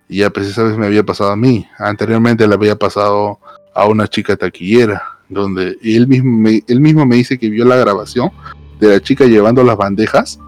Y 0.08 0.18
ya 0.18 0.30
pues 0.30 0.48
esa 0.48 0.64
vez 0.64 0.76
me 0.76 0.86
había 0.86 1.04
pasado 1.04 1.30
a 1.30 1.36
mí. 1.36 1.66
Anteriormente 1.78 2.46
le 2.46 2.54
había 2.54 2.76
pasado 2.76 3.38
a 3.74 3.86
una 3.86 4.06
chica 4.06 4.36
taquillera, 4.36 5.02
donde 5.28 5.76
él 5.82 6.06
mismo, 6.06 6.36
me, 6.36 6.62
él 6.66 6.80
mismo 6.80 7.06
me 7.06 7.16
dice 7.16 7.38
que 7.38 7.48
vio 7.48 7.64
la 7.64 7.76
grabación 7.76 8.30
de 8.78 8.88
la 8.88 9.00
chica 9.00 9.24
llevando 9.24 9.64
las 9.64 9.76
bandejas 9.76 10.38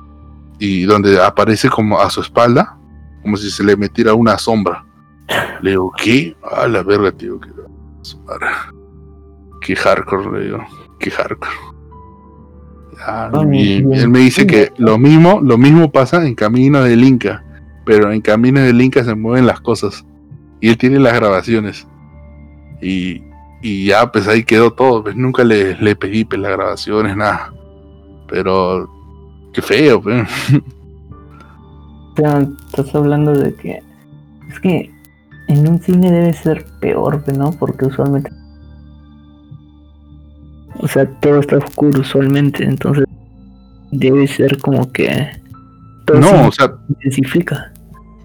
y 0.59 0.85
donde 0.85 1.21
aparece 1.21 1.69
como 1.69 2.01
a 2.01 2.11
su 2.11 2.21
espalda, 2.21 2.77
como 3.27 3.37
si 3.37 3.51
se 3.51 3.65
le 3.65 3.77
metiera 3.77 4.15
una 4.15 4.39
sombra. 4.39 4.85
Le 5.61 5.71
digo, 5.71 5.93
¿qué? 6.01 6.37
A 6.49 6.69
la 6.69 6.85
verga, 6.85 7.11
tío. 7.11 7.41
Que, 7.41 7.51
qué 9.63 9.75
hardcore, 9.75 10.39
le 10.39 10.45
digo. 10.45 10.65
Qué 11.01 11.11
hardcore. 11.11 11.53
y 13.53 13.79
él 13.79 14.09
me 14.09 14.21
dice 14.21 14.47
que 14.47 14.71
lo 14.79 14.97
mismo, 14.97 15.41
lo 15.43 15.59
mismo 15.59 15.91
pasa 15.91 16.25
en 16.25 16.37
Camino 16.37 16.85
del 16.85 17.03
Inca, 17.03 17.43
pero 17.85 18.13
en 18.13 18.21
Camino 18.21 18.61
del 18.61 18.81
Inca 18.81 19.03
se 19.03 19.17
mueven 19.17 19.45
las 19.45 19.61
cosas. 19.61 20.07
Y 20.61 20.69
él 20.69 20.79
tiene 20.79 21.01
las 21.01 21.15
grabaciones. 21.15 21.85
Y, 22.81 23.25
y 23.61 23.87
ya, 23.87 24.13
pues 24.13 24.29
ahí 24.29 24.45
quedó 24.45 24.73
todo. 24.73 25.03
Pues 25.03 25.17
nunca 25.17 25.43
le, 25.43 25.75
le 25.81 25.97
pedí 25.97 26.25
pues, 26.25 26.41
las 26.41 26.53
grabaciones, 26.53 27.17
nada. 27.17 27.53
Pero, 28.29 28.89
qué 29.53 29.63
feo, 29.63 30.01
pues. 30.01 30.29
Sea, 32.17 32.47
estás 32.67 32.95
hablando 32.95 33.35
de 33.35 33.55
que. 33.55 33.83
Es 34.49 34.61
que 34.61 34.91
en 35.49 35.69
un 35.69 35.81
cine 35.81 36.11
debe 36.11 36.33
ser 36.33 36.65
peor, 36.81 37.23
¿no? 37.37 37.51
Porque 37.53 37.87
usualmente. 37.87 38.31
O 40.79 40.89
sea, 40.89 41.07
todo 41.21 41.41
está 41.41 41.59
oscuro 41.59 42.01
usualmente, 42.01 42.65
entonces. 42.65 43.05
Debe 43.91 44.27
ser 44.27 44.59
como 44.59 44.91
que. 44.93 45.31
no, 46.13 46.49
o 46.49 46.53
sea. 46.53 46.75
Intensifica. 46.89 47.73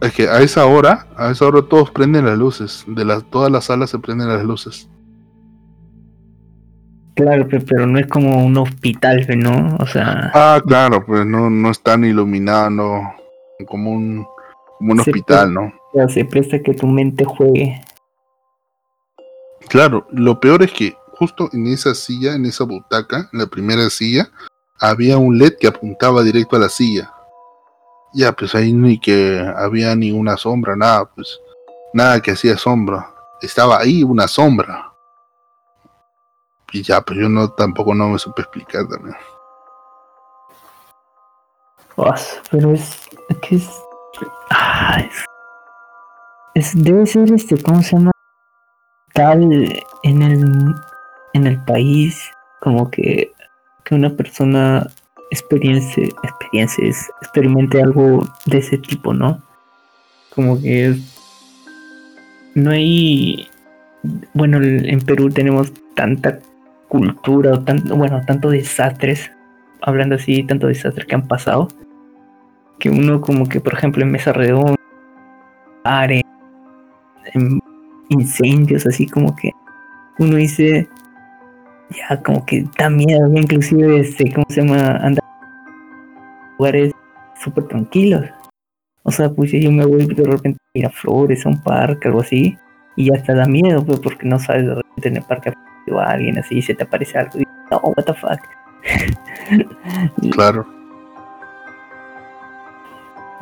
Es 0.01 0.13
que 0.13 0.27
a 0.27 0.41
esa 0.41 0.65
hora, 0.65 1.05
a 1.15 1.29
esa 1.29 1.45
hora 1.45 1.61
todos 1.61 1.91
prenden 1.91 2.25
las 2.25 2.37
luces. 2.37 2.83
De 2.87 3.05
las, 3.05 3.23
todas 3.29 3.51
las 3.51 3.65
salas 3.65 3.89
se 3.89 3.99
prenden 3.99 4.29
las 4.29 4.43
luces. 4.43 4.89
Claro, 7.15 7.47
pero 7.47 7.85
no 7.85 7.99
es 7.99 8.07
como 8.07 8.43
un 8.43 8.57
hospital, 8.57 9.27
¿no? 9.37 9.75
O 9.79 9.85
sea. 9.85 10.31
Ah, 10.33 10.61
claro, 10.65 11.05
pues 11.05 11.25
no, 11.25 11.49
no 11.49 11.69
están 11.69 12.03
iluminados, 12.03 12.71
no, 12.71 13.13
como 13.65 13.91
un, 13.91 14.25
como 14.77 14.93
un 14.93 14.99
hospital, 14.99 15.53
¿no? 15.53 15.73
se 16.09 16.25
presta 16.25 16.61
que 16.61 16.73
tu 16.73 16.87
mente 16.87 17.25
juegue. 17.25 17.81
Claro, 19.67 20.07
lo 20.11 20.39
peor 20.39 20.63
es 20.63 20.71
que 20.71 20.95
justo 21.13 21.49
en 21.53 21.67
esa 21.67 21.93
silla, 21.93 22.33
en 22.33 22.45
esa 22.45 22.63
butaca, 22.63 23.29
en 23.31 23.39
la 23.39 23.45
primera 23.45 23.89
silla, 23.89 24.31
había 24.79 25.17
un 25.17 25.37
LED 25.37 25.57
que 25.59 25.67
apuntaba 25.67 26.23
directo 26.23 26.55
a 26.55 26.59
la 26.59 26.69
silla. 26.69 27.13
Ya, 28.13 28.31
pues 28.31 28.55
ahí 28.55 28.73
ni 28.73 28.99
que 28.99 29.39
había 29.55 29.95
ni 29.95 30.11
una 30.11 30.35
sombra, 30.35 30.75
nada, 30.75 31.05
pues 31.05 31.39
nada 31.93 32.19
que 32.21 32.31
hacía 32.31 32.57
sombra. 32.57 33.13
Estaba 33.41 33.77
ahí 33.77 34.03
una 34.03 34.27
sombra. 34.27 34.91
Y 36.71 36.81
ya, 36.81 37.01
pues 37.01 37.19
yo 37.19 37.29
no 37.29 37.51
tampoco 37.51 37.93
no 37.93 38.09
me 38.09 38.17
supe 38.17 38.41
explicar 38.41 38.87
también. 38.87 39.15
Pero 42.49 42.73
es 42.73 42.99
que 43.41 43.55
es, 43.55 43.69
ah, 44.49 45.03
es, 46.55 46.83
debe 46.83 47.05
ser 47.05 47.31
este, 47.31 47.61
¿cómo 47.61 47.81
se 47.81 47.97
llama? 47.97 48.11
Tal 49.13 49.43
en 50.03 50.21
el 50.21 50.75
en 51.33 51.47
el 51.47 51.57
país 51.63 52.31
como 52.59 52.89
que, 52.89 53.31
que 53.83 53.95
una 53.95 54.09
persona 54.11 54.87
experiencia, 55.31 56.03
experiencias, 56.23 57.09
experimente 57.21 57.81
algo 57.81 58.27
de 58.45 58.57
ese 58.59 58.77
tipo, 58.77 59.13
¿no? 59.13 59.41
Como 60.35 60.61
que 60.61 60.95
no 62.53 62.71
hay, 62.71 63.47
bueno, 64.33 64.59
en 64.61 65.01
Perú 65.01 65.29
tenemos 65.29 65.71
tanta 65.95 66.39
cultura, 66.89 67.53
o 67.53 67.61
tanto, 67.61 67.95
bueno, 67.95 68.21
tanto 68.27 68.49
desastres, 68.49 69.31
hablando 69.81 70.15
así, 70.15 70.43
tanto 70.43 70.67
desastres 70.67 71.07
que 71.07 71.15
han 71.15 71.27
pasado, 71.27 71.69
que 72.81 72.89
uno 72.89 73.21
como 73.21 73.47
que, 73.47 73.61
por 73.61 73.75
ejemplo, 73.75 74.03
en 74.03 74.11
Mesa 74.11 74.33
Redonda, 74.33 74.75
en 77.33 77.59
incendios, 78.09 78.87
así 78.87 79.07
como 79.07 79.35
que 79.35 79.51
uno 80.17 80.35
dice, 80.35 80.89
ya 81.91 82.21
como 82.23 82.43
que 82.43 82.65
da 82.79 82.89
miedo, 82.89 83.27
inclusive, 83.27 83.99
este, 83.99 84.33
¿cómo 84.33 84.45
se 84.49 84.61
llama? 84.61 84.97
Andar 84.97 85.23
lugares 86.57 86.91
súper 87.35 87.67
tranquilos. 87.67 88.25
O 89.03 89.11
sea, 89.11 89.29
pues 89.29 89.51
yo 89.51 89.71
me 89.71 89.85
voy 89.85 90.07
de 90.07 90.23
repente 90.23 90.59
a 90.75 90.79
ir 90.79 90.85
a 90.87 90.89
Flores, 90.89 91.45
a 91.45 91.49
un 91.49 91.61
parque, 91.61 92.07
algo 92.07 92.21
así, 92.21 92.57
y 92.95 93.11
ya 93.11 93.21
te 93.21 93.35
da 93.35 93.45
miedo, 93.45 93.85
pues 93.85 93.99
porque 93.99 94.27
no 94.27 94.39
sabes 94.39 94.65
de 94.65 94.75
repente 94.75 95.09
en 95.09 95.17
el 95.17 95.23
parque 95.23 95.51
a 95.51 96.03
alguien 96.03 96.39
así 96.39 96.57
y 96.57 96.61
se 96.63 96.73
te 96.73 96.83
aparece 96.83 97.17
algo 97.19 97.39
y 97.39 97.43
no, 97.69 97.77
what 97.77 98.05
the 98.05 98.13
fuck. 98.13 98.39
claro. 100.31 100.80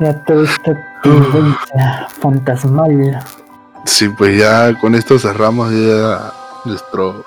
Ya 0.00 0.24
todo 0.24 0.44
está 0.44 0.74
fantasmal. 2.20 3.22
Sí, 3.84 4.08
pues 4.08 4.38
ya 4.38 4.72
con 4.80 4.94
esto 4.94 5.18
cerramos 5.18 5.70
ya 5.72 6.32
nuestro 6.64 7.22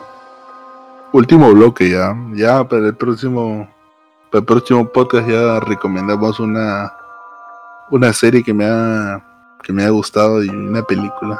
último 1.11 1.53
bloque 1.53 1.91
ya. 1.91 2.15
Ya 2.33 2.63
para 2.67 2.87
el 2.87 2.95
próximo 2.95 3.69
para 4.31 4.39
el 4.39 4.45
próximo 4.45 4.87
podcast 4.91 5.27
ya 5.27 5.59
recomendamos 5.59 6.39
una 6.39 6.91
una 7.91 8.11
serie 8.11 8.43
que 8.43 8.53
me 8.53 8.65
ha 8.65 9.23
que 9.61 9.71
me 9.71 9.83
ha 9.83 9.89
gustado 9.89 10.43
y 10.43 10.49
una 10.49 10.81
película. 10.81 11.39